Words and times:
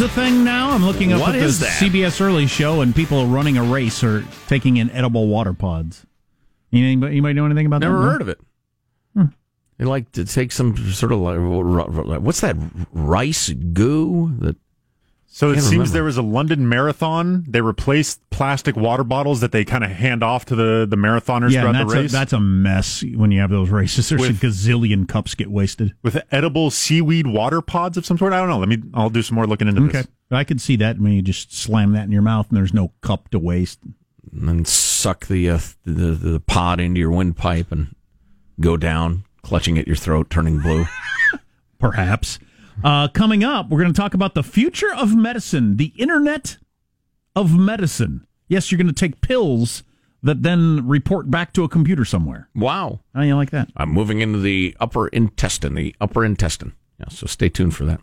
a 0.00 0.08
thing 0.08 0.44
now? 0.44 0.70
I'm 0.70 0.84
looking 0.84 1.12
up 1.12 1.20
What 1.20 1.34
at 1.34 1.40
the 1.40 1.46
that? 1.46 1.80
CBS 1.80 2.20
Early 2.20 2.46
Show, 2.46 2.80
and 2.80 2.94
people 2.94 3.18
are 3.18 3.26
running 3.26 3.56
a 3.56 3.62
race 3.62 4.02
or 4.02 4.24
taking 4.46 4.76
in 4.76 4.90
edible 4.90 5.28
water 5.28 5.52
pods. 5.52 6.06
You 6.70 6.84
anybody, 6.84 7.12
anybody 7.12 7.34
know 7.34 7.46
anything 7.46 7.66
about 7.66 7.80
Never 7.80 7.94
that? 7.94 8.00
Never 8.00 8.12
heard 8.12 8.22
of 8.22 8.28
it. 8.28 8.40
They 9.78 9.86
like 9.86 10.12
to 10.12 10.26
take 10.26 10.52
some 10.52 10.76
sort 10.92 11.10
of 11.10 11.20
like 11.20 12.20
what's 12.20 12.40
that 12.42 12.56
rice 12.92 13.48
goo 13.48 14.34
that 14.40 14.56
So 15.32 15.50
it 15.52 15.60
seems 15.60 15.70
remember. 15.72 15.90
there 15.92 16.04
was 16.04 16.16
a 16.16 16.22
London 16.22 16.68
marathon. 16.68 17.44
They 17.48 17.60
replaced 17.60 18.28
plastic 18.30 18.74
water 18.74 19.04
bottles 19.04 19.40
that 19.42 19.52
they 19.52 19.64
kind 19.64 19.84
of 19.84 19.90
hand 19.90 20.24
off 20.24 20.44
to 20.46 20.56
the, 20.56 20.86
the 20.90 20.96
marathoners 20.96 21.52
Yeah, 21.52 21.66
and 21.68 21.70
throughout 21.70 21.72
that's 21.78 21.92
the 21.92 21.98
a, 21.98 22.02
race 22.02 22.12
that's 22.12 22.32
a 22.32 22.40
mess 22.40 23.04
when 23.14 23.30
you 23.30 23.40
have 23.40 23.48
those 23.50 23.70
races. 23.70 24.08
There's 24.08 24.20
With- 24.20 24.42
a 24.42 24.46
gazillion 24.46 25.06
cups 25.08 25.36
get 25.36 25.48
wasted. 25.48 25.94
with 26.02 26.20
edible 26.32 26.70
seaweed 26.72 27.28
water 27.28 27.62
pods 27.62 27.96
of 27.96 28.04
some 28.04 28.18
sort. 28.18 28.32
I 28.32 28.40
don't 28.40 28.48
know. 28.48 28.58
Let 28.58 28.68
me. 28.68 28.78
I'll 28.92 29.08
do 29.08 29.22
some 29.22 29.36
more 29.36 29.46
looking 29.46 29.68
into 29.68 29.82
Okay, 29.84 29.98
this. 30.02 30.08
I 30.32 30.42
could 30.42 30.60
see 30.60 30.74
that 30.76 30.98
when 30.98 31.12
you 31.12 31.22
just 31.22 31.54
slam 31.54 31.92
that 31.92 32.04
in 32.06 32.12
your 32.12 32.22
mouth 32.22 32.48
and 32.48 32.56
there's 32.56 32.74
no 32.74 32.92
cup 33.00 33.28
to 33.30 33.38
waste. 33.38 33.78
and 34.32 34.48
then 34.48 34.64
suck 34.64 35.26
the, 35.28 35.48
uh, 35.48 35.60
the 35.84 36.10
the 36.12 36.40
pod 36.40 36.80
into 36.80 36.98
your 36.98 37.12
windpipe 37.12 37.70
and 37.70 37.94
go 38.58 38.76
down, 38.76 39.22
clutching 39.42 39.78
at 39.78 39.86
your 39.86 39.96
throat, 39.96 40.28
turning 40.28 40.58
blue. 40.58 40.86
perhaps. 41.78 42.38
Uh, 42.82 43.08
coming 43.08 43.44
up, 43.44 43.68
we're 43.68 43.80
going 43.80 43.92
to 43.92 44.00
talk 44.00 44.14
about 44.14 44.34
the 44.34 44.42
future 44.42 44.92
of 44.94 45.14
medicine, 45.14 45.76
the 45.76 45.92
internet 45.96 46.56
of 47.36 47.56
medicine. 47.58 48.26
Yes, 48.48 48.70
you're 48.70 48.78
going 48.78 48.86
to 48.86 48.92
take 48.92 49.20
pills 49.20 49.82
that 50.22 50.42
then 50.42 50.86
report 50.86 51.30
back 51.30 51.52
to 51.54 51.64
a 51.64 51.68
computer 51.68 52.04
somewhere. 52.04 52.48
wow. 52.54 53.00
How 53.14 53.20
do 53.22 53.26
you 53.26 53.36
like 53.36 53.50
that? 53.50 53.68
I'm 53.76 53.90
moving 53.90 54.20
into 54.20 54.38
the 54.38 54.76
upper 54.80 55.08
intestine, 55.08 55.74
the 55.74 55.94
upper 56.00 56.24
intestine. 56.24 56.74
Yeah, 56.98 57.06
so 57.08 57.26
stay 57.26 57.48
tuned 57.48 57.74
for 57.74 57.84
that. 57.84 58.00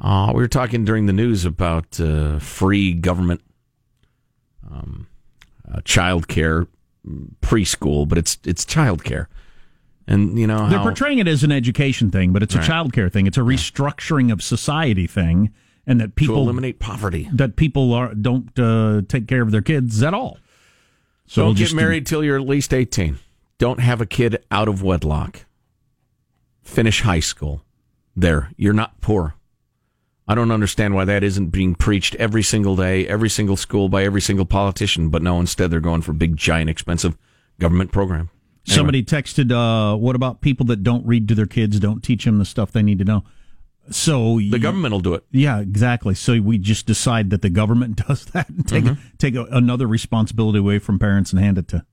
Uh, 0.00 0.32
we 0.34 0.42
were 0.42 0.48
talking 0.48 0.84
during 0.84 1.06
the 1.06 1.12
news 1.12 1.44
about 1.44 2.00
uh, 2.00 2.38
free 2.40 2.92
government 2.92 3.40
um, 4.68 5.06
uh, 5.70 5.80
child 5.84 6.26
care 6.26 6.66
preschool, 7.40 8.08
but 8.08 8.18
it's 8.18 8.38
it's 8.44 8.64
child 8.64 9.04
care. 9.04 9.28
And, 10.06 10.38
you 10.38 10.46
know, 10.46 10.68
They're 10.68 10.78
how, 10.78 10.84
portraying 10.84 11.18
it 11.18 11.26
as 11.28 11.42
an 11.44 11.52
education 11.52 12.10
thing, 12.10 12.32
but 12.32 12.42
it's 12.42 12.54
a 12.54 12.58
Right. 12.58 12.68
childcare 12.68 13.10
thing. 13.10 13.26
It's 13.26 13.38
a 13.38 13.42
restructuring 13.42 14.30
of 14.30 14.42
society 14.42 15.06
thing, 15.06 15.50
and 15.86 15.98
that 16.00 16.08
to 16.08 16.12
people 16.12 16.36
eliminate 16.42 16.78
poverty. 16.78 17.28
that 17.32 17.56
people 17.56 17.92
are 17.94 18.14
don't 18.14 18.56
uh, 18.58 19.00
take 19.08 19.26
care 19.26 19.40
of 19.42 19.50
their 19.50 19.62
kids 19.62 20.02
at 20.02 20.12
all. 20.12 20.38
So 21.26 21.42
Don't 21.46 21.56
get 21.56 21.72
married 21.72 22.06
till 22.06 22.22
you're 22.22 22.36
at 22.36 22.46
least 22.46 22.74
18. 22.74 23.18
Don't 23.58 23.80
have 23.80 24.02
a 24.02 24.06
kid 24.06 24.44
out 24.50 24.68
of 24.68 24.82
wedlock. 24.82 25.46
Finish 26.62 27.00
high 27.02 27.20
school. 27.20 27.62
There, 28.16 28.50
you're 28.56 28.72
not 28.74 29.00
poor. 29.00 29.34
I 30.28 30.34
don't 30.34 30.50
understand 30.50 30.94
why 30.94 31.04
that 31.04 31.22
isn't 31.22 31.48
being 31.48 31.74
preached 31.74 32.14
every 32.16 32.42
single 32.42 32.76
day, 32.76 33.06
every 33.06 33.28
single 33.28 33.56
school, 33.56 33.88
by 33.88 34.04
every 34.04 34.20
single 34.20 34.46
politician. 34.46 35.08
But 35.10 35.22
no, 35.22 35.38
instead 35.40 35.70
they're 35.70 35.80
going 35.80 36.00
for 36.02 36.12
big, 36.12 36.36
giant, 36.36 36.70
expensive 36.70 37.16
government 37.58 37.92
program. 37.92 38.30
Anyway. 38.66 38.76
Somebody 38.76 39.02
texted, 39.02 39.52
uh, 39.52 39.96
"What 39.96 40.16
about 40.16 40.40
people 40.40 40.64
that 40.66 40.82
don't 40.82 41.04
read 41.06 41.28
to 41.28 41.34
their 41.34 41.46
kids? 41.46 41.78
Don't 41.80 42.02
teach 42.02 42.24
them 42.24 42.38
the 42.38 42.44
stuff 42.44 42.72
they 42.72 42.82
need 42.82 42.98
to 42.98 43.04
know." 43.04 43.24
So 43.90 44.38
the 44.38 44.58
government 44.58 44.92
will 44.92 45.00
do 45.00 45.12
it. 45.12 45.24
Yeah, 45.30 45.58
exactly. 45.60 46.14
So 46.14 46.40
we 46.40 46.56
just 46.56 46.86
decide 46.86 47.28
that 47.30 47.42
the 47.42 47.50
government 47.50 47.96
does 48.08 48.24
that 48.26 48.48
and 48.48 48.66
take 48.66 48.84
Mm-hmm. 48.84 49.00
take 49.18 49.34
a, 49.34 49.44
another 49.50 49.86
responsibility 49.86 50.58
away 50.58 50.78
from 50.78 50.98
parents 50.98 51.32
and 51.32 51.40
hand 51.42 51.58
it 51.58 51.68
to 51.68 51.84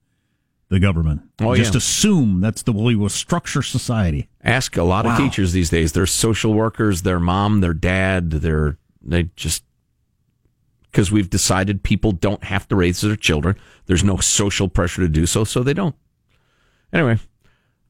the 0.70 0.80
government. 0.80 1.24
Oh, 1.42 1.54
just 1.54 1.74
yeah. 1.74 1.80
assume 1.80 2.40
that's 2.40 2.64
the 2.64 2.72
way 2.72 2.84
we 2.84 2.96
will 2.96 3.10
structure 3.10 3.62
society. 3.62 4.30
Ask 4.42 4.78
a 4.78 4.84
lot 4.84 5.04
Wow. 5.04 5.12
of 5.12 5.18
teachers 5.18 5.52
these 5.52 5.70
days. 5.70 5.92
They're 5.92 6.06
social 6.06 6.54
workers, 6.54 7.02
their 7.02 7.20
mom, 7.20 7.60
their 7.60 7.74
dad, 7.74 8.32
they're 8.32 8.78
they 9.02 9.24
just 9.36 9.66
because 10.84 11.12
we've 11.12 11.30
decided 11.30 11.84
people 11.84 12.12
don't 12.14 12.44
have 12.46 12.68
to 12.70 12.76
raise 12.78 13.02
their 13.02 13.16
children. 13.18 13.58
There's 13.88 14.04
no 14.04 14.18
social 14.18 14.70
pressure 14.70 15.02
to 15.02 15.10
do 15.10 15.26
so, 15.26 15.44
so 15.44 15.64
they 15.64 15.74
don't. 15.74 15.96
Anyway, 16.94 17.20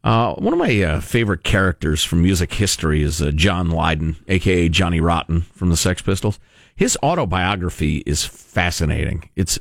uh, 0.03 0.33
one 0.35 0.53
of 0.53 0.59
my 0.59 0.81
uh, 0.81 0.99
favorite 0.99 1.43
characters 1.43 2.03
from 2.03 2.21
music 2.21 2.53
history 2.53 3.03
is 3.03 3.21
uh, 3.21 3.31
John 3.31 3.69
Lydon, 3.69 4.15
aka 4.27 4.69
Johnny 4.69 4.99
Rotten 4.99 5.41
from 5.41 5.69
the 5.69 5.77
Sex 5.77 6.01
Pistols. 6.01 6.39
His 6.75 6.97
autobiography 7.03 7.97
is 8.05 8.25
fascinating. 8.25 9.29
It's 9.35 9.59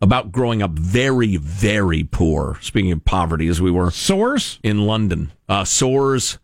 about 0.00 0.32
growing 0.32 0.62
up 0.62 0.72
very, 0.72 1.36
very 1.36 2.04
poor. 2.04 2.58
Speaking 2.62 2.92
of 2.92 3.04
poverty, 3.04 3.48
as 3.48 3.60
we 3.60 3.70
were 3.70 3.90
Source? 3.90 4.58
in 4.62 4.86
London. 4.86 5.32
Uh, 5.48 5.64
sores, 5.64 6.38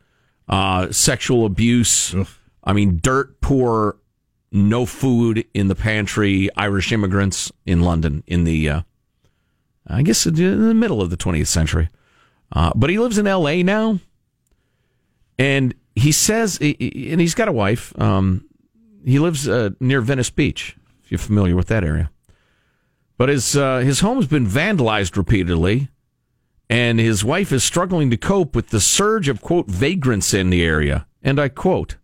uh, 0.49 0.91
sexual 0.91 1.47
abuse. 1.47 2.15
I 2.65 2.73
mean, 2.73 2.99
dirt 3.03 3.41
poor, 3.41 3.97
no 4.53 4.87
food 4.87 5.45
in 5.55 5.69
the 5.69 5.75
pantry. 5.75 6.51
Irish 6.57 6.93
immigrants 6.93 7.51
in 7.65 7.81
London 7.81 8.25
in 8.27 8.45
the, 8.45 8.69
uh, 8.69 8.83
I 9.87 10.03
guess, 10.03 10.27
in 10.27 10.35
the 10.35 10.75
middle 10.75 11.01
of 11.01 11.11
the 11.11 11.17
20th 11.17 11.47
century. 11.47 11.89
Uh, 12.53 12.73
but 12.75 12.91
he 12.91 12.99
lives 12.99 13.19
in 13.19 13.27
L.A. 13.27 13.63
now, 13.63 13.99
and 15.39 15.75
he 15.95 16.13
says, 16.13 16.59
and 16.61 17.21
he's 17.21 17.35
got 17.35 17.49
a 17.49 17.53
wife. 17.53 17.99
Um, 18.01 18.49
he 19.05 19.19
lives 19.19 19.49
uh, 19.49 19.71
near 19.81 20.01
Venice 20.01 20.31
Beach. 20.31 20.77
If 21.05 21.13
you're 21.13 21.19
familiar 21.19 21.55
with 21.55 21.69
that 21.69 21.85
area, 21.85 22.11
but 23.17 23.29
his 23.29 23.57
uh, 23.57 23.79
his 23.79 24.01
home's 24.01 24.27
been 24.27 24.47
vandalized 24.47 25.17
repeatedly 25.17 25.89
and 26.69 26.99
his 26.99 27.25
wife 27.25 27.53
is 27.53 27.63
struggling 27.63 28.11
to 28.11 28.17
cope 28.17 28.57
with 28.57 28.71
the 28.71 28.81
surge 28.81 29.29
of 29.29 29.41
quote 29.41 29.69
vagrants 29.69 30.35
in 30.35 30.51
the 30.51 30.65
area. 30.65 31.07
And 31.23 31.39
I 31.39 31.49
quote, 31.49 31.97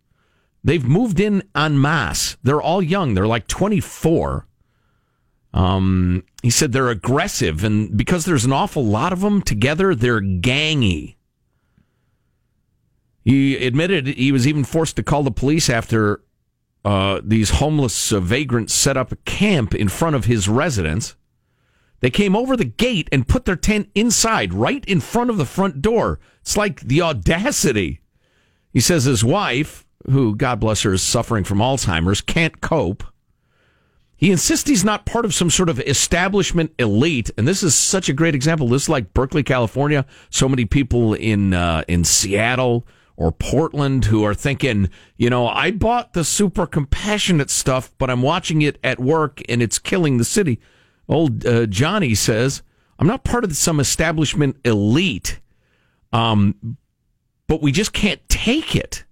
they've 0.63 0.83
moved 0.83 1.19
in 1.19 1.43
en 1.55 1.79
masse. 1.79 2.37
They're 2.43 2.61
all 2.61 2.81
young. 2.81 3.13
They're 3.13 3.27
like 3.27 3.47
24. 3.47 4.47
Um, 5.53 6.23
he 6.43 6.49
said 6.49 6.73
they're 6.73 6.89
aggressive, 6.89 7.63
and 7.63 7.97
because 7.97 8.25
there's 8.25 8.43
an 8.43 8.51
awful 8.51 8.85
lot 8.85 9.13
of 9.13 9.21
them 9.21 9.41
together, 9.41 9.95
they're 9.95 10.21
gangy. 10.21 11.15
He 13.23 13.55
admitted 13.65 14.07
he 14.07 14.33
was 14.33 14.45
even 14.45 14.65
forced 14.65 14.97
to 14.97 15.03
call 15.03 15.23
the 15.23 15.31
police 15.31 15.69
after 15.69 16.21
uh, 16.83 17.21
these 17.23 17.51
homeless 17.51 18.11
uh, 18.11 18.19
vagrants 18.19 18.73
set 18.73 18.97
up 18.97 19.13
a 19.13 19.17
camp 19.17 19.73
in 19.73 19.87
front 19.87 20.17
of 20.17 20.25
his 20.25 20.49
residence. 20.49 21.15
They 22.01 22.09
came 22.09 22.35
over 22.35 22.57
the 22.57 22.65
gate 22.65 23.07
and 23.13 23.25
put 23.25 23.45
their 23.45 23.55
tent 23.55 23.89
inside, 23.95 24.53
right 24.53 24.83
in 24.83 24.99
front 24.99 25.29
of 25.29 25.37
the 25.37 25.45
front 25.45 25.81
door. 25.81 26.19
It's 26.41 26.57
like 26.57 26.81
the 26.81 27.01
audacity. 27.01 28.01
He 28.73 28.81
says 28.81 29.05
his 29.05 29.23
wife, 29.23 29.85
who, 30.11 30.35
God 30.35 30.59
bless 30.59 30.81
her, 30.81 30.91
is 30.91 31.01
suffering 31.01 31.45
from 31.45 31.59
Alzheimer's, 31.59 32.19
can't 32.19 32.59
cope. 32.59 33.05
He 34.23 34.31
insists 34.31 34.69
he's 34.69 34.85
not 34.85 35.05
part 35.05 35.25
of 35.25 35.33
some 35.33 35.49
sort 35.49 35.67
of 35.67 35.81
establishment 35.81 36.73
elite, 36.79 37.29
and 37.37 37.45
this 37.45 37.61
is 37.61 37.75
such 37.75 38.07
a 38.07 38.13
great 38.13 38.33
example. 38.33 38.69
This 38.69 38.83
is 38.83 38.89
like 38.89 39.13
Berkeley, 39.13 39.43
California. 39.43 40.05
So 40.29 40.47
many 40.47 40.63
people 40.63 41.13
in 41.13 41.53
uh, 41.53 41.83
in 41.89 42.05
Seattle 42.05 42.87
or 43.17 43.33
Portland 43.33 44.05
who 44.05 44.23
are 44.23 44.33
thinking, 44.33 44.89
you 45.17 45.29
know, 45.29 45.49
I 45.49 45.71
bought 45.71 46.13
the 46.13 46.23
super 46.23 46.65
compassionate 46.65 47.49
stuff, 47.49 47.91
but 47.97 48.09
I'm 48.09 48.21
watching 48.21 48.61
it 48.61 48.79
at 48.81 48.97
work 48.97 49.41
and 49.49 49.61
it's 49.61 49.77
killing 49.77 50.19
the 50.19 50.23
city. 50.23 50.61
Old 51.09 51.45
uh, 51.45 51.65
Johnny 51.65 52.15
says, 52.15 52.61
I'm 52.99 53.07
not 53.07 53.25
part 53.25 53.43
of 53.43 53.53
some 53.57 53.77
establishment 53.77 54.55
elite, 54.63 55.41
um, 56.13 56.77
but 57.47 57.61
we 57.61 57.73
just 57.73 57.91
can't 57.91 58.21
take 58.29 58.73
it. 58.73 59.03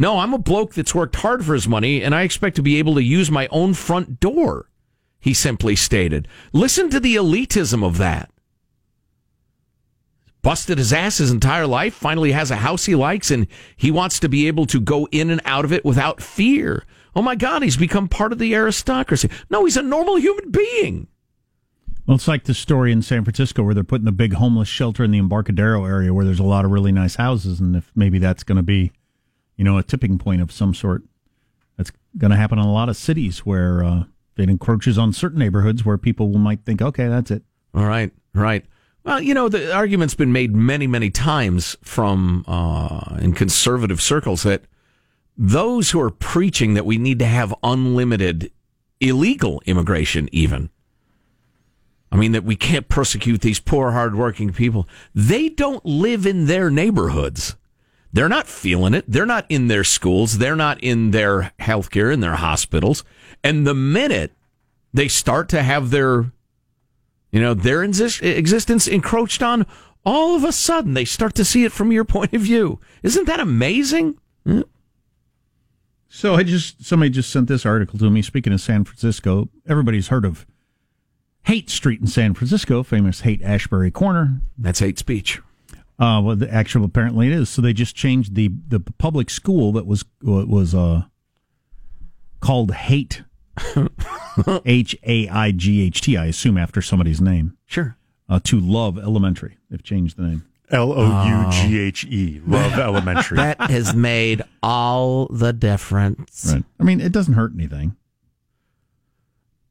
No, 0.00 0.20
I'm 0.20 0.32
a 0.32 0.38
bloke 0.38 0.74
that's 0.74 0.94
worked 0.94 1.16
hard 1.16 1.44
for 1.44 1.54
his 1.54 1.66
money, 1.66 2.04
and 2.04 2.14
I 2.14 2.22
expect 2.22 2.54
to 2.56 2.62
be 2.62 2.78
able 2.78 2.94
to 2.94 3.02
use 3.02 3.32
my 3.32 3.48
own 3.50 3.74
front 3.74 4.20
door, 4.20 4.70
he 5.18 5.34
simply 5.34 5.74
stated. 5.74 6.28
Listen 6.52 6.88
to 6.90 7.00
the 7.00 7.16
elitism 7.16 7.84
of 7.84 7.98
that. 7.98 8.30
Busted 10.40 10.78
his 10.78 10.92
ass 10.92 11.18
his 11.18 11.32
entire 11.32 11.66
life, 11.66 11.94
finally 11.94 12.30
has 12.30 12.52
a 12.52 12.56
house 12.56 12.84
he 12.84 12.94
likes, 12.94 13.32
and 13.32 13.48
he 13.76 13.90
wants 13.90 14.20
to 14.20 14.28
be 14.28 14.46
able 14.46 14.66
to 14.66 14.80
go 14.80 15.08
in 15.10 15.30
and 15.30 15.40
out 15.44 15.64
of 15.64 15.72
it 15.72 15.84
without 15.84 16.22
fear. 16.22 16.84
Oh 17.16 17.22
my 17.22 17.34
God, 17.34 17.64
he's 17.64 17.76
become 17.76 18.06
part 18.06 18.32
of 18.32 18.38
the 18.38 18.54
aristocracy. 18.54 19.28
No, 19.50 19.64
he's 19.64 19.76
a 19.76 19.82
normal 19.82 20.16
human 20.16 20.52
being. 20.52 21.08
Well, 22.06 22.14
it's 22.14 22.28
like 22.28 22.44
the 22.44 22.54
story 22.54 22.92
in 22.92 23.02
San 23.02 23.24
Francisco 23.24 23.64
where 23.64 23.74
they're 23.74 23.82
putting 23.82 24.04
the 24.04 24.12
big 24.12 24.34
homeless 24.34 24.68
shelter 24.68 25.02
in 25.02 25.10
the 25.10 25.18
Embarcadero 25.18 25.84
area 25.84 26.14
where 26.14 26.24
there's 26.24 26.38
a 26.38 26.44
lot 26.44 26.64
of 26.64 26.70
really 26.70 26.92
nice 26.92 27.16
houses, 27.16 27.58
and 27.58 27.74
if 27.74 27.90
maybe 27.96 28.20
that's 28.20 28.44
going 28.44 28.56
to 28.56 28.62
be, 28.62 28.92
you 29.58 29.64
know, 29.64 29.76
a 29.76 29.82
tipping 29.82 30.16
point 30.16 30.40
of 30.40 30.50
some 30.50 30.72
sort. 30.72 31.02
That's 31.76 31.92
going 32.16 32.30
to 32.30 32.36
happen 32.36 32.58
in 32.58 32.64
a 32.64 32.72
lot 32.72 32.88
of 32.88 32.96
cities 32.96 33.40
where 33.40 33.84
uh, 33.84 34.04
it 34.38 34.48
encroaches 34.48 34.96
on 34.96 35.12
certain 35.12 35.38
neighborhoods 35.38 35.84
where 35.84 35.98
people 35.98 36.28
might 36.38 36.64
think, 36.64 36.80
okay, 36.80 37.08
that's 37.08 37.30
it. 37.30 37.42
All 37.74 37.84
right, 37.84 38.10
right. 38.34 38.64
Well, 39.04 39.20
you 39.20 39.34
know, 39.34 39.48
the 39.48 39.74
argument's 39.74 40.14
been 40.14 40.32
made 40.32 40.54
many, 40.54 40.86
many 40.86 41.10
times 41.10 41.76
from 41.82 42.44
uh, 42.46 43.18
in 43.20 43.32
conservative 43.32 44.00
circles 44.00 44.42
that 44.44 44.62
those 45.36 45.90
who 45.90 46.00
are 46.00 46.10
preaching 46.10 46.74
that 46.74 46.86
we 46.86 46.98
need 46.98 47.18
to 47.20 47.26
have 47.26 47.54
unlimited 47.62 48.50
illegal 49.00 49.62
immigration, 49.66 50.28
even. 50.32 50.70
I 52.10 52.16
mean, 52.16 52.32
that 52.32 52.44
we 52.44 52.56
can't 52.56 52.88
persecute 52.88 53.40
these 53.40 53.60
poor, 53.60 53.92
hardworking 53.92 54.52
people. 54.52 54.88
They 55.14 55.48
don't 55.48 55.84
live 55.84 56.26
in 56.26 56.46
their 56.46 56.70
neighborhoods. 56.70 57.56
They're 58.18 58.28
not 58.28 58.48
feeling 58.48 58.94
it. 58.94 59.04
They're 59.06 59.24
not 59.24 59.46
in 59.48 59.68
their 59.68 59.84
schools. 59.84 60.38
They're 60.38 60.56
not 60.56 60.82
in 60.82 61.12
their 61.12 61.52
healthcare, 61.60 62.12
in 62.12 62.18
their 62.18 62.34
hospitals. 62.34 63.04
And 63.44 63.64
the 63.64 63.74
minute 63.74 64.32
they 64.92 65.06
start 65.06 65.48
to 65.50 65.62
have 65.62 65.90
their, 65.90 66.32
you 67.30 67.40
know, 67.40 67.54
their 67.54 67.84
exist- 67.84 68.20
existence 68.20 68.88
encroached 68.88 69.40
on, 69.40 69.66
all 70.04 70.34
of 70.34 70.42
a 70.42 70.50
sudden 70.50 70.94
they 70.94 71.04
start 71.04 71.36
to 71.36 71.44
see 71.44 71.64
it 71.64 71.70
from 71.70 71.92
your 71.92 72.04
point 72.04 72.32
of 72.32 72.40
view. 72.40 72.80
Isn't 73.04 73.28
that 73.28 73.38
amazing? 73.38 74.18
So 76.08 76.34
I 76.34 76.42
just 76.42 76.84
somebody 76.84 77.10
just 77.10 77.30
sent 77.30 77.46
this 77.46 77.64
article 77.64 78.00
to 78.00 78.10
me. 78.10 78.22
Speaking 78.22 78.52
of 78.52 78.60
San 78.60 78.82
Francisco, 78.82 79.48
everybody's 79.64 80.08
heard 80.08 80.24
of 80.24 80.44
Haight 81.44 81.70
Street 81.70 82.00
in 82.00 82.08
San 82.08 82.34
Francisco, 82.34 82.82
famous 82.82 83.20
Haight 83.20 83.42
Ashbury 83.42 83.92
Corner. 83.92 84.40
That's 84.58 84.80
hate 84.80 84.98
speech. 84.98 85.40
Uh, 85.98 86.20
well, 86.22 86.36
the 86.36 86.52
actual 86.52 86.84
apparently 86.84 87.26
it 87.26 87.32
is. 87.32 87.48
So 87.48 87.60
they 87.60 87.72
just 87.72 87.96
changed 87.96 88.34
the 88.34 88.50
the 88.68 88.80
public 88.80 89.30
school 89.30 89.72
that 89.72 89.86
was 89.86 90.04
was 90.22 90.74
uh 90.74 91.02
called 92.40 92.70
Haight 92.72 93.22
H 94.64 94.96
A 95.02 95.28
I 95.28 95.50
G 95.50 95.82
H 95.82 96.00
T. 96.00 96.16
I 96.16 96.26
assume 96.26 96.56
after 96.56 96.80
somebody's 96.80 97.20
name. 97.20 97.56
Sure. 97.66 97.96
Uh, 98.28 98.38
to 98.44 98.60
Love 98.60 98.98
Elementary. 98.98 99.56
They've 99.70 99.82
changed 99.82 100.16
the 100.18 100.22
name. 100.22 100.44
L 100.70 100.92
O 100.92 101.46
U 101.46 101.50
G 101.50 101.78
H 101.80 102.04
E. 102.04 102.40
Love 102.46 102.74
Elementary. 102.78 103.36
That 103.38 103.60
has 103.70 103.94
made 103.94 104.42
all 104.62 105.26
the 105.28 105.52
difference. 105.52 106.52
Right. 106.52 106.64
I 106.78 106.84
mean, 106.84 107.00
it 107.00 107.10
doesn't 107.10 107.34
hurt 107.34 107.52
anything. 107.54 107.96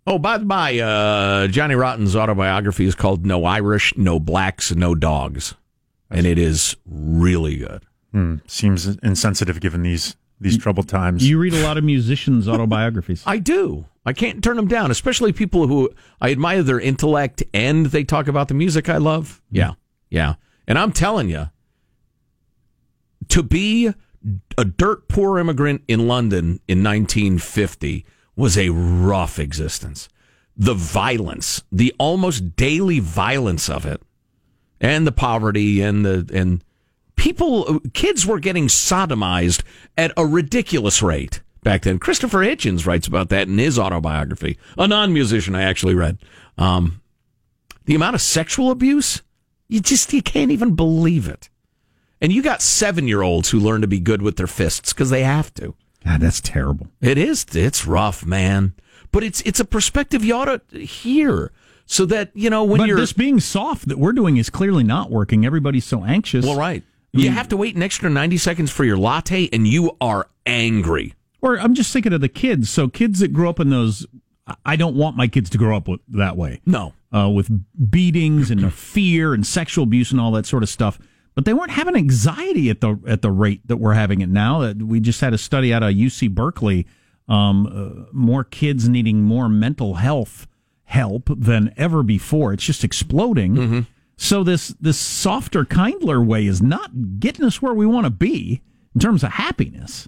Oh, 0.07 0.17
by 0.17 0.37
the 0.37 0.45
by, 0.45 0.79
uh, 0.79 1.47
Johnny 1.47 1.75
Rotten's 1.75 2.15
autobiography 2.15 2.85
is 2.85 2.95
called 2.95 3.25
No 3.25 3.43
Irish, 3.45 3.95
No 3.97 4.19
Blacks, 4.19 4.73
No 4.73 4.95
Dogs. 4.95 5.53
And 6.09 6.25
it 6.25 6.37
is 6.37 6.75
really 6.85 7.57
good. 7.57 7.85
Hmm, 8.11 8.35
seems 8.47 8.85
insensitive 8.85 9.59
given 9.59 9.83
these 9.83 10.15
these 10.39 10.57
troubled 10.57 10.87
times. 10.87 11.27
You 11.27 11.39
read 11.39 11.53
a 11.53 11.63
lot 11.63 11.77
of 11.77 11.83
musicians' 11.83 12.47
autobiographies. 12.49 13.23
I 13.25 13.37
do. 13.39 13.85
I 14.05 14.13
can't 14.13 14.43
turn 14.43 14.55
them 14.55 14.67
down, 14.67 14.91
especially 14.91 15.33
people 15.33 15.67
who 15.67 15.89
I 16.21 16.31
admire 16.31 16.63
their 16.63 16.79
intellect 16.79 17.43
and 17.53 17.87
they 17.87 18.03
talk 18.03 18.27
about 18.27 18.47
the 18.47 18.53
music 18.53 18.87
I 18.87 18.97
love. 18.97 19.41
Yeah. 19.51 19.73
Yeah. 20.09 20.35
And 20.67 20.77
I'm 20.77 20.91
telling 20.91 21.29
you, 21.29 21.49
to 23.29 23.43
be 23.43 23.93
a 24.57 24.65
dirt 24.65 25.07
poor 25.07 25.39
immigrant 25.39 25.83
in 25.87 26.07
London 26.07 26.59
in 26.67 26.83
1950 26.83 28.05
was 28.35 28.57
a 28.57 28.69
rough 28.69 29.39
existence. 29.39 30.07
The 30.55 30.73
violence, 30.73 31.63
the 31.71 31.93
almost 31.99 32.55
daily 32.55 32.99
violence 32.99 33.69
of 33.69 33.85
it, 33.85 34.01
and 34.79 35.07
the 35.07 35.11
poverty 35.11 35.81
and 35.81 36.05
the 36.05 36.29
and 36.33 36.63
people 37.15 37.81
kids 37.93 38.25
were 38.25 38.39
getting 38.39 38.67
sodomized 38.67 39.63
at 39.97 40.11
a 40.15 40.25
ridiculous 40.25 41.01
rate 41.01 41.41
back 41.63 41.81
then. 41.81 41.99
Christopher 41.99 42.39
Hitchens 42.39 42.85
writes 42.85 43.07
about 43.07 43.29
that 43.29 43.47
in 43.47 43.57
his 43.57 43.77
autobiography. 43.77 44.57
A 44.77 44.87
non-musician 44.87 45.55
I 45.55 45.63
actually 45.63 45.95
read. 45.95 46.19
Um, 46.57 47.01
the 47.85 47.95
amount 47.95 48.15
of 48.15 48.21
sexual 48.21 48.71
abuse, 48.71 49.21
you 49.67 49.81
just 49.81 50.13
you 50.13 50.21
can't 50.21 50.51
even 50.51 50.75
believe 50.75 51.27
it. 51.27 51.49
And 52.19 52.31
you 52.31 52.41
got 52.41 52.61
7-year-olds 52.61 53.51
who 53.51 53.59
learn 53.59 53.81
to 53.81 53.87
be 53.87 53.99
good 53.99 54.21
with 54.21 54.37
their 54.37 54.47
fists 54.47 54.93
cuz 54.93 55.09
they 55.09 55.23
have 55.23 55.53
to. 55.55 55.75
God, 56.05 56.21
that's 56.21 56.41
terrible. 56.41 56.87
It 57.01 57.17
is 57.17 57.45
it's 57.51 57.85
rough, 57.85 58.25
man. 58.25 58.73
But 59.11 59.23
it's 59.23 59.41
it's 59.41 59.59
a 59.59 59.65
perspective 59.65 60.23
you 60.23 60.35
ought 60.35 60.69
to 60.69 60.79
hear 60.79 61.51
so 61.87 62.05
that, 62.05 62.31
you 62.33 62.49
know, 62.49 62.65
when 62.65 62.79
but 62.79 62.87
you're 62.87 62.97
this 62.97 63.13
being 63.13 63.39
soft 63.39 63.87
that 63.87 63.97
we're 63.97 64.11
doing 64.11 64.35
is 64.37 64.49
clearly 64.49 64.83
not 64.83 65.09
working. 65.09 65.45
Everybody's 65.45 65.85
so 65.85 66.03
anxious. 66.03 66.45
Well, 66.45 66.57
right. 66.57 66.83
You 67.13 67.31
have 67.31 67.47
to 67.47 67.57
wait 67.57 67.75
an 67.75 67.81
extra 67.81 68.09
90 68.09 68.37
seconds 68.37 68.69
for 68.69 68.83
your 68.83 68.97
latte 68.97 69.49
and 69.51 69.65
you 69.65 69.97
are 69.99 70.29
angry. 70.45 71.15
Or 71.41 71.57
I'm 71.57 71.73
just 71.73 71.91
thinking 71.91 72.13
of 72.13 72.21
the 72.21 72.29
kids. 72.29 72.69
So 72.69 72.89
kids 72.89 73.19
that 73.19 73.29
grew 73.29 73.49
up 73.49 73.59
in 73.59 73.69
those, 73.69 74.05
I 74.65 74.75
don't 74.75 74.95
want 74.95 75.15
my 75.15 75.27
kids 75.27 75.49
to 75.51 75.57
grow 75.57 75.75
up 75.75 75.87
with, 75.87 76.01
that 76.09 76.35
way. 76.35 76.61
No. 76.65 76.93
Uh, 77.15 77.29
with 77.29 77.49
beatings 77.89 78.51
and 78.51 78.71
fear 78.71 79.33
and 79.33 79.47
sexual 79.47 79.85
abuse 79.85 80.11
and 80.11 80.19
all 80.19 80.31
that 80.31 80.45
sort 80.45 80.61
of 80.61 80.69
stuff. 80.69 80.99
But 81.35 81.45
they 81.45 81.53
weren't 81.53 81.71
having 81.71 81.95
anxiety 81.95 82.69
at 82.69 82.81
the 82.81 82.99
at 83.07 83.21
the 83.21 83.31
rate 83.31 83.65
that 83.67 83.77
we're 83.77 83.93
having 83.93 84.21
it 84.21 84.29
now. 84.29 84.59
That 84.59 84.81
we 84.81 84.99
just 84.99 85.21
had 85.21 85.33
a 85.33 85.37
study 85.37 85.71
out 85.71 85.83
of 85.83 85.91
UC 85.91 86.31
Berkeley. 86.31 86.87
Um, 87.29 87.67
uh, 87.67 88.11
more 88.11 88.43
kids 88.43 88.89
needing 88.89 89.21
more 89.21 89.47
mental 89.47 89.95
health 89.95 90.47
help 90.87 91.29
than 91.35 91.73
ever 91.75 92.01
before. 92.01 92.53
It's 92.53 92.63
just 92.63 92.83
exploding. 92.83 93.55
Mm-hmm. 93.55 93.79
So 94.15 94.43
this 94.43 94.69
this 94.79 94.97
softer, 94.97 95.65
kindler 95.65 96.21
way 96.21 96.47
is 96.47 96.61
not 96.61 97.19
getting 97.19 97.45
us 97.45 97.61
where 97.61 97.73
we 97.73 97.85
want 97.85 98.05
to 98.05 98.09
be 98.09 98.61
in 98.95 99.01
terms 99.01 99.23
of 99.23 99.33
happiness. 99.33 100.07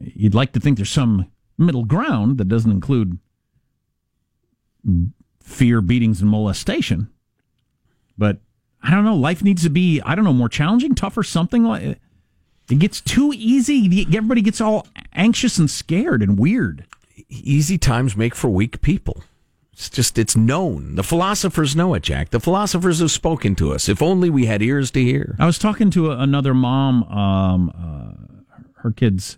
You'd 0.00 0.34
like 0.34 0.52
to 0.52 0.60
think 0.60 0.78
there's 0.78 0.90
some 0.90 1.30
middle 1.58 1.84
ground 1.84 2.38
that 2.38 2.46
doesn't 2.46 2.70
include 2.70 3.18
fear, 5.42 5.80
beatings, 5.80 6.20
and 6.20 6.30
molestation. 6.30 7.10
But 8.16 8.38
I 8.80 8.90
don't 8.90 9.04
know. 9.04 9.16
Life 9.16 9.42
needs 9.42 9.64
to 9.64 9.70
be 9.70 10.00
I 10.02 10.14
don't 10.14 10.24
know 10.24 10.32
more 10.32 10.48
challenging, 10.48 10.94
tougher, 10.94 11.24
something 11.24 11.64
like. 11.64 11.98
It 12.70 12.78
gets 12.78 13.00
too 13.00 13.32
easy. 13.34 14.06
Everybody 14.06 14.40
gets 14.40 14.60
all 14.60 14.86
anxious 15.12 15.58
and 15.58 15.70
scared 15.70 16.22
and 16.22 16.38
weird. 16.38 16.86
Easy 17.28 17.76
times 17.76 18.16
make 18.16 18.34
for 18.34 18.48
weak 18.48 18.80
people. 18.80 19.22
It's 19.74 19.90
just, 19.90 20.18
it's 20.18 20.36
known. 20.36 20.94
The 20.94 21.02
philosophers 21.02 21.74
know 21.74 21.94
it, 21.94 22.04
Jack. 22.04 22.30
The 22.30 22.38
philosophers 22.38 23.00
have 23.00 23.10
spoken 23.10 23.56
to 23.56 23.72
us. 23.72 23.88
If 23.88 24.00
only 24.00 24.30
we 24.30 24.46
had 24.46 24.62
ears 24.62 24.92
to 24.92 25.02
hear. 25.02 25.34
I 25.40 25.46
was 25.46 25.58
talking 25.58 25.90
to 25.90 26.12
a, 26.12 26.18
another 26.18 26.54
mom. 26.54 27.02
Um, 27.04 27.70
uh, 27.76 28.60
her 28.82 28.92
kid's 28.92 29.36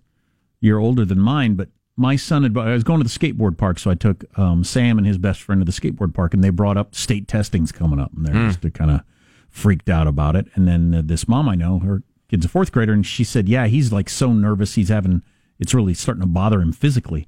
a 0.62 0.67
year 0.67 0.79
older 0.79 1.06
than 1.06 1.21
mine, 1.21 1.55
but 1.55 1.71
my 1.97 2.17
son 2.17 2.43
had. 2.43 2.56
I 2.59 2.75
was 2.75 2.85
going 2.85 3.00
to 3.03 3.05
the 3.05 3.19
skateboard 3.19 3.56
park, 3.56 3.79
so 3.79 3.91
I 3.91 3.94
took 3.94 4.25
um, 4.38 4.62
Sam 4.62 4.99
and 4.99 5.06
his 5.06 5.17
best 5.17 5.41
friend 5.41 5.62
to 5.62 5.65
the 5.65 5.73
skateboard 5.73 6.12
park, 6.12 6.35
and 6.35 6.44
they 6.44 6.50
brought 6.50 6.77
up 6.77 6.94
state 6.94 7.27
testing's 7.29 7.73
coming 7.73 7.99
up, 7.99 8.12
and 8.15 8.27
they're 8.27 8.35
just 8.53 8.75
kind 8.75 8.91
of 8.91 9.00
freaked 9.49 9.89
out 9.89 10.06
about 10.06 10.37
it. 10.37 10.49
And 10.55 10.69
then 10.69 10.94
uh, 10.94 11.03
this 11.03 11.27
mom 11.27 11.49
I 11.49 11.55
know, 11.55 11.79
her 11.79 12.03
kid's 12.29 12.44
a 12.44 12.49
fourth 12.49 12.73
grader, 12.73 12.93
and 12.93 13.06
she 13.06 13.25
said, 13.25 13.49
"Yeah, 13.49 13.69
he's 13.69 13.91
like 13.91 14.11
so 14.11 14.35
nervous. 14.35 14.75
He's 14.75 14.91
having. 14.91 15.22
It's 15.58 15.72
really 15.72 15.94
starting 15.94 16.20
to 16.20 16.27
bother 16.27 16.60
him 16.60 16.72
physically." 16.75 17.27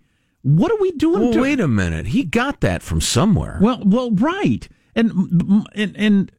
What 0.57 0.73
are 0.73 0.81
we 0.81 0.93
doing? 0.93 1.21
Well, 1.21 1.33
to- 1.33 1.43
wait 1.43 1.61
a 1.61 1.69
minute. 1.69 2.07
He 2.07 2.25
got 2.25 2.61
that 2.63 2.83
from 2.83 3.03
somewhere. 3.03 3.59
Well, 3.61 3.83
well, 3.85 4.11
right, 4.13 4.67
and 4.95 5.67
and 5.75 5.95
and 5.97 6.33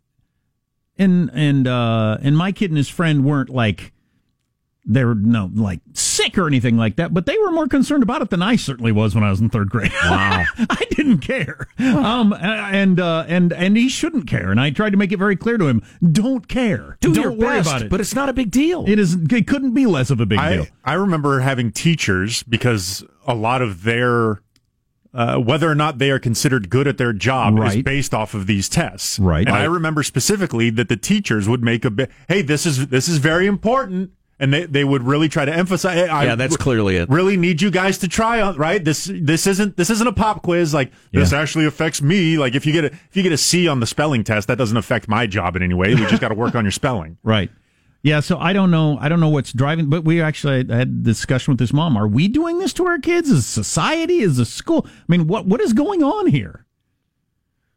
and 0.97 1.29
and 1.31 1.67
uh, 1.67 2.17
and 2.21 2.35
my 2.35 2.51
kid 2.51 2.71
and 2.71 2.77
his 2.77 2.89
friend 2.89 3.23
weren't 3.23 3.51
like 3.51 3.93
they 4.85 5.03
were 5.03 5.13
no 5.15 5.51
like 5.53 5.81
sick 5.93 6.37
or 6.37 6.47
anything 6.47 6.77
like 6.77 6.95
that, 6.95 7.13
but 7.13 7.25
they 7.25 7.37
were 7.37 7.51
more 7.51 7.67
concerned 7.67 8.01
about 8.01 8.21
it 8.21 8.29
than 8.29 8.41
I 8.41 8.55
certainly 8.55 8.91
was 8.91 9.13
when 9.13 9.23
I 9.23 9.29
was 9.29 9.39
in 9.41 9.49
third 9.49 9.69
grade. 9.69 9.91
Wow, 10.03 10.45
I 10.69 10.85
didn't 10.91 11.19
care, 11.19 11.67
um, 11.79 12.33
and 12.33 12.99
uh, 12.99 13.25
and 13.27 13.51
and 13.53 13.77
he 13.77 13.89
shouldn't 13.89 14.25
care, 14.27 14.51
and 14.51 14.59
I 14.59 14.69
tried 14.71 14.91
to 14.91 14.97
make 14.97 15.11
it 15.11 15.17
very 15.17 15.35
clear 15.35 15.57
to 15.57 15.67
him: 15.67 15.83
don't 16.11 16.47
care, 16.47 16.97
Do 17.01 17.09
not 17.13 17.21
your 17.21 17.31
worry 17.31 17.57
best, 17.57 17.69
about 17.69 17.81
it. 17.83 17.89
but 17.89 17.99
it's 17.99 18.15
not 18.15 18.29
a 18.29 18.33
big 18.33 18.51
deal. 18.51 18.85
it 18.87 18.99
is 18.99 19.15
it 19.15 19.47
couldn't 19.47 19.73
be 19.73 19.85
less 19.85 20.09
of 20.09 20.19
a 20.19 20.25
big 20.25 20.39
deal. 20.39 20.65
I, 20.85 20.91
I 20.91 20.93
remember 20.95 21.39
having 21.41 21.71
teachers 21.71 22.41
because 22.43 23.03
a 23.27 23.35
lot 23.35 23.61
of 23.61 23.83
their 23.83 24.41
uh, 25.13 25.37
whether 25.37 25.69
or 25.69 25.75
not 25.75 25.97
they 25.97 26.11
are 26.11 26.19
considered 26.19 26.69
good 26.69 26.87
at 26.87 26.97
their 26.97 27.13
job 27.13 27.57
is 27.59 27.81
based 27.81 28.13
off 28.13 28.33
of 28.35 28.45
these 28.47 28.69
tests. 28.69 29.17
Right. 29.19 29.45
And 29.47 29.55
I 29.55 29.61
Right. 29.61 29.69
remember 29.71 30.03
specifically 30.03 30.69
that 30.71 30.87
the 30.87 30.97
teachers 30.97 31.49
would 31.49 31.63
make 31.63 31.83
a 31.83 31.89
bit, 31.89 32.11
hey, 32.27 32.41
this 32.43 32.65
is 32.65 32.87
this 32.87 33.07
is 33.07 33.17
very 33.17 33.47
important. 33.47 34.11
And 34.41 34.53
they, 34.53 34.65
they 34.65 34.85
would 34.85 35.03
really 35.03 35.27
try 35.27 35.43
to 35.43 35.53
emphasize. 35.53 36.07
I 36.07 36.23
Yeah, 36.23 36.35
that's 36.35 36.55
clearly 36.55 36.95
it. 36.95 37.09
Really 37.09 37.35
need 37.35 37.61
you 37.61 37.69
guys 37.69 37.97
to 37.97 38.07
try 38.07 38.39
on 38.39 38.55
right. 38.55 38.83
This 38.83 39.11
this 39.13 39.45
isn't 39.45 39.75
this 39.75 39.89
isn't 39.89 40.07
a 40.07 40.13
pop 40.13 40.43
quiz. 40.43 40.73
Like 40.73 40.93
this 41.11 41.33
actually 41.33 41.65
affects 41.65 42.01
me. 42.01 42.37
Like 42.37 42.55
if 42.55 42.65
you 42.65 42.71
get 42.71 42.85
a 42.85 42.87
if 42.87 43.09
you 43.17 43.23
get 43.23 43.33
a 43.33 43.37
C 43.37 43.67
on 43.67 43.81
the 43.81 43.85
spelling 43.85 44.23
test, 44.23 44.47
that 44.47 44.57
doesn't 44.57 44.77
affect 44.77 45.09
my 45.09 45.27
job 45.27 45.57
in 45.57 45.61
any 45.63 45.73
way. 45.73 45.93
We 45.93 46.05
just 46.05 46.21
got 46.21 46.29
to 46.29 46.35
work 46.35 46.55
on 46.55 46.63
your 46.63 46.71
spelling. 46.71 47.17
Right. 47.29 47.51
Yeah, 48.01 48.21
so 48.21 48.37
I 48.39 48.53
don't 48.53 48.71
know. 48.71 48.97
I 48.99 49.09
don't 49.09 49.19
know 49.19 49.29
what's 49.29 49.51
driving, 49.51 49.89
but 49.89 50.05
we 50.05 50.21
actually 50.21 50.65
had 50.67 50.71
a 50.71 50.85
discussion 50.85 51.51
with 51.51 51.59
this 51.59 51.73
mom. 51.73 51.97
Are 51.97 52.07
we 52.07 52.29
doing 52.29 52.59
this 52.59 52.71
to 52.73 52.85
our 52.85 52.97
kids? 52.97 53.29
Is 53.29 53.45
society? 53.45 54.19
Is 54.19 54.37
the 54.37 54.45
school? 54.45 54.87
I 54.87 55.03
mean, 55.09 55.27
what 55.27 55.45
what 55.45 55.59
is 55.59 55.73
going 55.73 56.01
on 56.01 56.27
here? 56.27 56.65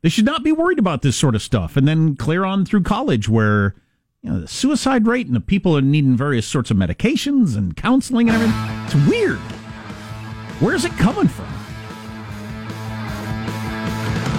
They 0.02 0.08
should 0.08 0.24
not 0.24 0.44
be 0.44 0.52
worried 0.52 0.78
about 0.78 1.02
this 1.02 1.16
sort 1.16 1.34
of 1.34 1.42
stuff, 1.42 1.76
and 1.76 1.88
then 1.88 2.14
clear 2.16 2.44
on 2.44 2.64
through 2.64 2.82
college, 2.82 3.28
where 3.28 3.74
you 4.22 4.30
know 4.30 4.40
the 4.40 4.48
suicide 4.48 5.06
rate 5.06 5.26
and 5.26 5.34
the 5.34 5.40
people 5.40 5.76
are 5.76 5.82
needing 5.82 6.16
various 6.16 6.46
sorts 6.46 6.70
of 6.70 6.76
medications 6.76 7.56
and 7.56 7.76
counseling 7.76 8.28
and 8.30 8.40
everything. 8.40 8.84
It's 8.84 9.08
weird. 9.10 9.38
Where's 10.60 10.84
it 10.84 10.92
coming 10.92 11.26
from? 11.26 11.48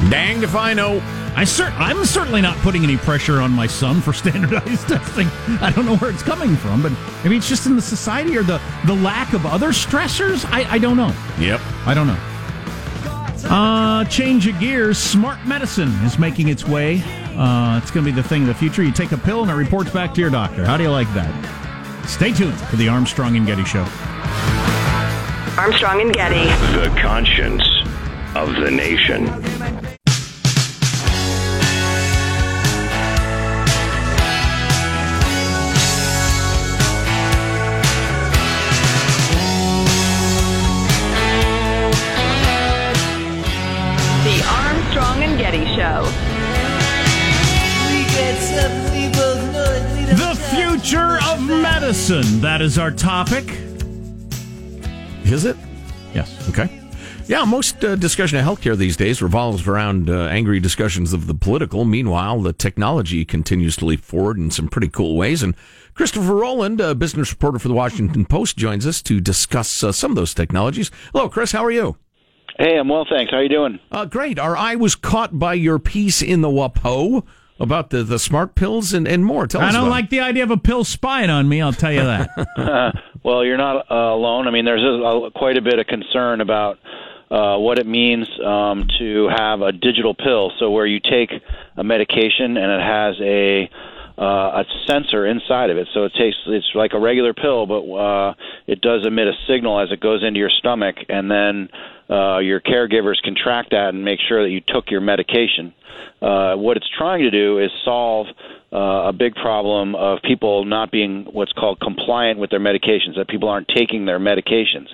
Danged 0.10 0.44
if 0.44 0.56
I 0.56 0.74
know. 0.74 0.98
I 1.36 1.44
cert- 1.44 1.74
I'm 1.78 2.06
certainly 2.06 2.42
not 2.42 2.56
putting 2.58 2.84
any 2.84 2.96
pressure 2.96 3.42
on 3.42 3.52
my 3.52 3.68
son 3.68 4.00
for 4.00 4.13
standardized 4.13 4.88
testing. 4.88 5.28
I 5.60 5.72
don't 5.75 5.86
know 5.86 5.98
where 5.98 6.12
it's 6.12 6.24
coming 6.24 6.56
from, 6.56 6.82
but 6.82 6.94
maybe 7.24 7.36
it's 7.36 7.50
just 7.50 7.66
in 7.66 7.75
the 7.75 7.82
society 7.82 8.38
or 8.38 8.44
the, 8.44 8.62
the 8.86 8.96
lack 8.96 9.34
of 9.34 9.46
other 9.46 9.70
stressors. 9.70 10.46
I, 10.50 10.63
I 10.74 10.78
don't 10.78 10.96
know. 10.96 11.13
Yep. 11.40 11.60
I 11.86 11.94
don't 11.94 12.08
know. 12.08 12.20
Uh, 13.50 14.06
change 14.06 14.48
of 14.48 14.58
gears. 14.60 14.98
Smart 14.98 15.46
medicine 15.46 15.90
is 16.06 16.18
making 16.18 16.48
its 16.48 16.66
way. 16.66 17.04
Uh, 17.36 17.80
it's 17.82 17.92
going 17.92 18.06
to 18.06 18.12
be 18.12 18.16
the 18.16 18.28
thing 18.28 18.44
of 18.44 18.48
the 18.48 18.54
future. 18.54 18.84
You 18.84 18.92
take 18.92 19.12
a 19.12 19.18
pill 19.18 19.42
and 19.42 19.52
it 19.52 19.56
reports 19.56 19.92
back 19.92 20.13
to 20.16 20.22
your 20.22 20.30
doctor. 20.30 20.66
How 20.66 20.78
do 20.78 20.84
you 20.84 20.92
like 20.92 21.12
that? 21.13 21.32
Stay 22.08 22.34
tuned 22.34 22.60
for 22.60 22.75
the 22.75 22.88
Armstrong 22.90 23.36
and 23.38 23.46
Getty 23.46 23.66
Show. 23.66 23.88
Armstrong 25.58 26.02
and 26.02 26.13
Getty. 26.13 26.46
The 26.78 26.94
conscience 27.02 27.63
of 28.36 28.56
the 28.56 28.72
nation. 28.72 29.28
Medicine. 51.84 52.40
That 52.40 52.62
is 52.62 52.78
our 52.78 52.92
topic. 52.92 53.44
Is 55.25 55.44
it? 55.44 55.58
Yes. 56.13 56.48
Okay. 56.48 56.80
Yeah, 57.28 57.44
most 57.44 57.84
uh, 57.84 57.98
discussion 57.98 58.40
of 58.40 58.46
healthcare 58.46 58.78
these 58.78 58.96
days 58.96 59.22
revolves 59.22 59.68
around 59.68 60.10
uh, 60.10 60.28
angry 60.28 60.62
discussions 60.62 61.12
of 61.12 61.28
the 61.28 61.34
political. 61.34 61.84
Meanwhile, 61.84 62.40
the 62.40 62.54
technology 62.54 63.25
continues 63.25 63.75
to 63.78 63.86
leap 63.86 64.00
forward 64.00 64.38
in 64.38 64.50
some 64.50 64.70
pretty 64.70 64.88
cool 64.88 65.18
ways. 65.18 65.44
And 65.44 65.56
Christopher 65.94 66.36
Rowland, 66.36 66.80
a 66.80 66.96
business 66.96 67.32
reporter 67.32 67.60
for 67.60 67.68
the 67.68 67.74
Washington 67.74 68.24
Post, 68.24 68.56
joins 68.56 68.88
us 68.88 69.02
to 69.02 69.20
discuss 69.20 69.84
uh, 69.84 69.92
some 69.92 70.12
of 70.12 70.16
those 70.16 70.34
technologies. 70.34 70.90
Hello, 71.12 71.28
Chris. 71.28 71.52
How 71.52 71.66
are 71.66 71.72
you? 71.72 71.98
Hey, 72.58 72.78
I'm 72.78 72.88
well, 72.88 73.06
thanks. 73.10 73.30
How 73.30 73.40
are 73.40 73.44
you 73.44 73.50
doing? 73.50 73.80
Uh, 73.92 74.06
great. 74.06 74.40
Our 74.40 74.56
eye 74.56 74.75
was 74.75 74.96
caught 74.96 75.38
by 75.38 75.56
your 75.56 75.80
piece 75.80 76.22
in 76.22 76.40
the 76.40 76.48
WAPO 76.48 77.25
about 77.60 77.89
the, 77.89 78.03
the 78.03 78.19
smart 78.19 78.55
pills 78.55 78.93
and, 78.93 79.07
and 79.07 79.25
more. 79.25 79.48
Tell 79.48 79.62
I 79.62 79.67
us 79.67 79.74
don't 79.74 79.83
about 79.83 79.91
like 79.91 80.10
the 80.10 80.19
idea 80.19 80.43
of 80.43 80.51
a 80.51 80.57
pill 80.57 80.83
spying 80.83 81.29
on 81.29 81.48
me, 81.48 81.62
I'll 81.62 81.74
tell 81.74 81.91
you 81.91 82.03
that. 82.03 82.93
Well, 83.24 83.45
you're 83.45 83.57
not 83.57 83.89
uh, 83.89 83.95
alone. 83.95 84.50
I 84.50 84.51
mean, 84.51 84.65
there's 84.65 84.83
a, 84.83 85.31
quite 85.33 85.55
a 85.55 85.62
bit 85.62 85.79
of 85.79 85.88
concern 85.88 86.41
about 86.41 86.77
uh, 87.31 87.57
what 87.57 87.79
it 87.79 87.88
means 87.88 88.27
um, 88.45 88.86
to 89.00 89.29
have 89.33 89.62
a 89.62 89.72
digital 89.72 90.13
pill. 90.13 90.51
So, 90.60 90.69
where 90.72 90.86
you 90.86 91.00
take 91.00 91.31
a 91.77 91.83
medication 91.86 92.57
and 92.57 92.69
it 92.69 92.81
has 92.81 93.15
a 93.22 93.69
uh, 94.17 94.62
a 94.62 94.65
sensor 94.88 95.25
inside 95.25 95.69
of 95.72 95.77
it. 95.77 95.88
So 95.93 96.03
it 96.03 96.13
takes 96.13 96.38
it's 96.45 96.69
like 96.75 96.93
a 96.93 97.00
regular 97.00 97.33
pill, 97.33 97.65
but 97.65 97.81
uh, 97.91 98.33
it 98.67 98.81
does 98.81 99.05
emit 99.07 99.27
a 99.27 99.33
signal 99.48 99.79
as 99.79 99.91
it 99.91 100.00
goes 100.00 100.24
into 100.24 100.39
your 100.39 100.51
stomach, 100.51 100.98
and 101.10 101.31
then 101.31 101.69
uh, 102.13 102.39
your 102.39 102.60
caregivers 102.60 103.22
can 103.24 103.36
track 103.36 103.70
that 103.72 103.89
and 103.89 104.05
make 104.05 104.20
sure 104.27 104.43
that 104.43 104.51
you 104.51 104.62
took 104.67 104.91
your 104.91 105.01
medication. 105.01 105.74
Uh, 106.22 106.55
what 106.55 106.77
it's 106.77 106.89
trying 106.96 107.22
to 107.22 107.32
do 107.32 107.58
is 107.60 107.72
solve 107.84 108.27
uh, 108.72 109.10
a 109.10 109.13
big 109.13 109.34
problem 109.36 109.96
of 109.96 110.20
people 110.24 110.63
not 110.63 110.91
being 110.91 111.25
what's 111.32 111.53
called 111.53 111.79
compliant 111.79 112.39
with 112.39 112.50
their 112.50 112.60
medications, 112.60 113.15
that 113.17 113.27
people 113.27 113.50
aren't 113.50 113.67
taking 113.67 114.05
their 114.05 114.20
medications. 114.20 114.88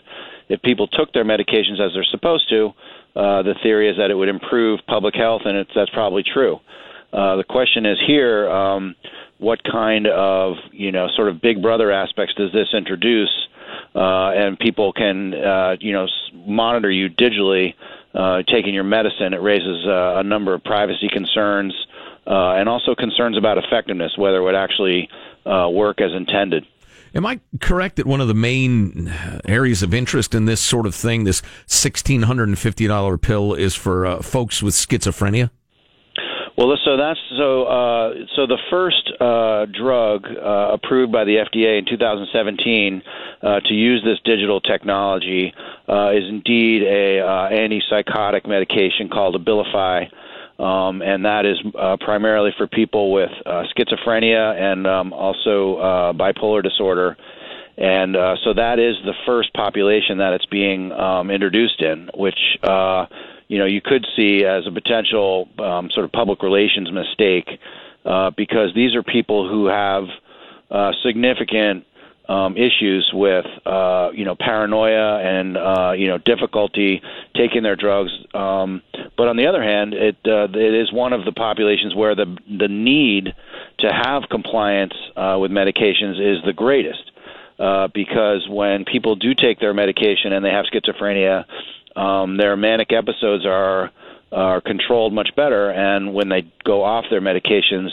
If 0.47 0.61
people 0.61 0.87
took 0.87 1.11
their 1.13 1.25
medications 1.25 1.79
as 1.79 1.91
they're 1.93 2.03
supposed 2.09 2.49
to, 2.49 2.69
uh, 3.15 3.43
the 3.43 3.55
theory 3.61 3.89
is 3.89 3.97
that 3.97 4.11
it 4.11 4.15
would 4.15 4.29
improve 4.29 4.79
public 4.87 5.15
health, 5.15 5.41
and 5.45 5.57
it's, 5.57 5.71
that's 5.75 5.91
probably 5.91 6.23
true. 6.23 6.59
Uh, 7.11 7.35
the 7.35 7.43
question 7.43 7.85
is 7.85 7.97
here: 8.07 8.49
um, 8.49 8.95
what 9.39 9.59
kind 9.63 10.07
of 10.07 10.55
you 10.71 10.91
know 10.91 11.07
sort 11.15 11.27
of 11.27 11.41
Big 11.41 11.61
Brother 11.61 11.91
aspects 11.91 12.33
does 12.35 12.51
this 12.53 12.67
introduce? 12.73 13.38
Uh, 13.95 14.31
and 14.31 14.59
people 14.59 14.93
can 14.93 15.33
uh, 15.33 15.75
you 15.79 15.93
know 15.93 16.07
monitor 16.33 16.91
you 16.91 17.09
digitally, 17.09 17.73
uh, 18.13 18.43
taking 18.43 18.73
your 18.73 18.83
medicine. 18.83 19.33
It 19.33 19.41
raises 19.41 19.85
uh, 19.87 20.17
a 20.17 20.23
number 20.23 20.53
of 20.53 20.63
privacy 20.63 21.09
concerns 21.11 21.73
uh, 22.27 22.53
and 22.53 22.69
also 22.69 22.95
concerns 22.95 23.37
about 23.37 23.57
effectiveness, 23.57 24.17
whether 24.17 24.37
it 24.37 24.43
would 24.43 24.55
actually 24.55 25.09
uh, 25.45 25.69
work 25.71 26.01
as 26.01 26.11
intended. 26.13 26.65
Am 27.15 27.25
I 27.25 27.39
correct 27.59 27.95
that 27.95 28.05
one 28.05 28.21
of 28.21 28.27
the 28.27 28.35
main 28.35 29.11
areas 29.45 29.81
of 29.81 29.95
interest 29.95 30.35
in 30.35 30.45
this 30.45 30.61
sort 30.61 30.85
of 30.85 30.93
thing, 30.93 31.23
this 31.23 31.41
$1,650 31.67 33.21
pill, 33.21 33.55
is 33.55 33.73
for 33.73 34.21
folks 34.21 34.61
with 34.61 34.75
schizophrenia? 34.75 35.49
Well, 36.59 36.77
so 36.83 36.97
that's 36.97 37.19
so. 37.37 37.63
Uh, 37.63 38.13
so 38.35 38.45
the 38.45 38.57
first 38.69 39.09
uh, 39.21 39.65
drug 39.67 40.25
uh, 40.27 40.73
approved 40.73 41.09
by 41.09 41.23
the 41.23 41.37
FDA 41.37 41.79
in 41.79 41.85
2017 41.85 43.01
uh, 43.41 43.61
to 43.61 43.73
use 43.73 44.03
this 44.03 44.19
digital 44.25 44.59
technology 44.59 45.53
uh, 45.87 46.11
is 46.11 46.25
indeed 46.27 46.83
a 46.83 47.21
uh, 47.21 47.49
antipsychotic 47.49 48.45
medication 48.45 49.07
called 49.07 49.41
Abilify, 49.41 50.11
um, 50.61 51.01
and 51.01 51.23
that 51.23 51.45
is 51.45 51.55
primarily 52.01 52.51
for 52.57 52.67
people 52.67 53.13
with 53.13 53.31
schizophrenia 53.47 54.53
and 54.59 54.85
um, 54.85 55.13
also 55.13 55.77
bipolar 56.13 56.61
disorder. 56.61 57.15
And 57.77 58.17
so 58.43 58.53
that 58.53 58.79
is 58.79 58.97
the 59.05 59.13
first 59.25 59.53
population 59.53 60.17
that 60.17 60.33
it's 60.33 60.45
being 60.47 60.91
um, 60.91 61.31
introduced 61.31 61.81
in, 61.81 62.09
which 62.15 62.59
you 63.49 63.57
know 63.57 63.65
you 63.65 63.81
could 63.81 64.05
see 64.15 64.45
as 64.45 64.65
a 64.65 64.71
potential 64.71 65.49
um, 65.59 65.89
sort 65.91 66.05
of 66.05 66.11
public 66.13 66.41
relations 66.41 66.89
mistake, 66.91 67.49
uh, 68.05 68.31
because 68.37 68.73
these 68.73 68.95
are 68.95 69.03
people 69.03 69.49
who 69.49 69.65
have 69.65 70.05
uh, 70.71 70.93
significant 71.03 71.85
um, 72.29 72.55
issues 72.55 73.09
with 73.11 73.45
uh, 73.65 74.11
you 74.13 74.23
know 74.23 74.35
paranoia 74.39 75.19
and 75.19 75.57
uh, 75.57 75.91
you 75.97 76.07
know 76.07 76.19
difficulty 76.19 77.01
taking 77.35 77.63
their 77.63 77.75
drugs. 77.75 78.11
Um, 78.33 78.83
but 79.17 79.27
on 79.27 79.35
the 79.35 79.47
other 79.47 79.63
hand, 79.63 79.93
it 79.95 80.15
uh, 80.25 80.47
it 80.53 80.73
is 80.75 80.93
one 80.93 81.11
of 81.11 81.25
the 81.25 81.31
populations 81.31 81.95
where 81.95 82.15
the 82.15 82.37
the 82.57 82.67
need 82.67 83.33
to 83.79 83.91
have 83.91 84.23
compliance 84.29 84.93
uh, 85.17 85.37
with 85.41 85.51
medications 85.51 86.19
is 86.19 86.43
the 86.45 86.53
greatest. 86.53 87.11
Uh, 87.57 87.89
because 87.93 88.47
when 88.47 88.85
people 88.85 89.17
do 89.17 89.35
take 89.35 89.59
their 89.59 89.73
medication 89.73 90.31
and 90.31 90.45
they 90.45 90.49
have 90.49 90.63
schizophrenia, 90.71 91.43
um, 91.95 92.37
their 92.37 92.55
manic 92.55 92.91
episodes 92.91 93.45
are 93.45 93.91
are 94.31 94.61
controlled 94.61 95.11
much 95.11 95.29
better, 95.35 95.71
and 95.71 96.13
when 96.13 96.29
they 96.29 96.43
go 96.63 96.83
off 96.83 97.05
their 97.09 97.21
medications, 97.21 97.89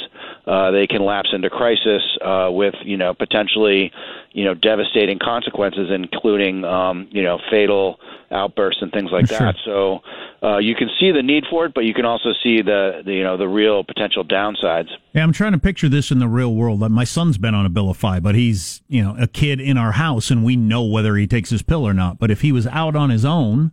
uh, 0.47 0.71
they 0.71 0.87
can 0.87 1.03
lapse 1.03 1.31
into 1.33 1.49
crisis 1.49 2.03
uh, 2.23 2.49
with 2.51 2.75
you 2.85 2.97
know 2.97 3.15
potentially 3.15 3.91
you 4.33 4.45
know 4.45 4.53
devastating 4.53 5.19
consequences, 5.19 5.89
including 5.91 6.63
um, 6.65 7.09
you 7.11 7.23
know 7.23 7.39
fatal 7.51 7.99
outbursts 8.31 8.83
and 8.83 8.93
things 8.93 9.11
like 9.11 9.29
Sure. 9.29 9.39
that. 9.39 9.55
So 9.65 10.01
uh, 10.43 10.59
you 10.59 10.75
can 10.75 10.91
see 11.01 11.11
the 11.11 11.23
need 11.23 11.45
for 11.49 11.65
it, 11.65 11.73
but 11.75 11.85
you 11.85 11.95
can 11.95 12.05
also 12.05 12.31
see 12.43 12.61
the, 12.61 13.03
the 13.05 13.15
you 13.15 13.23
know 13.23 13.39
the 13.39 13.49
real 13.49 13.83
potential 13.83 14.23
downsides. 14.23 14.89
Yeah, 15.15 15.23
I'm 15.23 15.33
trying 15.33 15.53
to 15.53 15.59
picture 15.59 15.89
this 15.89 16.11
in 16.11 16.19
the 16.19 16.29
real 16.29 16.55
world. 16.55 16.81
Like, 16.81 16.91
My 16.91 17.05
son's 17.05 17.39
been 17.39 17.55
on 17.55 17.67
Abilify, 17.67 18.23
but 18.23 18.35
he's, 18.35 18.83
you 18.89 19.03
know, 19.03 19.17
a 19.19 19.27
kid 19.27 19.59
in 19.61 19.79
our 19.79 19.93
house 19.93 20.31
and 20.31 20.45
we 20.45 20.57
know 20.57 20.85
whether 20.85 21.17
he 21.17 21.27
takes 21.27 21.49
his 21.49 21.63
pill 21.63 21.87
or 21.89 21.95
not. 21.95 22.19
But 22.19 22.31
if 22.31 22.43
he 22.43 22.53
was 22.53 22.67
out 22.67 22.95
on 22.95 23.09
his 23.09 23.25
own 23.25 23.73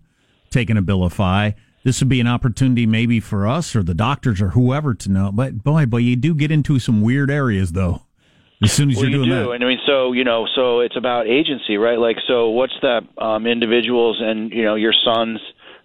taking 0.54 0.78
Abilify, 0.78 1.56
this 1.84 2.00
would 2.00 2.10
be 2.10 2.22
an 2.22 2.28
opportunity 2.28 2.86
maybe 2.86 3.20
for 3.20 3.46
us 3.48 3.76
or 3.76 3.84
the 3.84 3.94
doctors 3.94 4.42
or 4.42 4.50
whoever 4.50 4.94
to 4.94 5.12
know. 5.12 5.32
But 5.34 5.64
boy, 5.64 5.86
but 5.86 5.98
you 5.98 6.16
do 6.16 6.34
get 6.34 6.52
into 6.52 6.80
some 6.80 7.02
weird 7.02 7.30
areas 7.30 7.74
though. 7.74 8.04
As 8.62 8.72
soon 8.72 8.92
as 8.92 8.96
Well, 8.96 9.08
you're 9.10 9.20
you 9.20 9.26
do, 9.26 9.32
that. 9.32 9.52
and 9.52 9.64
I 9.64 9.68
mean, 9.68 9.80
so 9.86 10.14
you 10.14 10.24
know, 10.24 10.48
so 10.56 10.80
it's 10.80 10.96
about 10.96 11.28
agency, 11.28 11.76
right? 11.76 12.00
Like, 12.00 12.16
so 12.28 12.50
what's 12.52 12.74
that? 12.82 13.02
Um, 13.18 13.46
individuals 13.46 14.22
and 14.24 14.52
you 14.54 14.64
know, 14.64 14.76
your 14.76 14.94
sons. 15.04 15.40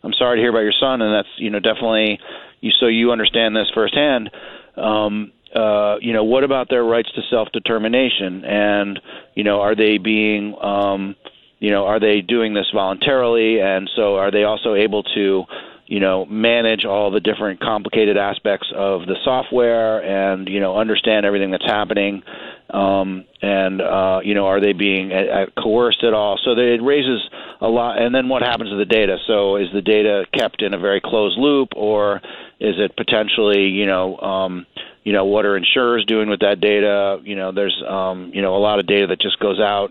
I'm 0.04 0.12
sorry 0.12 0.36
to 0.36 0.40
hear 0.42 0.50
about 0.50 0.60
your 0.60 0.78
son, 0.78 1.02
and 1.02 1.12
that's 1.12 1.28
you 1.38 1.50
know 1.50 1.58
definitely 1.58 2.20
you. 2.60 2.70
So 2.78 2.86
you 2.86 3.10
understand 3.10 3.56
this 3.56 3.66
firsthand. 3.74 4.30
Um, 4.76 5.32
uh, 5.52 5.96
you 6.00 6.12
know, 6.12 6.22
what 6.22 6.44
about 6.44 6.68
their 6.70 6.84
rights 6.84 7.10
to 7.16 7.22
self 7.30 7.48
determination? 7.52 8.44
And 8.44 9.00
you 9.34 9.42
know, 9.42 9.60
are 9.60 9.74
they 9.74 9.98
being 9.98 10.54
um, 10.62 11.16
you 11.58 11.70
know, 11.70 11.86
are 11.86 12.00
they 12.00 12.20
doing 12.20 12.54
this 12.54 12.66
voluntarily? 12.72 13.60
And 13.60 13.90
so, 13.96 14.16
are 14.16 14.30
they 14.30 14.44
also 14.44 14.74
able 14.74 15.02
to, 15.02 15.44
you 15.86 16.00
know, 16.00 16.24
manage 16.26 16.84
all 16.84 17.10
the 17.10 17.20
different 17.20 17.60
complicated 17.60 18.16
aspects 18.16 18.68
of 18.74 19.06
the 19.06 19.16
software 19.24 20.02
and 20.02 20.48
you 20.48 20.60
know 20.60 20.76
understand 20.76 21.26
everything 21.26 21.50
that's 21.50 21.66
happening? 21.66 22.22
Um, 22.70 23.24
and 23.40 23.80
uh, 23.80 24.20
you 24.22 24.34
know, 24.34 24.46
are 24.46 24.60
they 24.60 24.72
being 24.72 25.10
coerced 25.56 26.04
at 26.04 26.12
all? 26.12 26.38
So 26.44 26.54
that 26.54 26.74
it 26.74 26.82
raises 26.82 27.20
a 27.60 27.68
lot. 27.68 28.00
And 28.00 28.14
then 28.14 28.28
what 28.28 28.42
happens 28.42 28.70
to 28.70 28.76
the 28.76 28.84
data? 28.84 29.16
So 29.26 29.56
is 29.56 29.68
the 29.72 29.82
data 29.82 30.24
kept 30.36 30.62
in 30.62 30.74
a 30.74 30.78
very 30.78 31.00
closed 31.00 31.38
loop, 31.38 31.70
or 31.74 32.20
is 32.60 32.74
it 32.78 32.96
potentially, 32.96 33.68
you 33.68 33.86
know, 33.86 34.18
um, 34.18 34.66
you 35.08 35.14
know, 35.14 35.24
what 35.24 35.46
are 35.46 35.56
insurers 35.56 36.04
doing 36.04 36.28
with 36.28 36.40
that 36.40 36.60
data? 36.60 37.18
You 37.24 37.34
know, 37.34 37.50
there's, 37.50 37.82
um, 37.88 38.30
you 38.34 38.42
know, 38.42 38.54
a 38.54 38.60
lot 38.60 38.78
of 38.78 38.86
data 38.86 39.06
that 39.06 39.18
just 39.22 39.38
goes 39.38 39.58
out, 39.58 39.90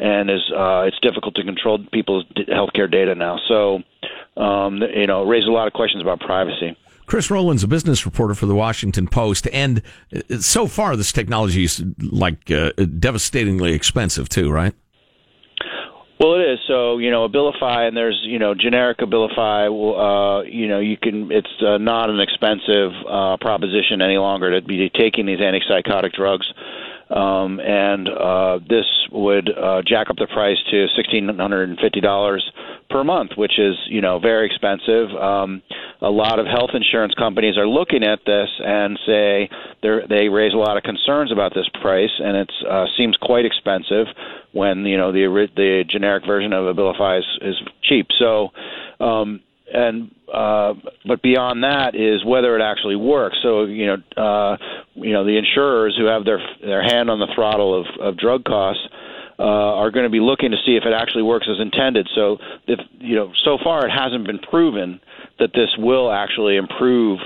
and 0.00 0.28
is 0.28 0.50
uh, 0.50 0.80
it's 0.80 0.98
difficult 0.98 1.36
to 1.36 1.44
control 1.44 1.78
people's 1.92 2.24
healthcare 2.48 2.90
data 2.90 3.14
now. 3.14 3.38
So, 3.46 3.84
um, 4.36 4.82
you 4.82 5.06
know, 5.06 5.22
it 5.22 5.28
raises 5.28 5.46
a 5.48 5.52
lot 5.52 5.68
of 5.68 5.74
questions 5.74 6.02
about 6.02 6.18
privacy. 6.18 6.76
Chris 7.06 7.30
Rowland's 7.30 7.62
a 7.62 7.68
business 7.68 8.04
reporter 8.04 8.34
for 8.34 8.46
the 8.46 8.54
Washington 8.56 9.06
Post, 9.06 9.46
and 9.52 9.80
uh, 10.12 10.38
so 10.40 10.66
far 10.66 10.96
this 10.96 11.12
technology 11.12 11.62
is 11.62 11.84
like 12.02 12.50
uh, 12.50 12.72
devastatingly 12.72 13.74
expensive 13.74 14.28
too, 14.28 14.50
right? 14.50 14.74
Well, 16.20 16.34
it 16.34 16.50
is. 16.50 16.58
So 16.66 16.98
you 16.98 17.10
know, 17.10 17.28
Abilify, 17.28 17.86
and 17.86 17.96
there's 17.96 18.20
you 18.24 18.38
know 18.38 18.54
generic 18.54 18.98
Abilify. 18.98 19.68
Uh, 19.68 20.42
you 20.42 20.66
know, 20.66 20.80
you 20.80 20.96
can. 20.96 21.30
It's 21.30 21.48
uh, 21.64 21.78
not 21.78 22.10
an 22.10 22.20
expensive 22.20 22.92
uh, 23.08 23.36
proposition 23.40 24.02
any 24.02 24.18
longer 24.18 24.60
to 24.60 24.66
be 24.66 24.90
taking 24.90 25.26
these 25.26 25.38
antipsychotic 25.38 26.12
drugs. 26.12 26.46
um, 27.10 27.60
and 27.60 28.08
uh, 28.08 28.58
this 28.68 28.84
would 29.10 29.50
uh, 29.56 29.82
jack 29.86 30.10
up 30.10 30.16
the 30.16 30.26
price 30.26 30.58
to 30.70 30.86
sixteen 30.96 31.28
hundred 31.38 31.68
and 31.68 31.78
fifty 31.78 32.00
dollars 32.00 32.44
per 32.90 33.04
month, 33.04 33.32
which 33.36 33.58
is 33.58 33.74
you 33.88 34.00
know 34.00 34.18
very 34.18 34.46
expensive. 34.46 35.10
Um, 35.10 35.62
a 36.00 36.10
lot 36.10 36.38
of 36.38 36.46
health 36.46 36.70
insurance 36.74 37.14
companies 37.14 37.56
are 37.58 37.66
looking 37.66 38.04
at 38.04 38.20
this 38.24 38.48
and 38.58 38.98
say 39.06 39.50
they 39.82 40.28
raise 40.28 40.54
a 40.54 40.56
lot 40.56 40.76
of 40.76 40.82
concerns 40.82 41.32
about 41.32 41.54
this 41.54 41.68
price, 41.80 42.12
and 42.18 42.36
it 42.36 42.52
uh, 42.68 42.86
seems 42.96 43.16
quite 43.20 43.44
expensive 43.44 44.06
when 44.52 44.84
you 44.84 44.96
know 44.96 45.12
the 45.12 45.48
the 45.56 45.84
generic 45.88 46.24
version 46.26 46.52
of 46.52 46.74
Abilify 46.74 47.18
is, 47.18 47.26
is 47.42 47.56
cheap. 47.82 48.06
So. 48.18 48.48
Um, 49.00 49.40
and 49.70 50.10
uh, 50.32 50.72
but 51.06 51.20
beyond 51.20 51.62
that 51.62 51.94
is 51.94 52.24
whether 52.24 52.56
it 52.56 52.62
actually 52.62 52.96
works. 52.96 53.36
So 53.42 53.64
you 53.64 53.86
know, 53.86 53.96
uh, 54.16 54.56
you 54.94 55.12
know, 55.12 55.26
the 55.26 55.36
insurers 55.36 55.94
who 55.98 56.06
have 56.06 56.24
their 56.24 56.40
their 56.62 56.82
hand 56.82 57.10
on 57.10 57.18
the 57.18 57.28
throttle 57.34 57.78
of, 57.78 57.86
of 58.00 58.16
drug 58.16 58.44
costs 58.44 58.82
uh, 59.38 59.42
are 59.42 59.90
going 59.90 60.04
to 60.04 60.10
be 60.10 60.20
looking 60.20 60.50
to 60.50 60.56
see 60.66 60.76
if 60.76 60.84
it 60.84 60.92
actually 60.92 61.22
works 61.22 61.46
as 61.50 61.60
intended. 61.60 62.08
So 62.14 62.38
if 62.66 62.80
you 62.98 63.14
know, 63.14 63.32
so 63.44 63.58
far 63.62 63.86
it 63.86 63.90
hasn't 63.90 64.26
been 64.26 64.38
proven 64.38 65.00
that 65.38 65.50
this 65.54 65.70
will 65.78 66.10
actually 66.10 66.56
improve 66.56 67.20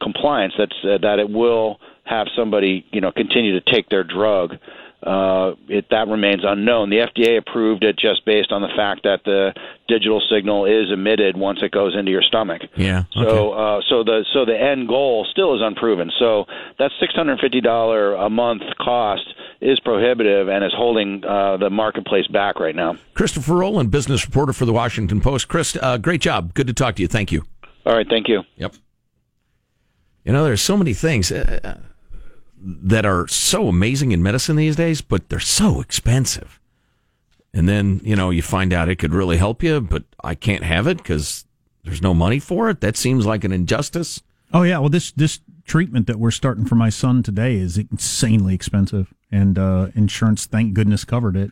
compliance. 0.00 0.54
That's 0.58 0.74
uh, 0.82 0.98
that 1.02 1.18
it 1.18 1.30
will 1.30 1.78
have 2.04 2.26
somebody 2.36 2.84
you 2.90 3.00
know 3.00 3.12
continue 3.12 3.58
to 3.58 3.72
take 3.72 3.88
their 3.88 4.04
drug. 4.04 4.56
Uh, 5.02 5.54
it, 5.68 5.86
that 5.90 6.06
remains 6.08 6.42
unknown. 6.44 6.90
The 6.90 6.98
FDA 6.98 7.38
approved 7.38 7.82
it 7.82 7.98
just 7.98 8.24
based 8.24 8.52
on 8.52 8.62
the 8.62 8.68
fact 8.76 9.02
that 9.02 9.20
the 9.24 9.52
digital 9.88 10.22
signal 10.30 10.66
is 10.66 10.92
emitted 10.92 11.36
once 11.36 11.58
it 11.62 11.72
goes 11.72 11.96
into 11.96 12.10
your 12.10 12.22
stomach. 12.22 12.62
Yeah. 12.76 13.04
So, 13.12 13.52
uh, 13.52 13.80
so 13.88 14.04
the 14.04 14.24
so 14.32 14.44
the 14.44 14.58
end 14.58 14.86
goal 14.86 15.26
still 15.30 15.56
is 15.56 15.60
unproven. 15.62 16.10
So 16.18 16.44
that 16.78 16.92
six 17.00 17.14
hundred 17.14 17.40
fifty 17.40 17.60
dollar 17.60 18.14
a 18.14 18.30
month 18.30 18.62
cost 18.80 19.26
is 19.60 19.78
prohibitive 19.80 20.48
and 20.48 20.64
is 20.64 20.72
holding 20.76 21.24
uh, 21.24 21.56
the 21.56 21.70
marketplace 21.70 22.26
back 22.28 22.60
right 22.60 22.74
now. 22.74 22.96
Christopher 23.14 23.54
Rowland, 23.54 23.90
business 23.90 24.24
reporter 24.24 24.52
for 24.52 24.66
the 24.66 24.72
Washington 24.72 25.20
Post. 25.20 25.48
Chris, 25.48 25.76
uh, 25.80 25.98
great 25.98 26.20
job. 26.20 26.54
Good 26.54 26.66
to 26.68 26.72
talk 26.72 26.96
to 26.96 27.02
you. 27.02 27.08
Thank 27.08 27.32
you. 27.32 27.44
All 27.86 27.94
right, 27.94 28.06
thank 28.08 28.28
you. 28.28 28.42
Yep. 28.56 28.74
You 30.24 30.32
know, 30.32 30.44
there's 30.44 30.62
so 30.62 30.76
many 30.76 30.94
things 30.94 31.32
uh, 31.32 31.80
that 32.64 33.04
are 33.04 33.26
so 33.28 33.68
amazing 33.68 34.12
in 34.12 34.22
medicine 34.22 34.56
these 34.56 34.76
days, 34.76 35.00
but 35.00 35.28
they're 35.28 35.40
so 35.40 35.80
expensive. 35.80 36.60
And 37.52 37.68
then, 37.68 38.00
you 38.02 38.16
know, 38.16 38.30
you 38.30 38.42
find 38.42 38.72
out 38.72 38.88
it 38.88 38.98
could 38.98 39.12
really 39.12 39.36
help 39.36 39.62
you, 39.62 39.80
but 39.80 40.04
I 40.22 40.34
can't 40.34 40.62
have 40.62 40.86
it 40.86 40.98
because 40.98 41.44
there's 41.84 42.00
no 42.00 42.14
money 42.14 42.38
for 42.38 42.70
it. 42.70 42.80
That 42.80 42.96
seems 42.96 43.26
like 43.26 43.44
an 43.44 43.52
injustice. 43.52 44.22
Oh 44.54 44.62
yeah, 44.62 44.78
well 44.78 44.88
this 44.88 45.12
this 45.12 45.40
treatment 45.64 46.06
that 46.06 46.18
we're 46.18 46.30
starting 46.30 46.64
for 46.64 46.74
my 46.74 46.88
son 46.88 47.22
today 47.22 47.56
is 47.56 47.78
insanely 47.78 48.54
expensive, 48.54 49.12
and 49.30 49.58
uh, 49.58 49.88
insurance, 49.94 50.46
thank 50.46 50.74
goodness, 50.74 51.04
covered 51.04 51.36
it. 51.36 51.50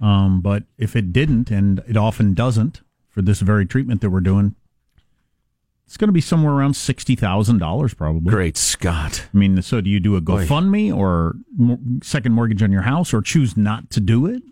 Um, 0.00 0.40
but 0.40 0.64
if 0.76 0.94
it 0.96 1.12
didn't, 1.12 1.50
and 1.50 1.82
it 1.88 1.96
often 1.96 2.34
doesn't, 2.34 2.82
for 3.08 3.22
this 3.22 3.40
very 3.40 3.66
treatment 3.66 4.00
that 4.00 4.10
we're 4.10 4.20
doing, 4.20 4.54
it's 5.88 5.96
going 5.96 6.08
to 6.08 6.12
be 6.12 6.20
somewhere 6.20 6.52
around 6.52 6.74
sixty 6.74 7.16
thousand 7.16 7.58
dollars, 7.58 7.94
probably. 7.94 8.30
Great 8.30 8.58
Scott. 8.58 9.24
I 9.32 9.36
mean, 9.38 9.62
so 9.62 9.80
do 9.80 9.88
you 9.88 10.00
do 10.00 10.16
a 10.16 10.20
GoFundMe 10.20 10.94
or 10.94 11.34
second 12.02 12.32
mortgage 12.32 12.62
on 12.62 12.70
your 12.70 12.82
house, 12.82 13.14
or 13.14 13.22
choose 13.22 13.56
not 13.56 13.88
to 13.92 14.00
do 14.00 14.26
it? 14.26 14.42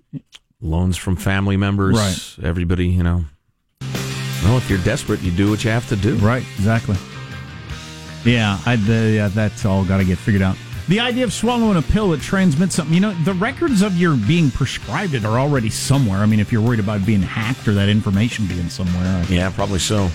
Loans 0.63 0.97
from 0.97 1.17
family 1.17 1.59
members. 1.59 1.95
Right. 1.95 2.47
Everybody, 2.49 2.89
you 2.89 3.03
know. 3.03 3.27
Well, 3.83 4.57
if 4.57 4.71
you're 4.71 4.79
desperate, 4.79 5.21
you 5.21 5.31
do 5.31 5.51
what 5.51 5.63
you 5.63 5.69
have 5.71 5.87
to 5.91 5.97
do. 5.97 6.15
Right, 6.17 6.43
exactly. 6.57 6.97
Yeah, 8.25 8.59
I, 8.65 8.77
the, 8.77 9.11
yeah 9.15 9.29
that's 9.29 9.67
all 9.67 9.85
got 9.85 9.99
to 9.99 10.05
get 10.05 10.17
figured 10.17 10.43
out. 10.43 10.57
The 10.89 11.01
idea 11.01 11.25
of 11.25 11.35
swallowing 11.35 11.77
a 11.77 11.83
pill 11.83 12.11
that 12.11 12.23
transmits 12.23 12.77
something, 12.77 12.95
you 12.95 13.01
know, 13.01 13.13
the 13.25 13.35
records 13.35 13.83
of 13.83 13.97
your 13.99 14.17
being 14.17 14.51
prescribed 14.51 15.13
it 15.15 15.25
are 15.27 15.39
already 15.39 15.69
somewhere. 15.69 16.21
I 16.21 16.27
mean, 16.27 16.41
if 16.41 16.51
you're 16.51 16.63
worried 16.63 16.81
about 16.81 17.05
being 17.05 17.21
hacked 17.23 17.69
or 17.69 17.75
that 17.75 17.89
information 17.91 18.47
being 18.47 18.71
somewhere. 18.71 19.05
I- 19.05 19.27
Yeah, 19.33 19.51
probably 19.51 19.81
so. 19.81 20.11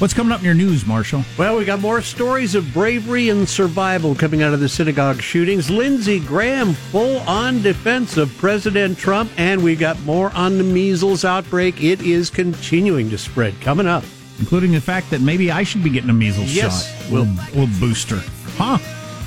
What's 0.00 0.14
coming 0.14 0.32
up 0.32 0.38
in 0.38 0.46
your 0.46 0.54
news, 0.54 0.86
Marshall? 0.86 1.24
Well, 1.36 1.58
we 1.58 1.66
got 1.66 1.80
more 1.80 2.00
stories 2.00 2.54
of 2.54 2.72
bravery 2.72 3.28
and 3.28 3.46
survival 3.46 4.14
coming 4.14 4.42
out 4.42 4.54
of 4.54 4.60
the 4.60 4.68
synagogue 4.68 5.20
shootings. 5.20 5.68
Lindsey 5.68 6.20
Graham 6.20 6.72
full 6.72 7.18
on 7.28 7.60
defense 7.60 8.16
of 8.16 8.34
President 8.38 8.96
Trump, 8.96 9.30
and 9.36 9.62
we 9.62 9.76
got 9.76 10.00
more 10.04 10.30
on 10.34 10.56
the 10.56 10.64
measles 10.64 11.22
outbreak. 11.26 11.84
It 11.84 12.00
is 12.00 12.30
continuing 12.30 13.10
to 13.10 13.18
spread. 13.18 13.60
Coming 13.60 13.86
up. 13.86 14.02
Including 14.38 14.72
the 14.72 14.80
fact 14.80 15.10
that 15.10 15.20
maybe 15.20 15.50
I 15.50 15.64
should 15.64 15.84
be 15.84 15.90
getting 15.90 16.08
a 16.08 16.14
measles 16.14 16.50
Yes. 16.54 16.86
shot. 16.88 17.12
We'll 17.54 17.66
booster. 17.78 18.22
Huh? 18.56 18.78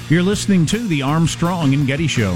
You're 0.09 0.23
listening 0.23 0.65
to 0.67 0.79
the 0.79 1.03
Armstrong 1.03 1.75
and 1.75 1.85
Getty 1.85 2.07
Show. 2.07 2.35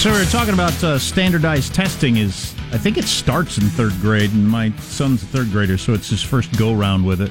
So 0.00 0.10
we 0.10 0.18
are 0.18 0.24
talking 0.24 0.54
about 0.54 0.82
uh, 0.82 0.98
standardized 0.98 1.74
testing 1.74 2.16
is 2.16 2.54
I 2.72 2.78
think 2.78 2.96
it 2.96 3.04
starts 3.04 3.58
in 3.58 3.64
third 3.64 3.92
grade 4.00 4.32
and 4.32 4.48
my 4.48 4.70
son's 4.78 5.22
a 5.22 5.26
third 5.26 5.50
grader 5.50 5.76
so 5.76 5.92
it's 5.92 6.08
his 6.08 6.22
first 6.22 6.56
go 6.56 6.72
round 6.72 7.04
with 7.04 7.20
it. 7.20 7.30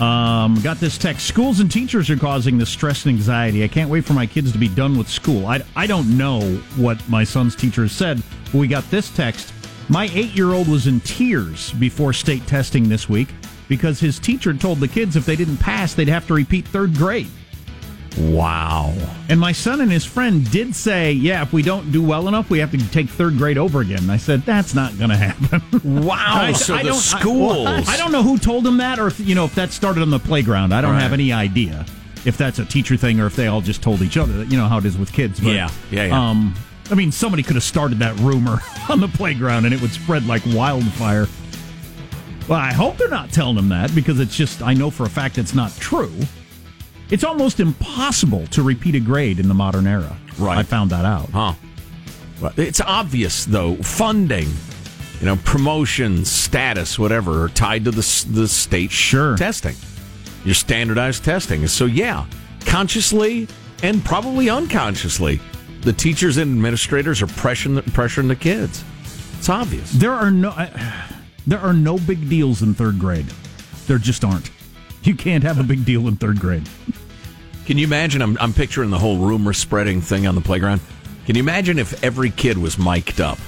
Um, 0.00 0.58
got 0.62 0.78
this 0.78 0.96
text. 0.96 1.26
Schools 1.26 1.60
and 1.60 1.70
teachers 1.70 2.08
are 2.08 2.16
causing 2.16 2.56
the 2.56 2.64
stress 2.64 3.04
and 3.04 3.14
anxiety. 3.14 3.64
I 3.64 3.68
can't 3.68 3.90
wait 3.90 4.06
for 4.06 4.14
my 4.14 4.24
kids 4.24 4.50
to 4.52 4.56
be 4.56 4.68
done 4.68 4.96
with 4.96 5.10
school. 5.10 5.44
I, 5.44 5.60
I 5.76 5.86
don't 5.86 6.16
know 6.16 6.40
what 6.76 7.06
my 7.06 7.22
son's 7.22 7.54
teacher 7.54 7.86
said, 7.86 8.22
but 8.44 8.54
we 8.54 8.66
got 8.66 8.90
this 8.90 9.14
text. 9.14 9.52
My 9.90 10.08
eight 10.14 10.34
year 10.34 10.54
old 10.54 10.68
was 10.68 10.86
in 10.86 11.00
tears 11.00 11.72
before 11.74 12.14
state 12.14 12.46
testing 12.46 12.88
this 12.88 13.10
week 13.10 13.28
because 13.68 14.00
his 14.00 14.18
teacher 14.18 14.54
told 14.54 14.80
the 14.80 14.88
kids 14.88 15.16
if 15.16 15.26
they 15.26 15.36
didn't 15.36 15.58
pass, 15.58 15.92
they'd 15.92 16.08
have 16.08 16.26
to 16.28 16.34
repeat 16.34 16.66
third 16.66 16.94
grade. 16.94 17.28
Wow. 18.16 18.94
And 19.28 19.38
my 19.38 19.52
son 19.52 19.80
and 19.80 19.92
his 19.92 20.04
friend 20.04 20.50
did 20.50 20.74
say, 20.74 21.12
yeah, 21.12 21.42
if 21.42 21.52
we 21.52 21.62
don't 21.62 21.92
do 21.92 22.02
well 22.02 22.26
enough, 22.28 22.50
we 22.50 22.58
have 22.58 22.70
to 22.72 22.90
take 22.90 23.08
third 23.08 23.36
grade 23.38 23.58
over 23.58 23.80
again. 23.80 23.98
And 23.98 24.10
I 24.12 24.16
said, 24.16 24.42
that's 24.42 24.74
not 24.74 24.96
going 24.98 25.10
to 25.10 25.16
happen. 25.16 26.04
Wow. 26.04 26.14
I- 26.16 26.52
so 26.52 26.74
I 26.74 26.78
the 26.82 26.88
don't- 26.88 26.96
I- 26.96 26.98
schools. 27.20 27.88
I, 27.88 27.96
don't 27.96 28.10
know 28.12 28.22
who 28.22 28.38
told 28.38 28.66
him 28.66 28.78
that, 28.78 28.98
or 28.98 29.06
if 29.08 29.20
you 29.20 29.34
know 29.34 29.44
if 29.44 29.54
that 29.54 29.70
started 29.72 30.02
on 30.02 30.10
the 30.10 30.18
playground. 30.18 30.72
I 30.72 30.80
don't 30.80 30.92
Right. 30.94 31.02
have 31.02 31.12
any 31.12 31.32
idea 31.32 31.84
if 32.24 32.36
that's 32.36 32.58
a 32.58 32.64
teacher 32.64 32.96
thing 32.96 33.20
or 33.20 33.26
if 33.26 33.36
they 33.36 33.46
all 33.46 33.60
just 33.60 33.82
told 33.82 34.02
each 34.02 34.16
other. 34.16 34.42
You 34.44 34.56
know 34.56 34.66
how 34.68 34.78
it 34.78 34.84
is 34.84 34.98
with 34.98 35.12
kids. 35.12 35.38
But, 35.40 35.50
Yeah, 35.54 35.70
yeah, 35.90 36.06
yeah. 36.06 36.30
Um, 36.30 36.54
I 36.90 36.94
mean, 36.94 37.12
somebody 37.12 37.42
could 37.42 37.54
have 37.56 37.62
started 37.64 37.98
that 38.00 38.18
rumor 38.18 38.58
on 38.88 39.00
the 39.00 39.08
playground, 39.08 39.66
and 39.66 39.74
it 39.74 39.80
would 39.80 39.92
spread 39.92 40.26
like 40.26 40.42
wildfire. 40.46 41.28
Well, 42.48 42.58
I 42.58 42.72
hope 42.72 42.96
they're 42.96 43.08
not 43.10 43.30
telling 43.30 43.56
him 43.58 43.68
that 43.68 43.94
because 43.94 44.18
it's 44.18 44.34
just 44.36 44.62
I 44.62 44.72
know 44.74 44.88
for 44.90 45.04
a 45.04 45.08
fact 45.10 45.36
it's 45.38 45.54
not 45.54 45.70
true. 45.76 46.10
It's 47.10 47.24
almost 47.24 47.58
impossible 47.60 48.46
to 48.48 48.62
repeat 48.62 48.94
a 48.94 49.00
grade 49.00 49.40
in 49.40 49.48
the 49.48 49.54
modern 49.54 49.86
era. 49.86 50.16
Right. 50.38 50.58
I 50.58 50.62
found 50.62 50.90
that 50.90 51.04
out. 51.04 51.30
Huh. 51.30 51.54
Well, 52.40 52.52
It's 52.56 52.80
obvious, 52.80 53.44
though. 53.46 53.76
Funding, 53.76 54.48
you 55.20 55.26
know, 55.26 55.36
promotion, 55.44 56.24
status, 56.24 56.98
whatever, 56.98 57.44
are 57.44 57.48
tied 57.48 57.84
to 57.86 57.90
the, 57.90 58.26
the 58.30 58.46
state 58.46 58.90
Sure. 58.90 59.36
testing. 59.36 59.74
Your 60.44 60.54
standardized 60.54 61.24
testing. 61.24 61.66
So, 61.66 61.86
yeah, 61.86 62.26
consciously 62.66 63.48
and 63.82 64.04
probably 64.04 64.50
unconsciously, 64.50 65.40
the 65.82 65.92
teachers 65.92 66.36
and 66.36 66.50
administrators 66.52 67.22
are 67.22 67.26
pressuring, 67.26 67.80
pressuring 67.90 68.28
the 68.28 68.36
kids. 68.36 68.84
It's 69.38 69.48
obvious. 69.48 69.92
There 69.92 70.12
are 70.12 70.30
no 70.30 70.52
there 71.46 71.60
are 71.60 71.72
no 71.72 71.96
big 71.98 72.28
deals 72.28 72.60
in 72.62 72.74
third 72.74 72.98
grade. 72.98 73.26
There 73.86 73.98
just 73.98 74.24
aren't. 74.24 74.50
You 75.04 75.14
can't 75.14 75.44
have 75.44 75.58
a 75.58 75.62
big 75.62 75.84
deal 75.84 76.08
in 76.08 76.16
third 76.16 76.40
grade. 76.40 76.68
Can 77.68 77.76
you 77.76 77.86
imagine? 77.86 78.22
I'm, 78.22 78.38
I'm 78.40 78.54
picturing 78.54 78.88
the 78.88 78.98
whole 78.98 79.18
rumor 79.18 79.52
spreading 79.52 80.00
thing 80.00 80.26
on 80.26 80.34
the 80.34 80.40
playground. 80.40 80.80
Can 81.26 81.36
you 81.36 81.42
imagine 81.42 81.78
if 81.78 82.02
every 82.02 82.30
kid 82.30 82.56
was 82.56 82.78
mic'd 82.78 83.20
up? 83.20 83.38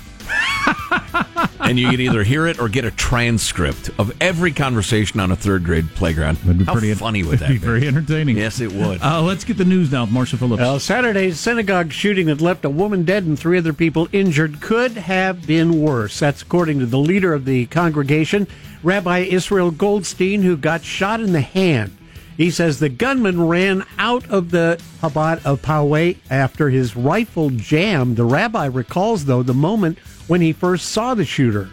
and 1.60 1.78
you 1.78 1.88
could 1.88 2.00
either 2.00 2.22
hear 2.22 2.46
it 2.46 2.60
or 2.60 2.68
get 2.68 2.84
a 2.84 2.90
transcript 2.90 3.88
of 3.98 4.14
every 4.20 4.52
conversation 4.52 5.20
on 5.20 5.30
a 5.30 5.36
third 5.36 5.64
grade 5.64 5.88
playground. 5.94 6.36
Would 6.44 6.58
be 6.58 6.64
How 6.66 6.74
pretty 6.74 6.92
funny 6.92 7.22
would 7.22 7.36
it'd 7.36 7.48
that 7.48 7.48
be? 7.48 7.56
Very 7.56 7.88
entertaining. 7.88 8.36
Yes, 8.36 8.60
it 8.60 8.70
would. 8.70 9.00
Uh, 9.00 9.22
let's 9.22 9.42
get 9.42 9.56
the 9.56 9.64
news 9.64 9.90
now 9.90 10.04
with 10.04 10.12
Marshall 10.12 10.38
Phillips. 10.38 10.60
Well, 10.60 10.78
Saturday's 10.78 11.40
synagogue 11.40 11.90
shooting 11.90 12.26
that 12.26 12.42
left 12.42 12.66
a 12.66 12.70
woman 12.70 13.04
dead 13.06 13.24
and 13.24 13.38
three 13.38 13.56
other 13.56 13.72
people 13.72 14.06
injured 14.12 14.60
could 14.60 14.98
have 14.98 15.46
been 15.46 15.80
worse. 15.80 16.18
That's 16.18 16.42
according 16.42 16.80
to 16.80 16.86
the 16.86 16.98
leader 16.98 17.32
of 17.32 17.46
the 17.46 17.64
congregation, 17.68 18.46
Rabbi 18.82 19.20
Israel 19.20 19.70
Goldstein, 19.70 20.42
who 20.42 20.58
got 20.58 20.84
shot 20.84 21.20
in 21.20 21.32
the 21.32 21.40
hand. 21.40 21.96
He 22.40 22.50
says 22.50 22.78
the 22.78 22.88
gunman 22.88 23.48
ran 23.48 23.84
out 23.98 24.26
of 24.30 24.50
the 24.50 24.80
Chabad 25.02 25.44
of 25.44 25.60
Poway 25.60 26.16
after 26.30 26.70
his 26.70 26.96
rifle 26.96 27.50
jammed. 27.50 28.16
The 28.16 28.24
rabbi 28.24 28.64
recalls, 28.64 29.26
though, 29.26 29.42
the 29.42 29.52
moment 29.52 29.98
when 30.26 30.40
he 30.40 30.54
first 30.54 30.86
saw 30.86 31.12
the 31.14 31.26
shooter. 31.26 31.68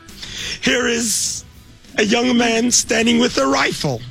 Here 0.61 0.85
is 0.85 1.45
a 1.97 2.03
young 2.03 2.37
man 2.37 2.71
standing 2.71 3.17
with 3.17 3.37
a 3.37 3.47
rifle, 3.47 4.01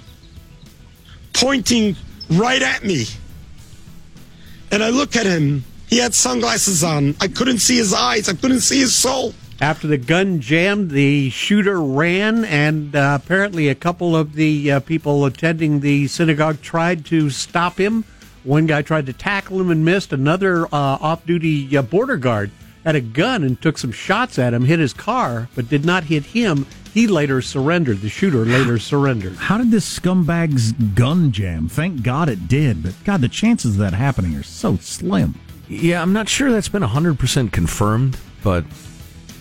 pointing 1.35 1.95
right 2.31 2.63
at 2.63 2.83
me. 2.83 3.05
And 4.71 4.83
I 4.83 4.89
look 4.89 5.15
at 5.15 5.27
him. 5.27 5.63
He 5.91 5.99
had 5.99 6.15
sunglasses 6.15 6.83
on. 6.83 7.17
I 7.21 7.29
couldn't 7.29 7.59
see 7.59 7.77
his 7.77 7.93
eyes. 7.93 8.31
I 8.31 8.35
couldn't 8.35 8.61
see 8.61 8.81
his 8.81 8.95
soul. 8.95 9.35
After 9.61 9.87
the 9.87 9.97
gun 9.97 10.41
jammed, 10.41 10.91
the 10.91 11.31
shooter 11.31 11.81
ran, 11.81 12.45
and 12.45 12.95
uh, 12.95 13.19
apparently 13.23 13.69
a 13.69 13.75
couple 13.75 14.15
of 14.15 14.35
the 14.35 14.71
uh, 14.73 14.81
people 14.81 15.25
attending 15.25 15.81
the 15.81 16.09
synagogue 16.09 16.61
tried 16.61 17.07
to 17.07 17.31
stop 17.31 17.79
him. 17.79 18.05
One 18.45 18.67
guy 18.67 18.83
tried 18.83 19.07
to 19.07 19.15
tackle 19.15 19.59
him 19.59 19.71
and 19.71 19.83
missed. 19.83 20.13
Another 20.13 20.67
uh, 20.67 20.69
off 20.73 21.25
duty 21.25 21.75
uh, 21.75 21.81
border 21.81 22.19
guard 22.19 22.51
had 22.85 22.97
a 22.97 23.01
gun 23.01 23.43
and 23.43 23.61
took 23.61 23.79
some 23.79 23.93
shots 23.93 24.39
at 24.39 24.53
him, 24.53 24.67
hit 24.67 24.79
his 24.79 24.93
car, 24.93 25.49
but 25.55 25.71
did 25.71 25.87
not 25.87 26.05
hit 26.05 26.27
him. 26.27 26.67
He 26.93 27.07
later 27.07 27.41
surrendered. 27.41 28.03
The 28.03 28.09
shooter 28.11 28.45
later 28.45 28.79
surrendered. 28.79 29.37
How 29.37 29.57
did 29.59 29.71
this 29.71 29.87
scumbag's 29.87 30.73
gun 30.73 31.33
jam? 31.33 31.69
Thank 31.69 32.03
God 32.03 32.29
it 32.29 32.47
did, 32.47 32.83
but 32.83 32.95
God, 33.05 33.23
the 33.23 33.29
chances 33.29 33.73
of 33.73 33.79
that 33.79 33.95
happening 33.95 34.37
are 34.37 34.43
so 34.43 34.77
slim. 34.77 35.35
Yeah, 35.69 36.01
I'm 36.01 36.13
not 36.13 36.29
sure 36.29 36.53
that's 36.53 36.69
been 36.69 36.83
100% 36.83 37.53
confirmed, 37.53 38.19
but 38.43 38.65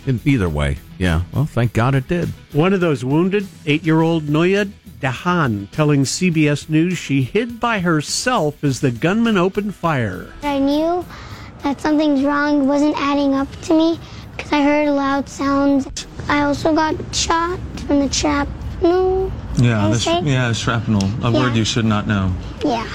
in 0.08 0.20
either 0.26 0.50
way, 0.50 0.78
yeah. 0.98 1.22
Well, 1.34 1.46
thank 1.46 1.74
God 1.74 1.96
it 1.96 2.08
did. 2.08 2.30
One 2.54 2.74
of 2.74 2.80
those 2.80 3.04
wounded, 3.04 3.48
eight 3.66 3.84
year 3.84 4.02
old 4.02 4.24
Noya 4.26 4.72
Dahan, 5.00 5.70
telling 5.72 6.04
CBS 6.04 6.70
News 6.70 6.98
she 6.98 7.22
hid 7.24 7.60
by 7.60 7.80
herself 7.80 8.64
as 8.64 8.82
the 8.82 8.92
gunman 8.92 9.38
opened 9.38 9.76
fire. 9.76 10.32
I 10.44 10.60
knew 10.60 11.06
that 11.64 11.82
something's 11.82 12.24
wrong 12.24 12.68
wasn't 12.68 12.96
adding 12.98 13.34
up 13.34 13.50
to 13.64 13.74
me 13.78 14.00
because 14.36 14.52
I 14.52 14.62
heard 14.64 14.90
loud 14.90 15.28
sounds. 15.28 16.08
I 16.28 16.42
also 16.42 16.74
got 16.74 16.96
shot 17.16 17.60
from 17.88 18.00
the 18.00 18.10
trap. 18.10 18.48
No. 18.82 19.32
Yeah, 19.58 19.90
the, 19.90 19.96
say? 20.00 20.22
yeah, 20.24 20.52
shrapnel. 20.54 21.04
A 21.24 21.32
Yeah. 21.32 21.40
word 21.40 21.56
you 21.56 21.64
should 21.66 21.86
not 21.86 22.08
know. 22.08 22.34
Yeah. 22.64 22.88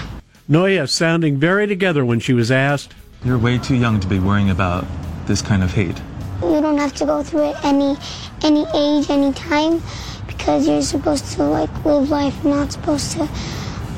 Noya 0.49 0.89
sounding 0.89 1.39
very 1.39 1.67
together 1.67 2.05
when 2.05 2.21
she 2.21 2.33
was 2.33 2.51
asked, 2.51 2.93
You're 3.25 3.39
way 3.39 3.59
too 3.59 3.77
young 3.77 4.01
to 4.01 4.07
be 4.09 4.19
worrying 4.19 4.51
about 4.51 4.85
this 5.27 5.43
kind 5.43 5.63
of 5.63 5.73
hate. 5.73 6.01
You 6.81 6.87
don't 6.87 6.93
have 6.93 6.99
to 7.01 7.05
go 7.05 7.23
through 7.23 7.51
it 7.51 7.57
any 7.63 7.95
any 8.43 8.65
age, 8.75 9.11
any 9.11 9.35
time 9.35 9.83
because 10.27 10.67
you're 10.67 10.81
supposed 10.81 11.27
to 11.33 11.43
like 11.45 11.69
live 11.85 12.09
life, 12.09 12.43
not 12.43 12.73
supposed 12.73 13.13
to 13.13 13.29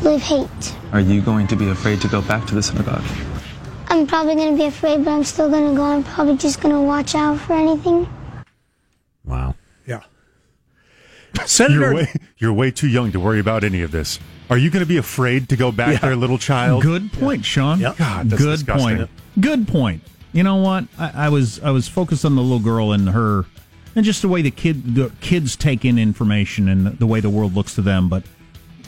live 0.03 0.21
hate. 0.21 0.75
Are 0.93 0.99
you 0.99 1.21
going 1.23 1.47
to 1.47 1.55
be 1.55 1.69
afraid 1.69 2.01
to 2.01 2.09
go 2.09 2.21
back 2.23 2.45
to 2.49 2.57
the 2.57 2.63
synagogue? 2.63 3.05
I'm 3.87 4.05
probably 4.09 4.35
gonna 4.35 4.57
be 4.57 4.65
afraid, 4.65 5.05
but 5.05 5.13
I'm 5.13 5.23
still 5.23 5.49
gonna 5.49 5.77
go. 5.77 5.85
I'm 5.85 6.03
probably 6.03 6.37
just 6.37 6.61
gonna 6.61 6.83
watch 6.83 7.15
out 7.15 7.39
for 7.39 7.53
anything. 7.53 8.09
Wow. 9.25 9.55
Yeah. 9.87 10.01
Senator. 11.47 11.79
You're 11.83 11.95
way, 11.95 12.13
you're 12.39 12.53
way 12.53 12.71
too 12.73 12.89
young 12.89 13.13
to 13.13 13.21
worry 13.21 13.39
about 13.39 13.63
any 13.63 13.83
of 13.83 13.93
this. 13.93 14.19
Are 14.51 14.59
you 14.59 14.71
going 14.71 14.83
to 14.85 14.89
be 14.89 14.97
afraid 14.99 15.49
to 15.51 15.57
go 15.57 15.71
back 15.71 15.93
Yeah. 15.93 15.99
there, 16.09 16.17
little 16.17 16.37
child? 16.37 16.83
Good 16.83 17.13
point, 17.13 17.45
Sean. 17.45 17.79
Yep. 17.81 17.97
God, 17.97 18.29
that's 18.29 18.43
Good 18.43 18.51
disgusting. 18.51 18.97
point. 18.99 19.11
Good 19.41 19.69
point. 19.69 20.03
You 20.33 20.43
know 20.43 20.57
what? 20.57 20.85
I, 20.99 21.27
I 21.27 21.29
was 21.29 21.61
I 21.61 21.71
was 21.71 21.89
focused 21.89 22.25
on 22.25 22.37
the 22.37 22.43
little 22.43 22.59
girl 22.59 22.93
and 22.93 23.09
her, 23.11 23.45
and 23.95 24.05
just 24.05 24.23
the 24.23 24.29
way 24.29 24.43
the 24.43 24.51
kid 24.51 24.95
the 24.95 25.13
kids 25.21 25.57
take 25.57 25.85
in 25.85 25.99
information 25.99 26.69
and 26.69 26.99
the 26.99 27.07
way 27.07 27.21
the 27.21 27.31
world 27.31 27.55
looks 27.55 27.75
to 27.75 27.83
them. 27.83 28.09
But 28.09 28.25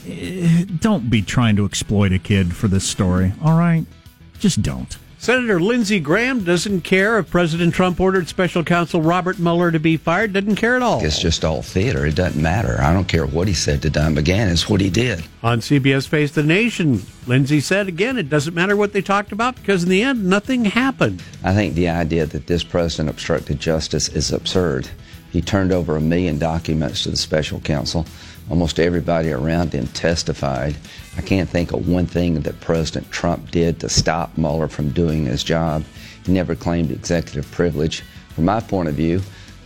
eh, 0.06 0.64
don't 0.80 1.10
be 1.10 1.22
trying 1.22 1.56
to 1.56 1.64
exploit 1.64 2.12
a 2.12 2.18
kid 2.18 2.56
for 2.56 2.68
this 2.68 2.88
story. 2.88 3.32
All 3.42 3.58
right, 3.58 3.84
just 4.38 4.62
don't. 4.62 4.96
Senator 5.24 5.58
Lindsey 5.58 6.00
Graham 6.00 6.44
doesn't 6.44 6.82
care 6.82 7.18
if 7.18 7.30
President 7.30 7.72
Trump 7.72 7.98
ordered 7.98 8.28
special 8.28 8.62
counsel 8.62 9.00
Robert 9.00 9.38
Mueller 9.38 9.70
to 9.70 9.80
be 9.80 9.96
fired. 9.96 10.34
Doesn't 10.34 10.56
care 10.56 10.76
at 10.76 10.82
all. 10.82 11.02
It's 11.02 11.18
just 11.18 11.46
all 11.46 11.62
theater. 11.62 12.04
It 12.04 12.14
doesn't 12.14 12.42
matter. 12.42 12.76
I 12.78 12.92
don't 12.92 13.08
care 13.08 13.24
what 13.24 13.48
he 13.48 13.54
said 13.54 13.80
to 13.80 13.88
Don 13.88 14.14
McGahn. 14.14 14.52
It's 14.52 14.68
what 14.68 14.82
he 14.82 14.90
did. 14.90 15.24
On 15.42 15.60
CBS 15.60 16.06
Face 16.06 16.32
the 16.32 16.42
Nation, 16.42 17.00
Lindsey 17.26 17.60
said 17.60 17.88
again, 17.88 18.18
it 18.18 18.28
doesn't 18.28 18.52
matter 18.52 18.76
what 18.76 18.92
they 18.92 19.00
talked 19.00 19.32
about 19.32 19.56
because 19.56 19.82
in 19.82 19.88
the 19.88 20.02
end, 20.02 20.26
nothing 20.26 20.66
happened. 20.66 21.22
I 21.42 21.54
think 21.54 21.72
the 21.74 21.88
idea 21.88 22.26
that 22.26 22.46
this 22.46 22.62
president 22.62 23.08
obstructed 23.08 23.58
justice 23.58 24.10
is 24.10 24.30
absurd. 24.30 24.90
He 25.30 25.40
turned 25.40 25.72
over 25.72 25.96
a 25.96 26.02
million 26.02 26.38
documents 26.38 27.02
to 27.04 27.10
the 27.10 27.16
special 27.16 27.60
counsel. 27.60 28.04
Almost 28.50 28.78
everybody 28.78 29.32
around 29.32 29.72
him 29.72 29.86
testified. 29.88 30.76
I 31.16 31.22
can't 31.22 31.48
think 31.48 31.72
of 31.72 31.88
one 31.88 32.06
thing 32.06 32.40
that 32.40 32.60
President 32.60 33.10
Trump 33.10 33.50
did 33.50 33.80
to 33.80 33.88
stop 33.88 34.36
Mueller 34.36 34.68
from 34.68 34.90
doing 34.90 35.24
his 35.24 35.42
job. 35.42 35.84
He 36.24 36.32
never 36.32 36.54
claimed 36.54 36.90
executive 36.90 37.50
privilege. 37.50 38.02
From 38.34 38.44
my 38.46 38.60
point 38.60 38.88
of 38.88 38.94
view, 38.94 39.22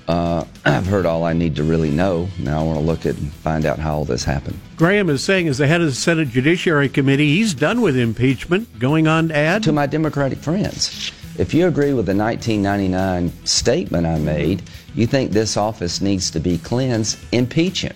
uh, 0.06 0.44
I've 0.64 0.86
heard 0.86 1.06
all 1.06 1.24
I 1.24 1.32
need 1.32 1.56
to 1.56 1.64
really 1.64 1.90
know. 1.90 2.28
Now 2.38 2.60
I 2.60 2.62
want 2.62 2.78
to 2.78 2.84
look 2.84 3.06
at 3.06 3.16
and 3.16 3.32
find 3.32 3.66
out 3.66 3.78
how 3.78 3.96
all 3.96 4.04
this 4.04 4.24
happened. 4.24 4.58
Graham 4.76 5.10
is 5.10 5.22
saying, 5.22 5.48
as 5.48 5.58
the 5.58 5.66
head 5.66 5.80
of 5.80 5.88
the 5.88 5.92
Senate 5.92 6.28
Judiciary 6.28 6.88
Committee, 6.88 7.36
he's 7.36 7.54
done 7.54 7.80
with 7.80 7.96
impeachment. 7.96 8.78
Going 8.78 9.08
on 9.08 9.28
to 9.28 9.36
add, 9.36 9.62
To 9.64 9.72
my 9.72 9.86
Democratic 9.86 10.38
friends, 10.38 11.12
if 11.36 11.52
you 11.52 11.66
agree 11.66 11.92
with 11.92 12.06
the 12.06 12.14
1999 12.14 13.32
statement 13.44 14.06
I 14.06 14.18
made, 14.18 14.62
you 14.94 15.06
think 15.06 15.30
this 15.30 15.56
office 15.56 16.00
needs 16.00 16.30
to 16.32 16.40
be 16.40 16.58
cleansed, 16.58 17.18
impeach 17.32 17.82
him. 17.82 17.94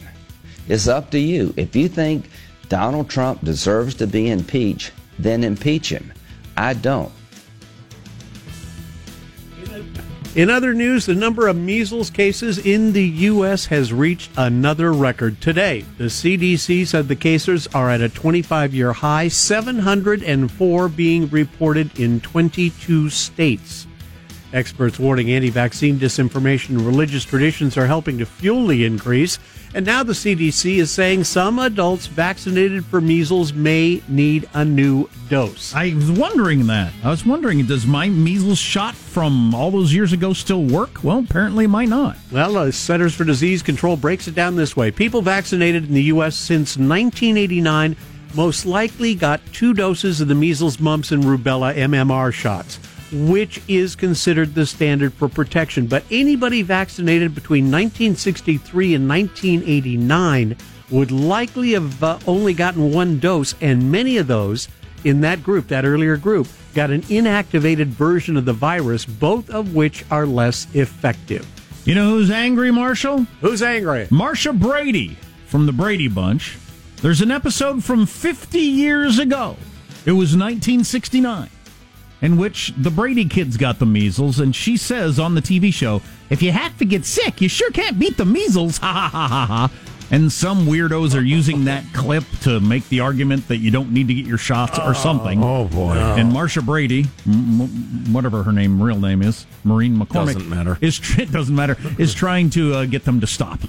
It's 0.69 0.89
up 0.89 1.11
to 1.11 1.19
you. 1.19 1.53
If 1.57 1.75
you 1.75 1.89
think 1.89 2.31
Donald 2.69 3.09
Trump 3.09 3.45
deserves 3.45 3.95
to 3.97 4.07
be 4.07 4.31
impeached, 4.31 4.93
then 5.19 5.45
impeach 5.45 5.91
him. 5.91 6.13
I 6.57 6.75
don't. 6.75 7.13
In 10.35 10.49
other 10.49 10.73
news, 10.73 11.05
the 11.05 11.15
number 11.15 11.47
of 11.47 11.57
measles 11.57 12.09
cases 12.09 12.57
in 12.57 12.95
the 12.95 13.05
U.S. 13.05 13.67
has 13.67 13.93
reached 13.93 14.31
another 14.39 14.91
record 14.91 15.43
today. 15.43 15.85
The 15.99 16.05
CDC 16.05 16.87
said 16.87 17.07
the 17.07 17.17
cases 17.17 17.67
are 17.75 17.91
at 17.91 18.01
a 18.01 18.09
25 18.09 18.73
year 18.73 18.95
high, 18.95 19.29
704 19.29 20.89
being 20.89 21.29
reported 21.29 22.01
in 22.01 22.21
22 22.21 23.11
states. 23.11 23.87
Experts 24.55 24.99
warning 24.99 25.31
anti 25.31 25.51
vaccine 25.51 25.99
disinformation 25.99 26.71
and 26.71 26.83
religious 26.83 27.25
traditions 27.25 27.77
are 27.77 27.87
helping 27.87 28.17
to 28.17 28.25
fuel 28.25 28.67
the 28.67 28.87
increase. 28.87 29.39
And 29.75 29.87
now 29.87 30.03
the 30.03 30.13
CDC 30.13 30.77
is 30.77 30.91
saying 30.91 31.25
some 31.25 31.59
adults 31.59 32.07
vaccinated 32.07 32.85
for 32.85 33.01
measles 33.01 33.55
may 33.55 34.03
need 34.07 34.47
a 34.53 34.65
new 34.67 35.09
dose. 35.31 35.75
I 35.75 35.95
was 35.95 36.11
wondering 36.11 36.67
that. 36.67 36.93
I 37.03 37.09
was 37.09 37.25
wondering, 37.25 37.65
does 37.65 37.87
my 37.87 38.11
measles 38.11 38.59
shot 38.59 38.95
from 38.95 39.55
all 39.55 39.71
those 39.71 39.95
years 39.95 40.13
ago 40.13 40.35
still 40.35 40.63
work? 40.63 41.03
Well, 41.03 41.21
apparently 41.21 41.65
it 41.65 41.69
might 41.69 41.89
not. 41.89 42.19
Well, 42.31 42.53
the 42.53 42.73
Centers 42.73 43.15
for 43.15 43.25
Disease 43.25 43.63
Control 43.63 43.97
breaks 43.97 44.29
it 44.29 44.35
down 44.35 44.57
this 44.57 44.77
way. 44.77 44.91
People 44.91 45.23
vaccinated 45.23 45.89
in 45.89 45.95
the 45.95 46.03
U.S. 46.05 46.37
since 46.37 46.77
1989 46.77 47.97
most 48.35 48.67
likely 48.67 49.15
got 49.15 49.41
two 49.53 49.75
doses 49.75 50.21
of 50.21 50.29
the 50.29 50.35
measles, 50.35 50.81
mumps, 50.81 51.13
and 51.13 51.23
rubella 51.25 51.75
MMR 51.75 52.33
shots, 52.33 52.79
which 53.13 53.61
is 53.69 53.95
considered 53.95 54.55
the 54.55 54.67
standard 54.67 55.13
for 55.13 55.29
protection. 55.29 55.87
But 55.87 56.05
anybody 56.11 56.63
vaccinated 56.63 57.35
between 57.35 57.65
1963 57.65 58.95
and 58.95 59.09
1989 59.09 60.57
would 60.91 61.11
likely 61.11 61.73
have 61.73 62.03
uh, 62.03 62.19
only 62.27 62.55
gotten 62.55 62.93
one 62.93 63.19
dose, 63.19 63.55
and 63.61 63.91
many 63.91 64.19
of 64.19 64.27
those 64.27 64.69
in 65.05 65.21
that 65.23 65.43
group, 65.43 65.69
that 65.69 65.85
earlier 65.85 66.17
group, 66.17 66.47
got 66.75 66.91
an 66.91 67.03
inactivated 67.03 67.87
version 67.87 68.37
of 68.37 68.45
the 68.45 68.53
virus, 68.53 69.05
both 69.05 69.51
of 69.51 69.75
which 69.75 70.05
are 70.11 70.27
less 70.27 70.67
effective. 70.75 71.47
You 71.85 71.95
know 71.95 72.11
who's 72.11 72.31
angry, 72.31 72.71
Marshall? 72.71 73.27
Who's 73.41 73.63
angry? 73.63 74.07
Marsha 74.07 74.59
Brady 74.59 75.17
from 75.47 75.67
the 75.67 75.73
Brady 75.73 76.09
Bunch. 76.09 76.57
There's 77.01 77.21
an 77.21 77.33
episode 77.33 77.83
from 77.83 78.07
50 78.07 78.59
years 78.61 79.19
ago. 79.19 79.57
It 80.07 80.13
was 80.13 80.37
1969, 80.37 81.51
in 82.23 82.37
which 82.39 82.73
the 82.79 82.91
Brady 82.91 83.25
kids 83.27 83.57
got 83.57 83.79
the 83.79 83.87
measles, 83.87 84.41
and 84.41 84.55
she 84.57 84.77
says 84.77 85.19
on 85.19 85.35
the 85.35 85.43
TV 85.43 85.73
show, 85.73 86.01
"If 86.31 86.43
you 86.43 86.53
have 86.53 86.79
to 86.79 86.85
get 86.87 87.05
sick, 87.05 87.41
you 87.43 87.49
sure 87.49 87.71
can't 87.71 87.99
beat 87.99 88.17
the 88.17 88.25
measles." 88.25 88.79
Ha 88.83 88.93
ha 88.93 89.09
ha 89.09 89.29
ha 89.29 89.47
ha. 89.47 89.71
And 90.11 90.31
some 90.31 90.67
weirdos 90.67 91.17
are 91.19 91.23
using 91.23 91.65
that 91.65 91.85
clip 91.95 92.25
to 92.43 92.61
make 92.61 92.87
the 92.91 93.01
argument 93.01 93.49
that 93.49 93.59
you 93.59 93.71
don't 93.71 93.93
need 93.93 94.09
to 94.09 94.15
get 94.15 94.27
your 94.27 94.37
shots 94.37 94.79
or 94.79 94.93
something. 94.95 95.43
Oh, 95.43 95.65
boy. 95.69 95.95
And 95.95 96.31
Marsha 96.31 96.63
Brady, 96.63 97.07
m- 97.27 97.63
m- 97.63 98.13
whatever 98.13 98.43
her 98.43 98.53
name, 98.53 98.83
real 98.83 98.99
name 99.01 99.23
is, 99.23 99.47
Maureen 99.65 99.97
McCormick, 99.97 100.35
Doesn't 100.35 100.51
matter. 100.51 100.77
Is 100.83 100.99
tr- 100.99 101.23
doesn't 101.31 101.55
matter. 101.55 101.79
Is 101.99 102.13
trying 102.13 102.51
to 102.51 102.75
uh, 102.75 102.85
get 102.85 103.05
them 103.05 103.21
to 103.23 103.27
stop 103.27 103.61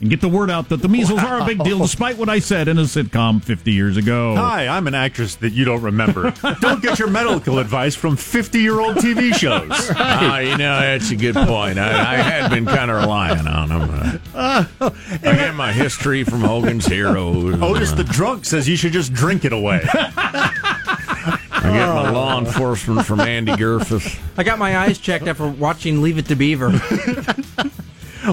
and 0.00 0.10
get 0.10 0.20
the 0.20 0.28
word 0.28 0.50
out 0.50 0.68
that 0.68 0.82
the 0.82 0.88
measles 0.88 1.20
are 1.22 1.40
a 1.40 1.44
big 1.44 1.62
deal, 1.62 1.78
despite 1.78 2.18
what 2.18 2.28
I 2.28 2.38
said 2.38 2.68
in 2.68 2.78
a 2.78 2.82
sitcom 2.82 3.42
50 3.42 3.72
years 3.72 3.96
ago. 3.96 4.34
Hi, 4.36 4.66
I'm 4.68 4.86
an 4.86 4.94
actress 4.94 5.36
that 5.36 5.52
you 5.52 5.64
don't 5.64 5.82
remember. 5.82 6.30
don't 6.60 6.82
get 6.82 6.98
your 6.98 7.08
medical 7.08 7.58
advice 7.58 7.94
from 7.94 8.16
50 8.16 8.58
year 8.58 8.80
old 8.80 8.96
TV 8.96 9.34
shows. 9.38 9.70
Ah, 9.96 10.38
you 10.38 10.56
know, 10.56 10.80
that's 10.80 11.10
a 11.10 11.16
good 11.16 11.34
point. 11.34 11.78
I, 11.78 12.14
I 12.14 12.16
had 12.16 12.50
been 12.50 12.66
kind 12.66 12.90
of 12.90 13.02
relying 13.02 13.46
on 13.46 13.68
them. 13.68 14.20
Uh, 14.34 14.64
I 14.80 15.20
get 15.22 15.54
my 15.54 15.72
history 15.72 16.24
from 16.24 16.40
Hogan's 16.40 16.86
Heroes. 16.86 17.60
Otis 17.62 17.92
the 17.92 18.04
drunk 18.04 18.44
says 18.44 18.68
you 18.68 18.76
should 18.76 18.92
just 18.92 19.12
drink 19.12 19.44
it 19.44 19.52
away. 19.52 19.80
I 21.64 21.70
get 21.72 21.88
my 21.88 22.10
law 22.10 22.38
enforcement 22.38 23.06
from 23.06 23.20
Andy 23.20 23.56
Griffith. 23.56 24.20
I 24.36 24.42
got 24.42 24.58
my 24.58 24.76
eyes 24.78 24.98
checked 24.98 25.26
after 25.26 25.48
watching 25.48 26.02
Leave 26.02 26.18
It 26.18 26.26
to 26.26 26.36
Beaver. 26.36 26.72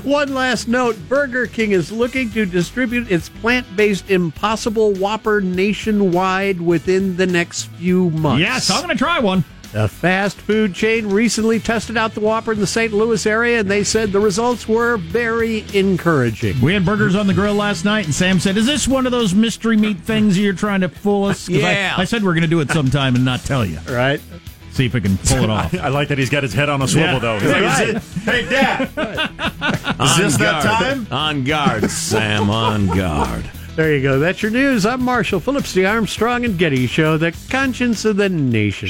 One 0.03 0.33
last 0.33 0.67
note 0.67 0.95
Burger 1.09 1.47
King 1.47 1.71
is 1.71 1.91
looking 1.91 2.29
to 2.31 2.45
distribute 2.45 3.11
its 3.11 3.27
plant 3.29 3.67
based 3.75 4.09
Impossible 4.09 4.93
Whopper 4.93 5.41
nationwide 5.41 6.61
within 6.61 7.17
the 7.17 7.27
next 7.27 7.63
few 7.77 8.09
months. 8.11 8.39
Yes, 8.41 8.69
I'm 8.69 8.83
going 8.83 8.95
to 8.95 9.03
try 9.03 9.19
one. 9.19 9.43
The 9.73 9.87
fast 9.87 10.35
food 10.35 10.73
chain 10.73 11.07
recently 11.07 11.57
tested 11.59 11.95
out 11.95 12.13
the 12.13 12.19
Whopper 12.19 12.51
in 12.51 12.59
the 12.59 12.67
St. 12.67 12.91
Louis 12.91 13.25
area, 13.25 13.61
and 13.61 13.71
they 13.71 13.85
said 13.85 14.11
the 14.11 14.19
results 14.19 14.67
were 14.67 14.97
very 14.97 15.63
encouraging. 15.73 16.59
We 16.59 16.73
had 16.73 16.85
burgers 16.85 17.15
on 17.15 17.25
the 17.25 17.33
grill 17.33 17.53
last 17.55 17.85
night, 17.85 18.03
and 18.03 18.13
Sam 18.13 18.37
said, 18.41 18.57
"Is 18.57 18.65
this 18.65 18.85
one 18.85 19.05
of 19.05 19.13
those 19.13 19.33
mystery 19.33 19.77
meat 19.77 19.99
things 20.01 20.37
you're 20.37 20.51
trying 20.51 20.81
to 20.81 20.89
fool 20.89 21.23
us?" 21.25 21.47
'Cause 21.47 21.57
I- 21.57 21.71
Yeah. 21.71 21.93
I, 21.97 22.03
said 22.03 22.21
we're 22.21 22.33
going 22.33 22.41
to 22.41 22.49
do 22.49 22.59
it 22.59 22.69
sometime 22.71 23.15
and 23.15 23.23
not 23.23 23.45
tell 23.45 23.65
you. 23.65 23.79
Right? 23.89 24.19
See 24.71 24.85
if 24.85 24.93
we 24.93 25.01
can 25.01 25.17
pull 25.17 25.43
it 25.43 25.49
off. 25.51 25.73
I 25.75 25.89
like 25.89 26.07
that 26.09 26.17
he's 26.17 26.29
got 26.29 26.43
his 26.43 26.53
head 26.53 26.69
on 26.69 26.81
a 26.81 26.87
swivel, 26.87 27.13
Yeah. 27.13 27.19
though. 27.19 27.39
He's 27.39 27.51
like, 27.51 27.61
Right. 27.61 27.89
It- 27.89 28.01
hey, 28.23 28.49
Dad, 28.49 28.81
is 30.01 30.17
this 30.17 30.33
On 30.35 30.39
that 30.41 30.63
guard. 30.63 30.63
time? 30.63 31.07
On 31.11 31.43
guard, 31.43 31.89
Sam, 31.91 32.49
on 32.49 32.87
guard. 32.87 33.49
There 33.75 33.93
you 33.95 34.01
go. 34.01 34.19
That's 34.19 34.41
your 34.41 34.51
news. 34.51 34.85
I'm 34.85 35.01
Marshall 35.03 35.39
Phillips, 35.39 35.73
the 35.73 35.85
Armstrong 35.85 36.43
and 36.45 36.57
Getty 36.57 36.87
Show, 36.87 37.17
the 37.17 37.31
conscience 37.49 38.03
of 38.05 38.17
the 38.17 38.29
nation. 38.29 38.89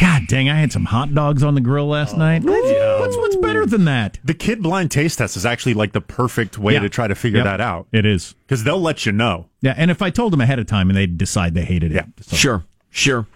God 0.00 0.22
dang, 0.28 0.50
I 0.50 0.56
had 0.56 0.72
some 0.72 0.84
hot 0.84 1.14
dogs 1.14 1.42
on 1.42 1.54
the 1.54 1.60
grill 1.60 1.86
last 1.88 2.14
oh. 2.14 2.18
night. 2.18 2.42
What's, 2.44 3.16
what's 3.16 3.36
better 3.36 3.64
than 3.64 3.86
that? 3.86 4.18
The 4.24 4.34
kid 4.34 4.62
blind 4.62 4.90
taste 4.90 5.18
test 5.18 5.36
is 5.36 5.46
actually 5.46 5.74
like 5.74 5.92
the 5.92 6.00
perfect 6.02 6.58
way 6.58 6.74
Yeah. 6.74 6.80
to 6.80 6.88
try 6.88 7.06
to 7.08 7.14
figure 7.14 7.38
Yep. 7.38 7.44
that 7.46 7.60
out 7.60 7.86
It 7.92 8.04
is. 8.04 8.34
because 8.46 8.62
they'll 8.64 8.80
let 8.80 9.06
you 9.06 9.12
know. 9.12 9.46
Yeah, 9.62 9.74
and 9.76 9.90
if 9.90 10.02
I 10.02 10.10
told 10.10 10.32
them 10.32 10.40
ahead 10.40 10.58
of 10.58 10.66
time 10.66 10.90
and 10.90 10.96
they'd 10.96 11.16
decide 11.16 11.54
they 11.54 11.64
hated 11.64 11.92
it, 11.92 11.94
Yeah. 11.94 12.04
so, 12.20 12.36
Sure, 12.36 12.64
sure. 12.90 13.26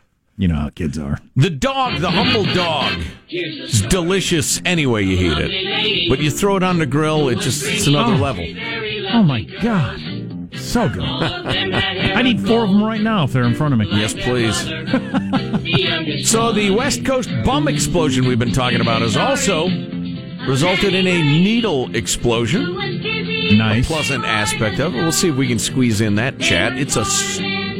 You 0.41 0.49
know 0.49 0.57
how 0.57 0.71
kids 0.71 0.99
are. 0.99 1.19
The 1.37 1.51
dog, 1.51 2.01
the 2.01 2.11
humble 2.11 2.45
dog, 2.55 3.01
is 3.29 3.83
delicious 3.83 4.61
any 4.65 4.87
way 4.87 5.03
you 5.03 5.17
heat 5.17 5.39
it. 5.39 6.09
But 6.09 6.21
you 6.21 6.31
throw 6.31 6.57
it 6.57 6.63
on 6.63 6.79
the 6.79 6.87
grill, 6.87 7.29
it 7.29 7.41
just 7.41 7.65
it's 7.65 7.87
another 7.87 8.15
Oh. 8.15 8.17
level. 8.17 8.47
Oh 9.13 9.23
my 9.23 9.43
god, 9.43 10.01
so 10.55 10.89
good. 10.89 11.03
I 11.05 12.23
need 12.23 12.41
four 12.47 12.65
of 12.65 12.71
them 12.71 12.83
right 12.83 13.01
now 13.01 13.25
if 13.25 13.33
they're 13.33 13.45
in 13.45 13.55
front 13.55 13.75
of 13.75 13.81
me. 13.81 13.89
Yes, 13.91 14.15
please. 14.15 14.57
so 16.31 16.53
the 16.53 16.71
West 16.71 17.05
Coast 17.05 17.29
bum 17.45 17.69
explosion 17.69 18.27
we've 18.27 18.39
been 18.39 18.53
talking 18.53 18.81
about 18.81 19.03
has 19.03 19.17
also 19.17 19.69
resulted 20.49 20.95
in 20.95 21.07
a 21.07 21.23
needle 21.23 21.95
explosion. 21.95 22.77
Nice. 23.59 23.87
Pleasant 23.89 24.25
aspect 24.25 24.79
of 24.81 24.95
it. 24.95 24.99
We'll 24.99 25.13
see 25.13 25.29
if 25.29 25.37
we 25.37 25.49
can 25.49 25.59
squeeze 25.59 26.01
in 26.01 26.15
that 26.15 26.39
chat. 26.39 26.79
It's 26.79 26.97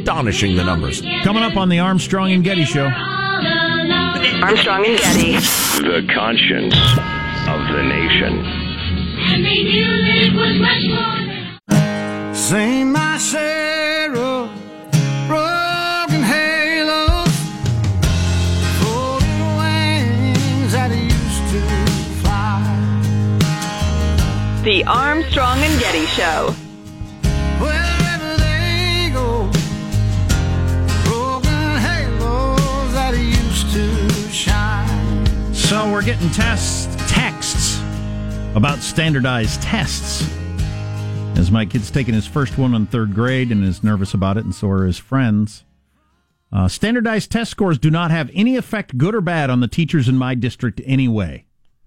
astonishing 0.01 0.55
the 0.55 0.63
numbers. 0.63 1.01
Coming 1.23 1.43
up 1.43 1.55
on 1.55 1.69
the 1.69 1.77
Armstrong 1.79 2.31
and 2.31 2.43
Getty 2.43 2.65
Show. 2.65 2.85
Armstrong 4.41 4.85
and 4.85 4.97
Getty. 4.97 5.33
The 5.85 6.07
conscience 6.13 6.75
of 7.47 7.61
the 7.69 7.83
nation. 7.83 8.43
Sing 12.33 12.91
my 12.91 13.17
share 13.17 14.15
of 14.15 14.49
broken 15.27 16.23
halos, 16.23 17.29
floating 18.79 19.41
wings 19.57 20.71
that 20.73 20.91
used 20.91 21.49
to 21.53 21.61
fly. 22.21 22.63
The 24.63 24.83
Armstrong 24.85 25.59
and 25.59 25.79
Getty 25.79 26.05
Show. 26.07 26.55
So 35.81 35.91
we're 35.91 36.03
getting 36.03 36.29
tests, 36.29 36.85
texts 37.11 37.79
about 38.53 38.77
standardized 38.83 39.63
tests. 39.63 40.21
As 41.35 41.49
my 41.49 41.65
kid's 41.65 41.89
taking 41.89 42.13
his 42.13 42.27
first 42.27 42.55
one 42.55 42.75
in 42.75 42.85
third 42.85 43.15
grade 43.15 43.51
and 43.51 43.63
is 43.63 43.83
nervous 43.83 44.13
about 44.13 44.37
it, 44.37 44.43
and 44.43 44.53
so 44.53 44.69
are 44.69 44.85
his 44.85 44.99
friends. 44.99 45.63
Uh, 46.53 46.67
standardized 46.67 47.31
test 47.31 47.49
scores 47.49 47.79
do 47.79 47.89
not 47.89 48.11
have 48.11 48.29
any 48.35 48.57
effect, 48.57 48.95
good 48.99 49.15
or 49.15 49.21
bad, 49.21 49.49
on 49.49 49.59
the 49.59 49.67
teachers 49.67 50.07
in 50.07 50.17
my 50.17 50.35
district 50.35 50.81
anyway. 50.85 51.45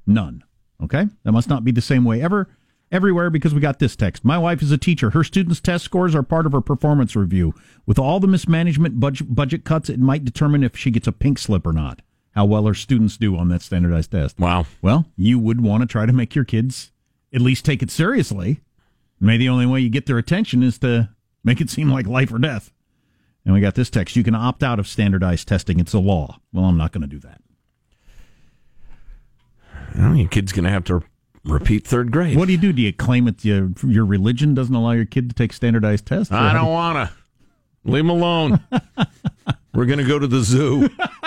None. 0.08 0.42
Okay? 0.82 1.06
That 1.22 1.30
must 1.30 1.48
not 1.48 1.62
be 1.62 1.70
the 1.70 1.80
same 1.80 2.04
way 2.04 2.20
ever, 2.20 2.48
everywhere, 2.90 3.30
because 3.30 3.54
we 3.54 3.60
got 3.60 3.78
this 3.78 3.94
text. 3.94 4.24
My 4.24 4.38
wife 4.38 4.60
is 4.60 4.72
a 4.72 4.76
teacher. 4.76 5.10
Her 5.10 5.22
students' 5.22 5.60
test 5.60 5.84
scores 5.84 6.16
are 6.16 6.24
part 6.24 6.46
of 6.46 6.52
her 6.52 6.60
performance 6.60 7.14
review. 7.14 7.54
With 7.86 8.00
all 8.00 8.18
the 8.18 8.26
mismanagement 8.26 8.98
budget, 8.98 9.36
budget 9.36 9.64
cuts, 9.64 9.88
it 9.88 10.00
might 10.00 10.24
determine 10.24 10.64
if 10.64 10.76
she 10.76 10.90
gets 10.90 11.06
a 11.06 11.12
pink 11.12 11.38
slip 11.38 11.64
or 11.64 11.72
not. 11.72 12.02
How 12.34 12.44
well 12.44 12.66
her 12.66 12.74
students 12.74 13.16
do 13.16 13.36
on 13.36 13.48
that 13.48 13.62
standardized 13.62 14.10
test. 14.10 14.38
Wow. 14.38 14.66
Well, 14.82 15.06
you 15.16 15.38
would 15.38 15.60
want 15.60 15.82
to 15.82 15.86
try 15.86 16.04
to 16.04 16.12
make 16.12 16.34
your 16.34 16.44
kids 16.44 16.90
at 17.32 17.40
least 17.40 17.64
take 17.64 17.82
it 17.82 17.90
seriously. 17.90 18.60
Maybe 19.20 19.44
the 19.44 19.50
only 19.50 19.66
way 19.66 19.80
you 19.80 19.88
get 19.88 20.06
their 20.06 20.18
attention 20.18 20.62
is 20.62 20.78
to 20.80 21.10
make 21.44 21.60
it 21.60 21.70
seem 21.70 21.90
like 21.90 22.06
life 22.06 22.32
or 22.32 22.38
death. 22.38 22.72
And 23.44 23.54
we 23.54 23.60
got 23.60 23.74
this 23.74 23.90
text. 23.90 24.16
You 24.16 24.24
can 24.24 24.34
opt 24.34 24.62
out 24.62 24.78
of 24.78 24.88
standardized 24.88 25.46
testing. 25.46 25.78
It's 25.78 25.92
a 25.92 25.98
law. 25.98 26.40
Well, 26.52 26.64
I'm 26.64 26.76
not 26.76 26.92
going 26.92 27.02
to 27.02 27.06
do 27.06 27.20
that. 27.20 27.40
Well, 29.96 30.16
your 30.16 30.28
kid's 30.28 30.52
going 30.52 30.64
to 30.64 30.70
have 30.70 30.84
to 30.84 31.02
repeat 31.44 31.86
third 31.86 32.10
grade. 32.10 32.36
What 32.36 32.46
do 32.46 32.52
you 32.52 32.58
do? 32.58 32.72
Do 32.72 32.82
you 32.82 32.92
claim 32.92 33.26
that 33.26 33.44
your, 33.44 33.70
your 33.86 34.04
religion 34.04 34.54
doesn't 34.54 34.74
allow 34.74 34.92
your 34.92 35.04
kid 35.04 35.28
to 35.28 35.34
take 35.34 35.52
standardized 35.52 36.06
tests? 36.06 36.32
I 36.32 36.52
don't 36.52 36.72
want 36.72 37.08
to. 37.08 37.14
Leave 37.84 38.04
him 38.04 38.10
alone. 38.10 38.60
We're 39.74 39.86
going 39.86 39.98
to 39.98 40.04
go 40.04 40.18
to 40.18 40.26
the 40.26 40.40
zoo. 40.40 40.88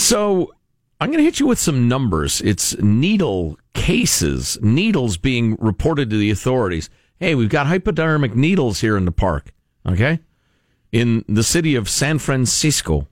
so 0.00 0.54
I'm 1.00 1.08
going 1.08 1.18
to 1.18 1.24
hit 1.24 1.40
you 1.40 1.46
with 1.46 1.58
some 1.58 1.88
numbers. 1.88 2.40
It's 2.40 2.76
needle 2.78 3.58
cases, 3.74 4.58
needles 4.60 5.16
being 5.16 5.56
reported 5.60 6.10
to 6.10 6.16
the 6.16 6.30
authorities. 6.30 6.90
Hey, 7.18 7.34
we've 7.34 7.48
got 7.48 7.66
hypodermic 7.66 8.34
needles 8.34 8.80
here 8.80 8.96
in 8.96 9.04
the 9.04 9.12
park. 9.12 9.52
Okay. 9.86 10.20
In 10.92 11.24
the 11.28 11.42
city 11.42 11.74
of 11.74 11.88
San 11.88 12.18
Francisco. 12.18 13.08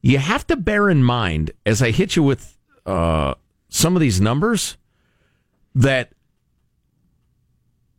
You 0.00 0.18
have 0.18 0.46
to 0.48 0.56
bear 0.56 0.90
in 0.90 1.02
mind 1.02 1.52
as 1.64 1.80
I 1.80 1.90
hit 1.90 2.16
you 2.16 2.22
with 2.22 2.58
uh, 2.84 3.34
some 3.68 3.94
of 3.94 4.00
these 4.00 4.20
numbers 4.20 4.76
that 5.74 6.12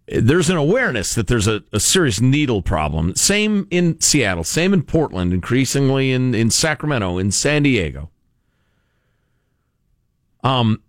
there's 0.07 0.49
an 0.49 0.57
awareness 0.57 1.15
that 1.15 1.27
there's 1.27 1.47
a, 1.47 1.63
a 1.71 1.79
serious 1.79 2.19
needle 2.19 2.61
problem. 2.61 3.15
Same 3.15 3.67
in 3.71 3.99
Seattle, 4.01 4.43
same 4.43 4.73
in 4.73 4.83
Portland, 4.83 5.33
increasingly 5.33 6.11
in, 6.11 6.35
in 6.35 6.51
Sacramento, 6.51 7.17
in 7.17 7.31
San 7.31 7.63
Diego. 7.63 8.09
Um, 10.43 10.81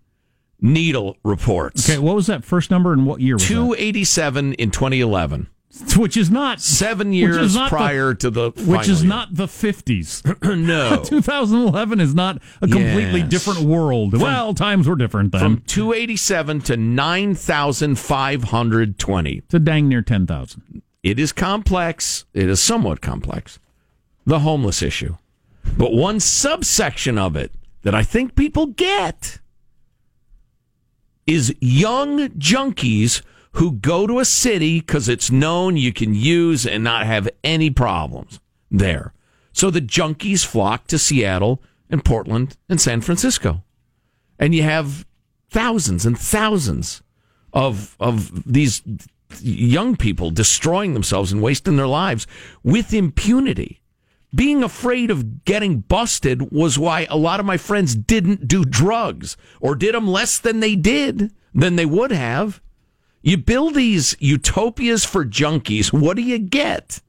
needle 0.62 1.17
reports. 1.24 1.89
Okay, 1.89 2.00
what 2.00 2.15
was 2.15 2.28
that 2.28 2.46
first 2.46 2.72
number 2.72 2.93
and 2.93 3.06
what 3.06 3.19
year 3.22 3.36
was 3.36 3.43
that? 3.43 3.50
287 3.54 4.54
in 4.54 4.72
2011. 4.72 5.50
which 5.98 6.16
is 6.18 6.30
not 6.30 6.62
seven 6.62 7.14
years 7.14 7.56
not 7.56 7.70
the- 7.72 7.76
prior 7.76 8.14
to 8.14 8.30
the 8.30 8.52
which 8.68 8.88
is 8.88 9.00
final 9.00 9.18
not 9.18 9.34
the 9.36 9.48
50s. 9.48 10.22
no 10.66 11.04
2011 11.04 12.00
is 12.00 12.14
not 12.14 12.38
a 12.62 12.68
completely 12.68 13.22
Yes. 13.22 13.30
different 13.30 13.62
world. 13.62 14.14
well, 14.20 14.54
times 14.54 14.88
were 14.88 14.96
different 14.96 15.32
then. 15.32 15.42
from 15.42 15.62
287 15.62 16.62
to 16.62 16.78
9,520. 16.78 19.42
to 19.50 19.60
dang 19.60 19.90
near 19.90 20.02
10,000. 20.02 20.82
It 21.02 21.20
is 21.20 21.32
complex. 21.34 22.26
It 22.34 22.48
is 22.50 22.62
somewhat 22.62 23.02
complex. 23.02 23.60
The 24.26 24.40
homeless 24.40 24.82
issue. 24.82 25.18
But 25.78 25.94
one 25.94 26.20
subsection 26.20 27.18
of 27.18 27.36
it 27.36 27.52
that 27.82 27.96
I 27.96 28.04
think 28.04 28.36
people 28.36 28.68
get 28.68 29.40
is 31.26 31.54
young 31.60 32.28
junkies 32.30 33.22
who 33.54 33.74
go 33.74 34.08
to 34.08 34.20
a 34.20 34.26
city 34.26 34.80
because 34.80 35.08
it's 35.08 35.32
known 35.32 35.78
you 35.78 35.94
can 35.94 36.13
use 36.13 36.66
and 36.66 36.84
not 36.84 37.06
have 37.06 37.30
any 37.44 37.70
problems 37.70 38.39
there. 38.70 39.13
So 39.52 39.70
the 39.70 39.82
junkies 39.82 40.46
flock 40.46 40.88
to 40.88 40.98
Seattle 40.98 41.62
and 41.89 42.04
Portland 42.04 42.58
and 42.68 42.82
San 42.82 43.02
Francisco. 43.02 43.63
And 44.39 44.56
you 44.56 44.63
have 44.63 45.06
thousands 45.50 46.06
and 46.06 46.18
thousands 46.18 47.04
of 47.54 47.96
of 48.00 48.52
these 48.52 48.82
young 49.42 49.96
people 49.96 50.32
destroying 50.32 50.94
themselves 50.94 51.32
and 51.32 51.42
wasting 51.42 51.76
their 51.76 51.88
lives 51.88 52.28
with 52.63 52.94
impunity. 52.94 53.80
Being 54.36 54.63
afraid 54.63 55.12
of 55.12 55.46
getting 55.46 55.82
busted 55.82 56.52
was 56.52 56.80
why 56.80 57.06
a 57.10 57.18
lot 57.18 57.39
of 57.39 57.46
my 57.46 57.58
friends 57.58 57.94
didn't 57.94 58.48
do 58.48 58.66
drugs 58.66 59.38
or 59.62 59.76
did 59.76 59.94
them 59.94 60.08
less 60.08 60.39
than 60.39 60.60
they 60.60 60.76
did 60.76 61.32
than 61.54 61.76
they 61.76 61.86
would 61.86 62.12
have. 62.12 62.60
You 63.24 63.38
build 63.38 63.74
these 63.74 64.16
utopias 64.20 65.06
for 65.06 65.26
junkies. 65.26 65.92
What 65.94 66.18
do 66.18 66.22
you 66.22 66.38
get? 66.38 67.00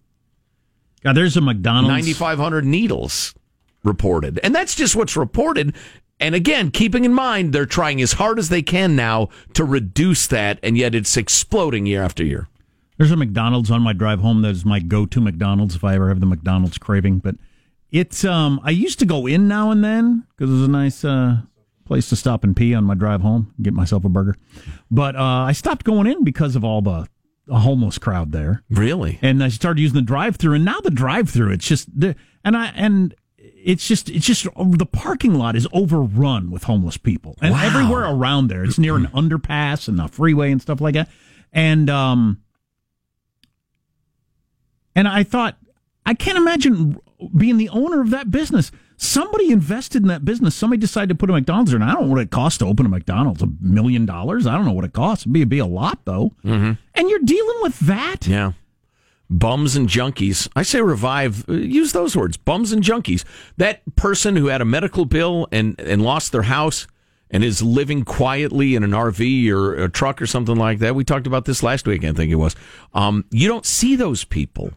God, 1.03 1.17
there's 1.17 1.37
a 1.37 1.41
McDonald's. 1.41 1.89
9,500 1.89 2.65
needles 2.65 3.35
reported. 3.83 4.41
And 4.43 4.55
that's 4.55 4.75
just 4.75 4.97
what's 4.97 5.17
reported. 5.17 5.75
And 6.21 6.35
again, 6.35 6.71
keeping 6.71 7.05
in 7.05 7.13
mind, 7.13 7.53
they're 7.53 7.67
trying 7.67 8.01
as 8.01 8.15
hard 8.15 8.39
as 8.39 8.49
they 8.49 8.63
can 8.63 8.95
now 8.95 9.29
to 9.55 9.65
reduce 9.65 10.29
that, 10.29 10.61
and 10.63 10.79
yet 10.79 10.95
it's 10.95 11.17
exploding 11.17 11.85
year 11.85 12.03
after 12.03 12.25
year. 12.25 12.49
There's 12.97 13.11
a 13.11 13.17
McDonald's 13.17 13.73
on 13.73 13.83
my 13.83 13.93
drive 13.93 14.21
home 14.21 14.43
that 14.43 14.51
is 14.51 14.65
my 14.65 14.79
go-to 14.79 15.21
McDonald's 15.21 15.75
if 15.75 15.83
I 15.83 15.97
ever 15.97 16.09
have 16.09 16.21
the 16.21 16.27
McDonald's 16.27 16.79
craving. 16.79 17.19
But 17.19 17.35
it's 17.91 18.25
um, 18.25 18.61
I 18.63 18.71
used 18.71 19.01
to 19.01 19.07
go 19.07 19.27
in 19.27 19.49
now 19.49 19.73
and 19.73 19.83
then 19.83 20.27
because 20.31 20.49
it 20.49 20.55
was 20.55 20.63
a 20.63 20.71
nice 20.71 21.05
uh, 21.05 21.39
place 21.85 22.09
to 22.09 22.17
stop 22.17 22.45
and 22.45 22.57
pee 22.57 22.75
on 22.75 22.85
my 22.85 22.95
drive 22.95 23.21
home, 23.23 23.53
get 23.63 23.75
myself 23.75 24.05
a 24.05 24.09
burger. 24.09 24.37
But 24.91 25.17
uh, 25.17 25.23
I 25.23 25.53
stopped 25.53 25.85
going 25.85 26.07
in 26.07 26.25
because 26.25 26.57
of 26.57 26.65
all 26.65 26.83
the, 26.83 27.09
homeless 27.51 27.99
crowd 27.99 28.33
there. 28.33 28.63
Really? 28.71 29.19
and 29.21 29.45
I 29.45 29.49
started 29.49 29.79
using 29.83 29.97
the 29.97 30.01
drive-through, 30.03 30.55
and 30.55 30.65
now 30.65 30.81
the 30.81 30.91
drive-through, 30.91 31.53
it's 31.53 31.67
just 31.69 31.89
and 32.43 32.57
I 32.57 32.69
and 32.75 33.15
it's 33.37 33.87
just 33.87 34.09
it's 34.09 34.25
just 34.25 34.45
the 34.57 34.87
parking 34.91 35.35
lot 35.35 35.55
is 35.55 35.69
overrun 35.75 36.51
with 36.51 36.65
homeless 36.65 36.97
people, 36.97 37.37
and 37.43 37.53
Wow. 37.53 37.63
everywhere 37.63 38.05
around 38.07 38.49
there, 38.49 38.65
it's 38.65 38.79
near 38.79 38.97
an 38.97 39.07
underpass 39.15 39.89
and 39.89 40.01
a 40.01 40.09
freeway 40.09 40.53
and 40.53 40.63
stuff 40.63 40.81
like 40.81 40.95
that, 40.95 41.11
and 41.53 41.91
um, 41.91 42.41
and 44.97 45.07
I 45.09 45.23
thought 45.23 45.57
I 46.07 46.15
can't 46.15 46.39
imagine 46.39 46.99
being 47.37 47.57
the 47.57 47.69
owner 47.69 48.01
of 48.01 48.11
that 48.11 48.31
business. 48.31 48.71
Somebody 48.97 49.51
invested 49.51 50.03
in 50.03 50.09
that 50.09 50.25
business. 50.25 50.55
Somebody 50.55 50.81
decided 50.81 51.09
to 51.11 51.15
put 51.15 51.29
a 51.31 51.33
McDonald's 51.33 51.71
there, 51.71 51.81
and 51.81 51.89
I 51.89 51.95
don't 51.95 52.05
know 52.05 52.13
what 52.13 52.21
it 52.21 52.31
costs 52.31 52.59
to 52.59 52.67
open 52.67 52.87
a 52.87 52.89
McDonald's. 52.89 53.43
A 53.43 53.49
million 53.61 54.07
dollars? 54.07 54.47
I 54.47 54.55
don't 54.57 54.65
know 54.65 54.73
what 54.73 54.85
it 54.85 54.93
costs. 54.93 55.25
It'd 55.25 55.33
be, 55.33 55.41
it'd 55.41 55.49
be 55.49 55.59
a 55.59 55.67
lot 55.67 56.05
though. 56.05 56.33
Mm-hmm. 56.45 56.73
And 56.95 57.11
you're 57.11 57.19
dealing 57.21 57.57
with 57.63 57.79
that. 57.81 58.27
Yeah. 58.27 58.53
Bums 59.31 59.75
and 59.75 59.89
junkies. 59.89 60.49
I 60.55 60.63
say 60.63 60.81
revive, 60.81 61.49
uh, 61.49 61.55
use 61.55 61.93
those 61.93 62.17
words, 62.17 62.37
bums 62.37 62.73
and 62.73 62.83
junkies. 62.83 63.25
That 63.57 63.83
person 63.97 64.37
who 64.37 64.47
had 64.47 64.61
a 64.61 64.67
medical 64.67 65.07
bill 65.07 65.49
and, 65.51 65.79
and 65.81 66.03
lost 66.03 66.31
their 66.31 66.43
house 66.43 66.87
and 67.31 67.43
is 67.43 67.63
living 67.63 68.05
quietly 68.05 68.77
in 68.77 68.85
an 68.85 68.93
RV 68.93 69.51
or 69.51 69.75
a 69.75 69.89
truck 69.89 70.23
or 70.23 70.27
something 70.27 70.57
like 70.57 70.79
that. 70.79 70.95
We 70.95 71.05
talked 71.05 71.27
about 71.27 71.47
this 71.47 71.63
last 71.63 71.87
week, 71.87 72.05
I 72.05 72.13
think 72.13 72.31
it 72.31 72.37
was. 72.37 72.55
Um, 72.93 73.25
you 73.31 73.49
don't 73.49 73.67
see 73.67 73.97
those 73.97 74.25
people. 74.25 74.71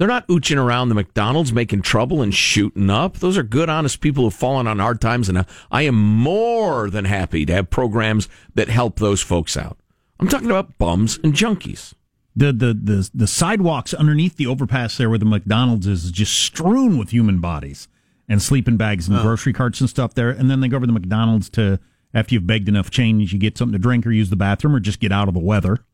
They're 0.00 0.08
not 0.08 0.26
ooching 0.28 0.56
around 0.56 0.88
the 0.88 0.94
McDonald's 0.94 1.52
making 1.52 1.82
trouble 1.82 2.22
and 2.22 2.34
shooting 2.34 2.88
up. 2.88 3.18
Those 3.18 3.36
are 3.36 3.42
good, 3.42 3.68
honest 3.68 4.00
people 4.00 4.24
who've 4.24 4.32
fallen 4.32 4.66
on 4.66 4.78
hard 4.78 4.98
times. 4.98 5.28
And 5.28 5.44
I 5.70 5.82
am 5.82 5.94
more 5.94 6.88
than 6.88 7.04
happy 7.04 7.44
to 7.44 7.52
have 7.52 7.68
programs 7.68 8.26
that 8.54 8.70
help 8.70 8.98
those 8.98 9.20
folks 9.20 9.58
out. 9.58 9.76
I'm 10.18 10.26
talking 10.26 10.50
about 10.50 10.78
bums 10.78 11.18
and 11.22 11.34
junkies. 11.34 11.92
The, 12.34 12.50
the 12.50 12.72
the 12.72 13.10
the 13.12 13.26
sidewalks 13.26 13.92
underneath 13.92 14.38
the 14.38 14.46
overpass 14.46 14.96
there 14.96 15.10
where 15.10 15.18
the 15.18 15.26
McDonald's 15.26 15.86
is 15.86 16.10
just 16.10 16.32
strewn 16.32 16.96
with 16.96 17.10
human 17.10 17.42
bodies 17.42 17.86
and 18.26 18.40
sleeping 18.40 18.78
bags 18.78 19.06
and 19.06 19.18
oh. 19.18 19.22
grocery 19.22 19.52
carts 19.52 19.82
and 19.82 19.90
stuff 19.90 20.14
there. 20.14 20.30
And 20.30 20.50
then 20.50 20.60
they 20.60 20.68
go 20.68 20.78
over 20.78 20.86
to 20.86 20.92
the 20.92 20.98
McDonald's 20.98 21.50
to 21.50 21.78
after 22.14 22.34
you've 22.34 22.46
begged 22.46 22.70
enough 22.70 22.88
change, 22.88 23.34
you 23.34 23.38
get 23.38 23.58
something 23.58 23.74
to 23.74 23.78
drink 23.78 24.06
or 24.06 24.12
use 24.12 24.30
the 24.30 24.36
bathroom 24.36 24.74
or 24.74 24.80
just 24.80 24.98
get 24.98 25.12
out 25.12 25.28
of 25.28 25.34
the 25.34 25.40
weather 25.40 25.84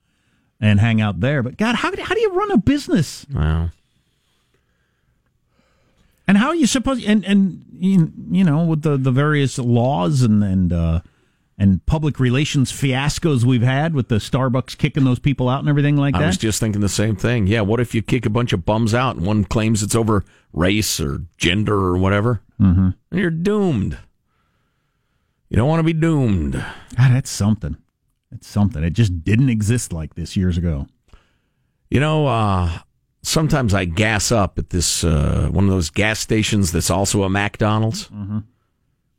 and 0.60 0.78
hang 0.78 1.00
out 1.00 1.18
there. 1.18 1.42
But 1.42 1.56
God, 1.56 1.74
how 1.74 1.90
how 2.00 2.14
do 2.14 2.20
you 2.20 2.32
run 2.32 2.52
a 2.52 2.56
business? 2.56 3.26
Wow. 3.34 3.70
And 6.28 6.38
how 6.38 6.48
are 6.48 6.54
you 6.54 6.66
supposed 6.66 7.04
and 7.04 7.24
and 7.24 7.64
you, 7.72 8.44
know 8.44 8.64
with 8.64 8.82
the 8.82 8.96
the 8.96 9.12
various 9.12 9.58
laws 9.58 10.22
and 10.22 10.42
and 10.42 10.72
uh, 10.72 11.00
and 11.58 11.84
public 11.86 12.18
relations 12.18 12.72
fiascos 12.72 13.44
we've 13.44 13.62
had 13.62 13.94
with 13.94 14.08
the 14.08 14.16
Starbucks 14.16 14.76
kicking 14.76 15.04
those 15.04 15.18
people 15.18 15.48
out 15.48 15.60
and 15.60 15.68
everything 15.68 15.96
like 15.96 16.14
that. 16.14 16.22
I 16.22 16.26
was 16.26 16.36
just 16.36 16.60
thinking 16.60 16.80
the 16.80 16.88
same 16.88 17.16
thing. 17.16 17.46
Yeah, 17.46 17.60
what 17.60 17.80
if 17.80 17.94
you 17.94 18.02
kick 18.02 18.26
a 18.26 18.30
bunch 18.30 18.52
of 18.52 18.64
bums 18.64 18.92
out 18.92 19.16
and 19.16 19.24
one 19.24 19.44
claims 19.44 19.82
it's 19.82 19.94
over 19.94 20.24
race 20.52 21.00
or 21.00 21.22
gender 21.38 21.76
or 21.76 21.96
whatever? 21.96 22.42
mm-hmm. 22.60 22.90
And 23.10 23.20
you're 23.20 23.30
doomed. 23.30 23.98
You 25.48 25.56
don't 25.56 25.68
want 25.68 25.80
to 25.80 25.84
be 25.84 25.92
doomed. 25.92 26.54
God, 26.54 27.12
that's 27.12 27.30
something. 27.30 27.76
It's 28.32 28.48
something. 28.48 28.82
It 28.82 28.92
just 28.94 29.24
didn't 29.24 29.48
exist 29.48 29.92
like 29.92 30.14
this 30.14 30.36
years 30.36 30.58
ago. 30.58 30.88
You 31.88 32.00
know, 32.00 32.26
uh, 32.26 32.78
sometimes 33.26 33.74
I 33.74 33.84
gas 33.84 34.30
up 34.30 34.58
at 34.58 34.70
this 34.70 35.04
uh, 35.04 35.48
one 35.50 35.64
of 35.64 35.70
those 35.70 35.90
gas 35.90 36.20
stations 36.20 36.72
that's 36.72 36.90
also 36.90 37.22
a 37.24 37.28
McDonald's. 37.30 38.08
Mm-hmm. 38.08 38.38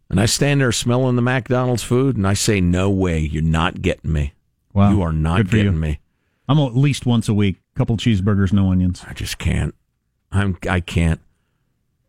And 0.09 0.21
I 0.21 0.25
stand 0.25 0.61
there 0.61 0.71
smelling 0.71 1.17
the 1.17 1.21
McDonald's 1.21 1.83
food 1.83 2.15
and 2.15 2.25
I 2.25 2.33
say, 2.33 2.61
No 2.61 2.89
way, 2.89 3.19
you're 3.19 3.43
not 3.43 3.81
getting 3.81 4.11
me. 4.13 4.33
Wow, 4.73 4.91
You 4.91 5.01
are 5.01 5.11
not 5.11 5.39
you. 5.39 5.43
getting 5.45 5.79
me. 5.79 5.99
I'm 6.47 6.59
at 6.59 6.75
least 6.75 7.05
once 7.05 7.27
a 7.27 7.33
week. 7.33 7.57
Couple 7.75 7.97
cheeseburgers, 7.97 8.53
no 8.53 8.71
onions. 8.71 9.03
I 9.07 9.13
just 9.13 9.37
can't. 9.37 9.75
I'm 10.31 10.57
I 10.69 10.79
can't. 10.79 11.19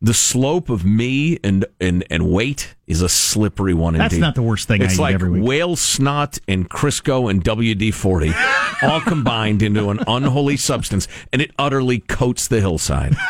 The 0.00 0.14
slope 0.14 0.70
of 0.70 0.84
me 0.84 1.40
and 1.42 1.64
and 1.80 2.04
and 2.08 2.30
weight 2.30 2.76
is 2.86 3.02
a 3.02 3.08
slippery 3.08 3.74
one. 3.74 3.94
That's 3.94 4.14
indeed. 4.14 4.20
not 4.20 4.34
the 4.36 4.42
worst 4.42 4.68
thing 4.68 4.80
I 4.80 4.84
It's 4.84 4.94
eat 4.94 5.00
like 5.00 5.20
whale 5.20 5.74
snot 5.74 6.38
and 6.46 6.70
Crisco 6.70 7.28
and 7.28 7.42
WD 7.42 7.92
forty, 7.92 8.32
all 8.82 9.00
combined 9.00 9.60
into 9.60 9.90
an 9.90 9.98
unholy 10.06 10.56
substance, 10.56 11.08
and 11.32 11.42
it 11.42 11.50
utterly 11.58 11.98
coats 11.98 12.46
the 12.46 12.60
hillside. 12.60 13.16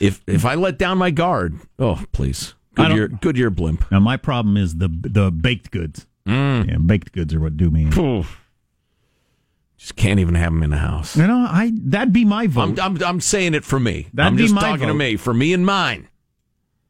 if 0.00 0.22
if 0.26 0.44
I 0.44 0.56
let 0.56 0.76
down 0.76 0.98
my 0.98 1.10
guard, 1.10 1.58
oh 1.78 2.04
please, 2.12 2.54
Goodyear, 2.74 3.08
Goodyear 3.08 3.48
blimp. 3.48 3.90
Now 3.90 4.00
my 4.00 4.18
problem 4.18 4.58
is 4.58 4.76
the 4.76 4.88
the 4.88 5.30
baked 5.30 5.70
goods. 5.70 6.06
Mm. 6.26 6.68
Yeah, 6.68 6.76
baked 6.78 7.12
goods 7.12 7.32
are 7.32 7.40
what 7.40 7.56
do 7.56 7.70
me. 7.70 7.86
in. 7.86 8.26
Just 9.76 9.96
can't 9.96 10.20
even 10.20 10.34
have 10.34 10.52
them 10.52 10.62
in 10.62 10.70
the 10.70 10.78
house. 10.78 11.16
You 11.16 11.26
know, 11.26 11.46
I 11.48 11.72
that'd 11.74 12.12
be 12.12 12.24
my 12.24 12.46
vote. 12.46 12.78
I'm, 12.80 12.96
I'm 12.96 13.04
I'm 13.04 13.20
saying 13.20 13.54
it 13.54 13.64
for 13.64 13.78
me. 13.78 14.08
That'd 14.14 14.32
I'm 14.32 14.36
be 14.36 14.42
just 14.44 14.54
my 14.54 14.62
talking 14.62 14.88
to 14.88 14.94
me 14.94 15.16
for 15.16 15.34
me 15.34 15.52
and 15.52 15.66
mine. 15.66 16.08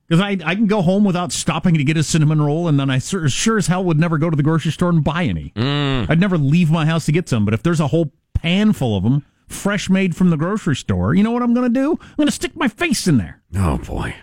Because 0.07 0.21
I, 0.21 0.39
I 0.45 0.55
can 0.55 0.67
go 0.67 0.83
home 0.83 1.03
without 1.03 1.33
stopping 1.33 1.75
to 1.75 1.83
get 1.83 1.97
a 1.97 2.05
cinnamon 2.05 2.41
roll, 2.41 2.69
and 2.69 2.79
then 2.79 2.91
I 2.91 2.99
sure, 2.99 3.29
sure 3.29 3.59
as 3.59 3.67
hell 3.67 3.83
would 3.85 3.99
never 3.99 4.19
go 4.19 4.31
to 4.31 4.37
the 4.37 4.43
grocery 4.43 4.71
store 4.71 4.91
and 4.91 5.03
buy 5.03 5.25
any. 5.25 5.53
Mm. 5.57 6.09
I'd 6.09 6.21
never 6.21 6.39
leave 6.39 6.71
my 6.71 6.87
house 6.87 7.07
to 7.07 7.13
get 7.13 7.29
some. 7.29 7.45
But 7.45 7.55
if 7.55 7.65
there's 7.65 7.81
a 7.81 7.89
whole 7.89 8.13
pan 8.33 8.73
full 8.73 8.97
of 8.97 9.03
them, 9.03 9.27
fresh 9.49 9.91
made 9.91 10.15
from 10.15 10.31
the 10.31 10.37
grocery 10.37 10.77
store, 10.77 11.13
you 11.13 11.25
know 11.25 11.33
what 11.33 11.43
I'm 11.43 11.55
going 11.55 11.73
to 11.73 11.81
do? 11.81 11.99
I'm 12.01 12.17
going 12.17 12.29
to 12.29 12.33
stick 12.33 12.55
my 12.55 12.69
face 12.69 13.09
in 13.09 13.17
there. 13.17 13.43
Oh 13.57 13.79
boy. 13.79 14.15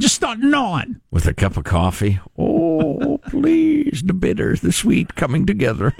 Just 0.00 0.14
start 0.14 0.38
gnawing. 0.38 1.00
with 1.10 1.26
a 1.26 1.34
cup 1.34 1.56
of 1.58 1.64
coffee. 1.64 2.18
Oh, 2.38 3.18
please, 3.28 4.02
the 4.04 4.14
bitter, 4.14 4.56
the 4.56 4.72
sweet 4.72 5.14
coming 5.14 5.44
together. 5.44 5.90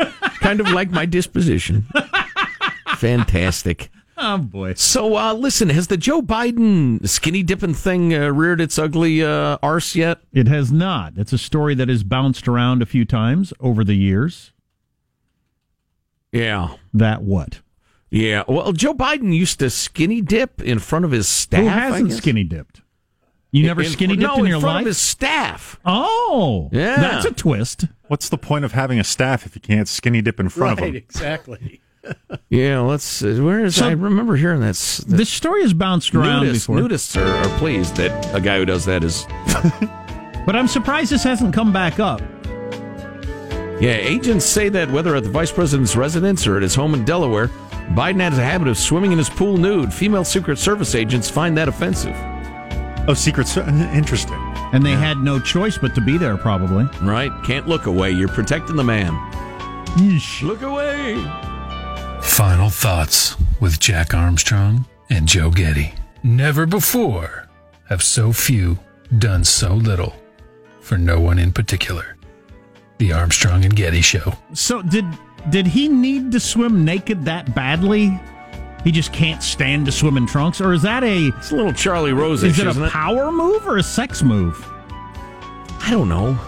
kind 0.40 0.58
of 0.60 0.70
like 0.70 0.90
my 0.90 1.04
disposition. 1.06 1.86
Fantastic. 2.96 3.90
Oh, 4.16 4.38
boy. 4.38 4.74
So, 4.74 5.16
uh, 5.16 5.34
listen, 5.34 5.68
has 5.70 5.86
the 5.88 5.96
Joe 5.96 6.20
Biden 6.22 7.06
skinny 7.08 7.42
dipping 7.42 7.74
thing 7.74 8.14
uh, 8.14 8.28
reared 8.28 8.60
its 8.60 8.78
ugly 8.78 9.22
uh, 9.22 9.58
arse 9.62 9.94
yet? 9.94 10.20
It 10.32 10.46
has 10.48 10.70
not. 10.72 11.14
It's 11.16 11.32
a 11.32 11.38
story 11.38 11.74
that 11.74 11.88
has 11.88 12.02
bounced 12.02 12.46
around 12.48 12.82
a 12.82 12.86
few 12.86 13.04
times 13.04 13.52
over 13.60 13.84
the 13.84 13.94
years. 13.94 14.52
Yeah. 16.32 16.74
That 16.92 17.22
what? 17.22 17.60
Yeah. 18.10 18.44
Well, 18.48 18.72
Joe 18.72 18.94
Biden 18.94 19.34
used 19.34 19.58
to 19.60 19.70
skinny 19.70 20.20
dip 20.20 20.60
in 20.62 20.78
front 20.78 21.04
of 21.04 21.10
his 21.10 21.28
staff. 21.28 21.60
Who 21.60 21.66
hasn't 21.68 22.12
skinny 22.12 22.44
dipped? 22.44 22.82
You 23.52 23.66
never 23.66 23.82
In- 23.82 23.90
skinny 23.90 24.14
dipped 24.16 24.22
no, 24.36 24.38
in 24.44 24.46
your 24.46 24.60
front 24.60 24.74
life? 24.76 24.80
of 24.82 24.86
his 24.86 24.98
staff. 24.98 25.78
Oh, 25.84 26.68
Yeah. 26.72 26.96
That's 26.96 27.24
a 27.26 27.32
twist. 27.32 27.86
What's 28.08 28.28
the 28.28 28.38
point 28.38 28.64
of 28.64 28.72
having 28.72 28.98
a 29.00 29.04
staff 29.04 29.44
if 29.46 29.54
you 29.56 29.60
can't 29.60 29.88
skinny 29.88 30.20
dip 30.22 30.38
in 30.40 30.48
front 30.48 30.78
of 30.80 30.86
them? 30.86 30.96
exactly. 30.96 31.80
Yeah, 32.48 32.80
let's. 32.80 33.22
Uh, 33.22 33.38
where 33.42 33.62
is? 33.62 33.76
So- 33.76 33.86
I 33.86 33.90
remember 33.92 34.34
hearing 34.36 34.60
that. 34.60 34.74
that 34.74 35.04
This 35.16 35.28
story 35.28 35.60
has 35.60 35.74
bounced 35.74 36.14
around 36.14 36.44
nudists, 36.46 36.52
before. 36.66 36.76
nudists 36.78 37.20
are, 37.20 37.26
are 37.46 37.58
pleased 37.58 37.96
that 37.96 38.34
a 38.34 38.40
guy 38.40 38.56
who 38.56 38.64
does 38.64 38.86
that 38.86 39.04
is. 39.04 39.26
But 40.46 40.56
I'm 40.56 40.66
surprised 40.66 41.12
this 41.12 41.22
hasn't 41.22 41.52
come 41.54 41.70
back 41.74 42.00
up. 42.00 42.22
Yeah, 43.80 43.92
agents 43.92 44.46
say 44.46 44.70
that 44.70 44.90
whether 44.90 45.14
at 45.14 45.22
the 45.24 45.30
vice 45.30 45.52
president's 45.52 45.94
residence 45.94 46.46
or 46.46 46.56
at 46.56 46.62
his 46.62 46.74
home 46.74 46.94
in 46.94 47.04
Delaware, 47.04 47.48
Biden 47.94 48.20
has 48.20 48.38
a 48.38 48.42
habit 48.44 48.66
of 48.68 48.78
swimming 48.78 49.12
in 49.12 49.18
his 49.18 49.28
pool 49.28 49.58
nude. 49.58 49.92
Female 49.92 50.24
Secret 50.24 50.58
Service 50.58 50.94
agents 50.94 51.28
find 51.30 51.56
that 51.58 51.68
offensive. 51.68 52.16
Oh, 53.08 53.14
Secret 53.14 53.48
Ser- 53.48 53.62
uh, 53.62 53.92
Interesting. 53.92 54.38
And 54.72 54.84
they 54.84 54.92
had 54.92 55.18
no 55.18 55.40
choice 55.40 55.76
but 55.78 55.94
to 55.96 56.00
be 56.00 56.16
there, 56.18 56.36
probably. 56.36 56.84
Right? 57.02 57.32
Can't 57.44 57.66
look 57.66 57.86
away. 57.86 58.10
You're 58.12 58.28
protecting 58.28 58.76
the 58.76 58.84
man. 58.84 59.12
Look 60.42 60.62
away. 60.62 61.16
Final 62.22 62.70
thoughts 62.70 63.36
with 63.60 63.80
Jack 63.80 64.14
Armstrong 64.14 64.86
and 65.08 65.26
Joe 65.26 65.50
Getty. 65.50 65.92
Never 66.22 66.66
before 66.66 67.48
have 67.88 68.02
so 68.02 68.32
few 68.32 68.78
done 69.18 69.42
so 69.42 69.74
little 69.74 70.14
for 70.80 70.96
no 70.96 71.18
one 71.18 71.38
in 71.40 71.50
particular. 71.52 72.16
The 72.98 73.12
Armstrong 73.12 73.64
and 73.64 73.74
Getty 73.74 74.02
Show. 74.02 74.34
So 74.52 74.82
did 74.82 75.04
did 75.48 75.66
he 75.66 75.88
need 75.88 76.30
to 76.32 76.38
swim 76.40 76.84
naked 76.84 77.24
that 77.24 77.54
badly? 77.54 78.20
He 78.84 78.92
just 78.92 79.12
can't 79.12 79.42
stand 79.42 79.86
to 79.86 79.92
swim 79.92 80.16
in 80.16 80.26
trunks, 80.26 80.60
or 80.60 80.72
is 80.72 80.82
that 80.82 81.04
a? 81.04 81.28
It's 81.28 81.50
a 81.50 81.56
little 81.56 81.72
Charlie 81.72 82.12
Rose 82.12 82.42
Is 82.42 82.58
it 82.58 82.66
a 82.66 82.88
power 82.88 83.30
move 83.30 83.66
or 83.66 83.76
a 83.76 83.82
sex 83.82 84.22
move? 84.22 84.66
I 85.82 85.90
don't 85.90 86.08
know. 86.08 86.38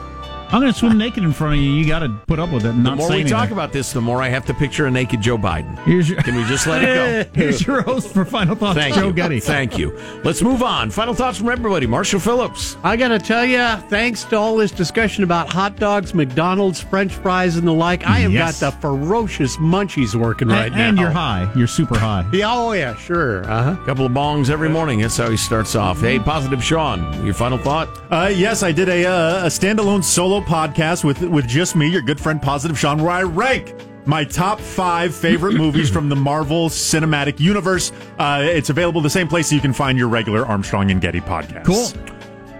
I'm 0.52 0.60
going 0.60 0.72
to 0.72 0.78
swim 0.78 0.98
naked 0.98 1.24
in 1.24 1.32
front 1.32 1.54
of 1.54 1.60
you. 1.60 1.70
You 1.72 1.86
got 1.86 2.00
to 2.00 2.10
put 2.26 2.38
up 2.38 2.52
with 2.52 2.66
it. 2.66 2.70
And 2.70 2.80
The 2.84 2.90
not 2.90 2.98
more 2.98 3.08
say 3.08 3.14
we 3.14 3.20
anything. 3.20 3.36
talk 3.38 3.50
about 3.50 3.72
this, 3.72 3.92
the 3.92 4.00
more 4.02 4.20
I 4.22 4.28
have 4.28 4.44
to 4.46 4.54
picture 4.54 4.86
a 4.86 4.90
naked 4.90 5.22
Joe 5.22 5.38
Biden. 5.38 5.78
Here's 5.84 6.08
your, 6.10 6.22
Can 6.22 6.36
we 6.36 6.44
just 6.44 6.66
let 6.66 6.82
it 6.84 7.32
go? 7.34 7.40
Here's 7.40 7.66
your 7.66 7.82
host 7.82 8.12
for 8.12 8.24
final 8.24 8.54
thoughts, 8.54 8.78
Thank 8.78 8.94
Joe 8.94 9.06
you. 9.08 9.12
Getty. 9.14 9.40
Thank 9.40 9.78
you. 9.78 9.98
Let's 10.24 10.42
move 10.42 10.62
on. 10.62 10.90
Final 10.90 11.14
thoughts 11.14 11.38
from 11.38 11.48
everybody. 11.48 11.86
Marshall 11.86 12.20
Phillips. 12.20 12.76
I 12.84 12.96
got 12.96 13.08
to 13.08 13.18
tell 13.18 13.44
you, 13.46 13.58
thanks 13.88 14.24
to 14.24 14.36
all 14.36 14.56
this 14.56 14.70
discussion 14.70 15.24
about 15.24 15.50
hot 15.50 15.76
dogs, 15.76 16.12
McDonald's, 16.14 16.80
French 16.80 17.14
fries, 17.14 17.56
and 17.56 17.66
the 17.66 17.72
like, 17.72 18.04
I 18.06 18.18
have 18.18 18.32
Yes. 18.32 18.60
got 18.60 18.72
the 18.72 18.78
ferocious 18.80 19.56
munchies 19.56 20.14
working 20.14 20.48
right 20.48 20.66
and, 20.66 20.74
now. 20.76 20.88
and 20.90 20.98
you're 20.98 21.10
high. 21.10 21.50
You're 21.56 21.66
super 21.66 21.98
high. 21.98 22.28
Yeah, 22.32 22.50
oh, 22.52 22.72
yeah, 22.72 22.94
sure. 22.96 23.44
Uh 23.50 23.74
huh. 23.74 23.84
couple 23.86 24.04
of 24.06 24.12
bongs 24.12 24.50
every 24.50 24.68
morning. 24.68 25.00
That's 25.00 25.16
how 25.16 25.30
he 25.30 25.36
starts 25.36 25.74
off. 25.74 26.00
Hey, 26.00 26.18
positive 26.18 26.62
Sean. 26.62 27.24
Your 27.24 27.34
final 27.34 27.56
thought? 27.58 27.88
Uh, 28.10 28.30
yes, 28.34 28.62
I 28.62 28.72
did 28.72 28.88
a, 28.88 29.06
uh, 29.06 29.44
a 29.44 29.48
standalone 29.48 30.04
solo 30.04 30.41
podcast 30.42 31.04
with 31.04 31.22
with 31.22 31.46
just 31.46 31.76
me, 31.76 31.88
your 31.88 32.02
good 32.02 32.20
friend 32.20 32.40
Positive 32.40 32.78
Sean, 32.78 33.02
where 33.02 33.10
I 33.10 33.22
rank 33.22 33.74
my 34.04 34.24
top 34.24 34.60
five 34.60 35.14
favorite 35.14 35.54
movies 35.54 35.88
from 35.88 36.08
the 36.08 36.16
Marvel 36.16 36.68
Cinematic 36.68 37.40
Universe. 37.40 37.92
Uh, 38.18 38.42
it's 38.42 38.70
available 38.70 39.00
the 39.00 39.10
same 39.10 39.28
place 39.28 39.52
you 39.52 39.60
can 39.60 39.72
find 39.72 39.98
your 39.98 40.08
regular 40.08 40.44
Armstrong 40.44 40.90
and 40.90 41.00
Getty 41.00 41.20
podcast. 41.20 41.64
Cool. 41.64 41.88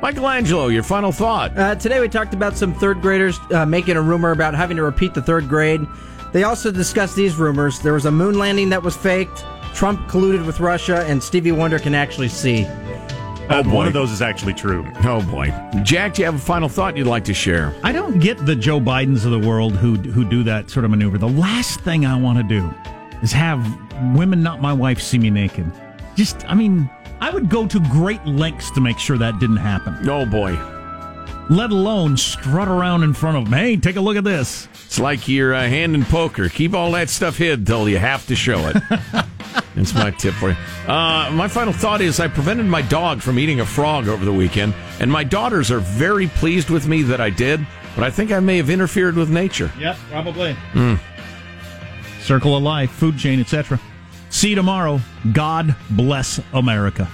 Michelangelo, 0.01 0.69
your 0.69 0.83
final 0.83 1.13
thought. 1.13 1.57
Uh, 1.57 1.75
today 1.77 2.01
we 2.01 2.09
talked 2.09 2.35
about 2.35 2.57
some 2.57 2.75
third 2.75 3.01
graders 3.01 3.39
uh, 3.53 3.65
making 3.65 3.97
a 3.97 4.03
rumor 4.03 4.33
about 4.33 4.55
having 4.55 4.77
to 4.77 4.83
repeat 4.83 5.15
the 5.15 5.23
third 5.23 5.49
grade. 5.49 5.81
They 6.33 6.45
also 6.45 6.71
discussed 6.73 7.15
these 7.15 7.37
rumors. 7.37 7.79
There 7.81 7.93
was 7.93 8.07
a 8.07 8.11
moon 8.11 8.39
landing 8.39 8.71
that 8.71 8.83
was 8.83 8.97
faked. 8.97 9.45
Trump 9.75 10.01
colluded 10.09 10.45
with 10.45 10.61
Russia, 10.61 11.05
and 11.07 11.23
Stevie 11.23 11.53
Wonder 11.53 11.79
can 11.79 11.95
actually 11.95 12.29
see. 12.29 12.67
Boy. 13.49 13.63
one 13.75 13.87
of 13.87 13.93
those 13.93 14.11
is 14.11 14.23
actually 14.23 14.55
true. 14.55 14.87
Oh 15.05 15.23
boy, 15.31 15.53
Jack, 15.83 16.15
do 16.15 16.23
you 16.23 16.27
have 16.27 16.35
a 16.37 16.39
final 16.39 16.69
thought 16.69 16.97
you'd 16.97 17.07
like 17.07 17.25
to 17.25 17.35
share? 17.35 17.75
I 17.83 17.93
don't 17.93 18.19
get 18.19 18.45
the 18.47 18.57
Joe 18.57 18.81
Bidens 18.81 19.25
of 19.25 19.31
the 19.31 19.39
world 19.39 19.77
who 19.77 19.97
who 19.97 20.25
do 20.25 20.43
that 20.45 20.71
sort 20.71 20.85
of 20.85 20.91
maneuver. 20.91 21.19
The 21.19 21.29
last 21.29 21.81
thing 21.81 22.07
I 22.07 22.17
want 22.19 22.39
to 22.39 22.45
do 22.45 22.73
is 23.23 23.31
have 23.33 23.61
women, 24.17 24.43
not 24.43 24.61
my 24.61 24.73
wife, 24.73 25.01
see 25.01 25.19
me 25.19 25.31
naked. 25.31 25.71
Just, 26.17 26.45
I 26.49 26.55
mean, 26.55 26.91
I 27.21 27.31
would 27.31 27.49
go 27.49 27.67
to 27.67 27.79
great 27.91 28.25
lengths 28.27 28.71
to 28.73 28.81
make 28.81 28.99
sure 28.99 29.17
that 29.19 29.39
didn't 29.39 29.57
happen. 29.59 30.09
Oh 30.09 30.27
boy, 30.27 30.53
Let 31.51 31.71
alone 31.71 32.17
strut 32.17 32.69
around 32.69 33.03
in 33.03 33.13
front 33.15 33.37
of 33.37 33.45
them. 33.45 33.53
Hey, 33.53 33.77
take 33.77 33.97
a 33.97 34.01
look 34.01 34.17
at 34.17 34.25
this. 34.25 34.69
it's 34.87 34.99
like 34.99 35.29
your 35.29 35.55
uh, 35.55 35.61
hand 35.69 35.95
in 35.95 36.05
poker. 36.05 36.49
Keep 36.49 36.75
all 36.75 36.91
that 36.93 37.11
stuff 37.11 37.37
hid 37.37 37.67
till 37.67 37.89
you 37.89 37.99
have 37.99 38.27
to 38.27 38.35
show 38.37 38.59
it. 38.69 38.77
That's 39.75 39.95
my 39.95 40.11
tip 40.11 40.35
for 40.35 40.51
you. 40.51 40.57
Uh, 40.87 41.31
my 41.33 41.49
final 41.49 41.73
thought 41.73 42.01
is 42.01 42.21
I 42.21 42.29
prevented 42.29 42.67
my 42.67 42.83
dog 42.83 43.23
from 43.23 43.39
eating 43.39 43.61
a 43.61 43.67
frog 43.67 44.09
over 44.09 44.25
the 44.25 44.33
weekend, 44.33 44.75
and 45.01 45.11
my 45.11 45.25
daughters 45.25 45.71
are 45.71 45.81
very 45.81 46.29
pleased 46.29 46.71
with 46.71 46.87
me 46.87 47.03
that 47.03 47.21
I 47.21 47.31
did. 47.31 47.67
But 47.95 48.05
I 48.05 48.11
think 48.11 48.33
I 48.33 48.41
may 48.41 48.57
have 48.57 48.71
interfered 48.71 49.17
with 49.17 49.29
nature. 49.29 49.71
Yep, 49.79 49.97
probably. 50.11 50.57
Circle 52.23 52.57
of 52.57 52.63
life, 52.63 52.91
food 52.91 53.19
chain, 53.19 53.41
etc. 53.41 53.79
See 54.31 54.51
you 54.51 54.55
tomorrow. 54.55 55.01
God 55.33 55.77
bless 55.91 56.41
America. 56.55 57.09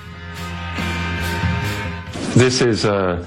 This 2.35 2.61
is 2.61 2.85
a 2.85 3.27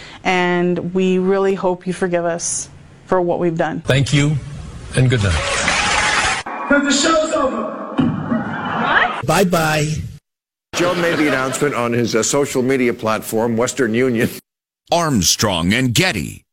and 0.23 0.93
we 0.93 1.17
really 1.17 1.55
hope 1.55 1.87
you 1.87 1.93
forgive 1.93 2.25
us 2.25 2.69
for 3.05 3.21
what 3.21 3.39
we've 3.39 3.57
done. 3.57 3.81
Thank 3.81 4.13
you 4.13 4.35
and 4.95 5.09
good 5.09 5.23
night. 5.23 6.43
Because 6.43 6.83
the 6.83 6.91
show's 6.91 7.31
over. 7.33 7.81
What? 7.95 9.25
Bye 9.25 9.43
bye. 9.43 9.87
Joe 10.75 10.95
made 10.95 11.17
the 11.17 11.27
announcement 11.27 11.75
on 11.75 11.93
his 11.93 12.15
uh, 12.15 12.23
social 12.23 12.61
media 12.61 12.93
platform, 12.93 13.57
Western 13.57 13.93
Union. 13.93 14.29
Armstrong 14.91 15.73
and 15.73 15.93
Getty. 15.93 16.43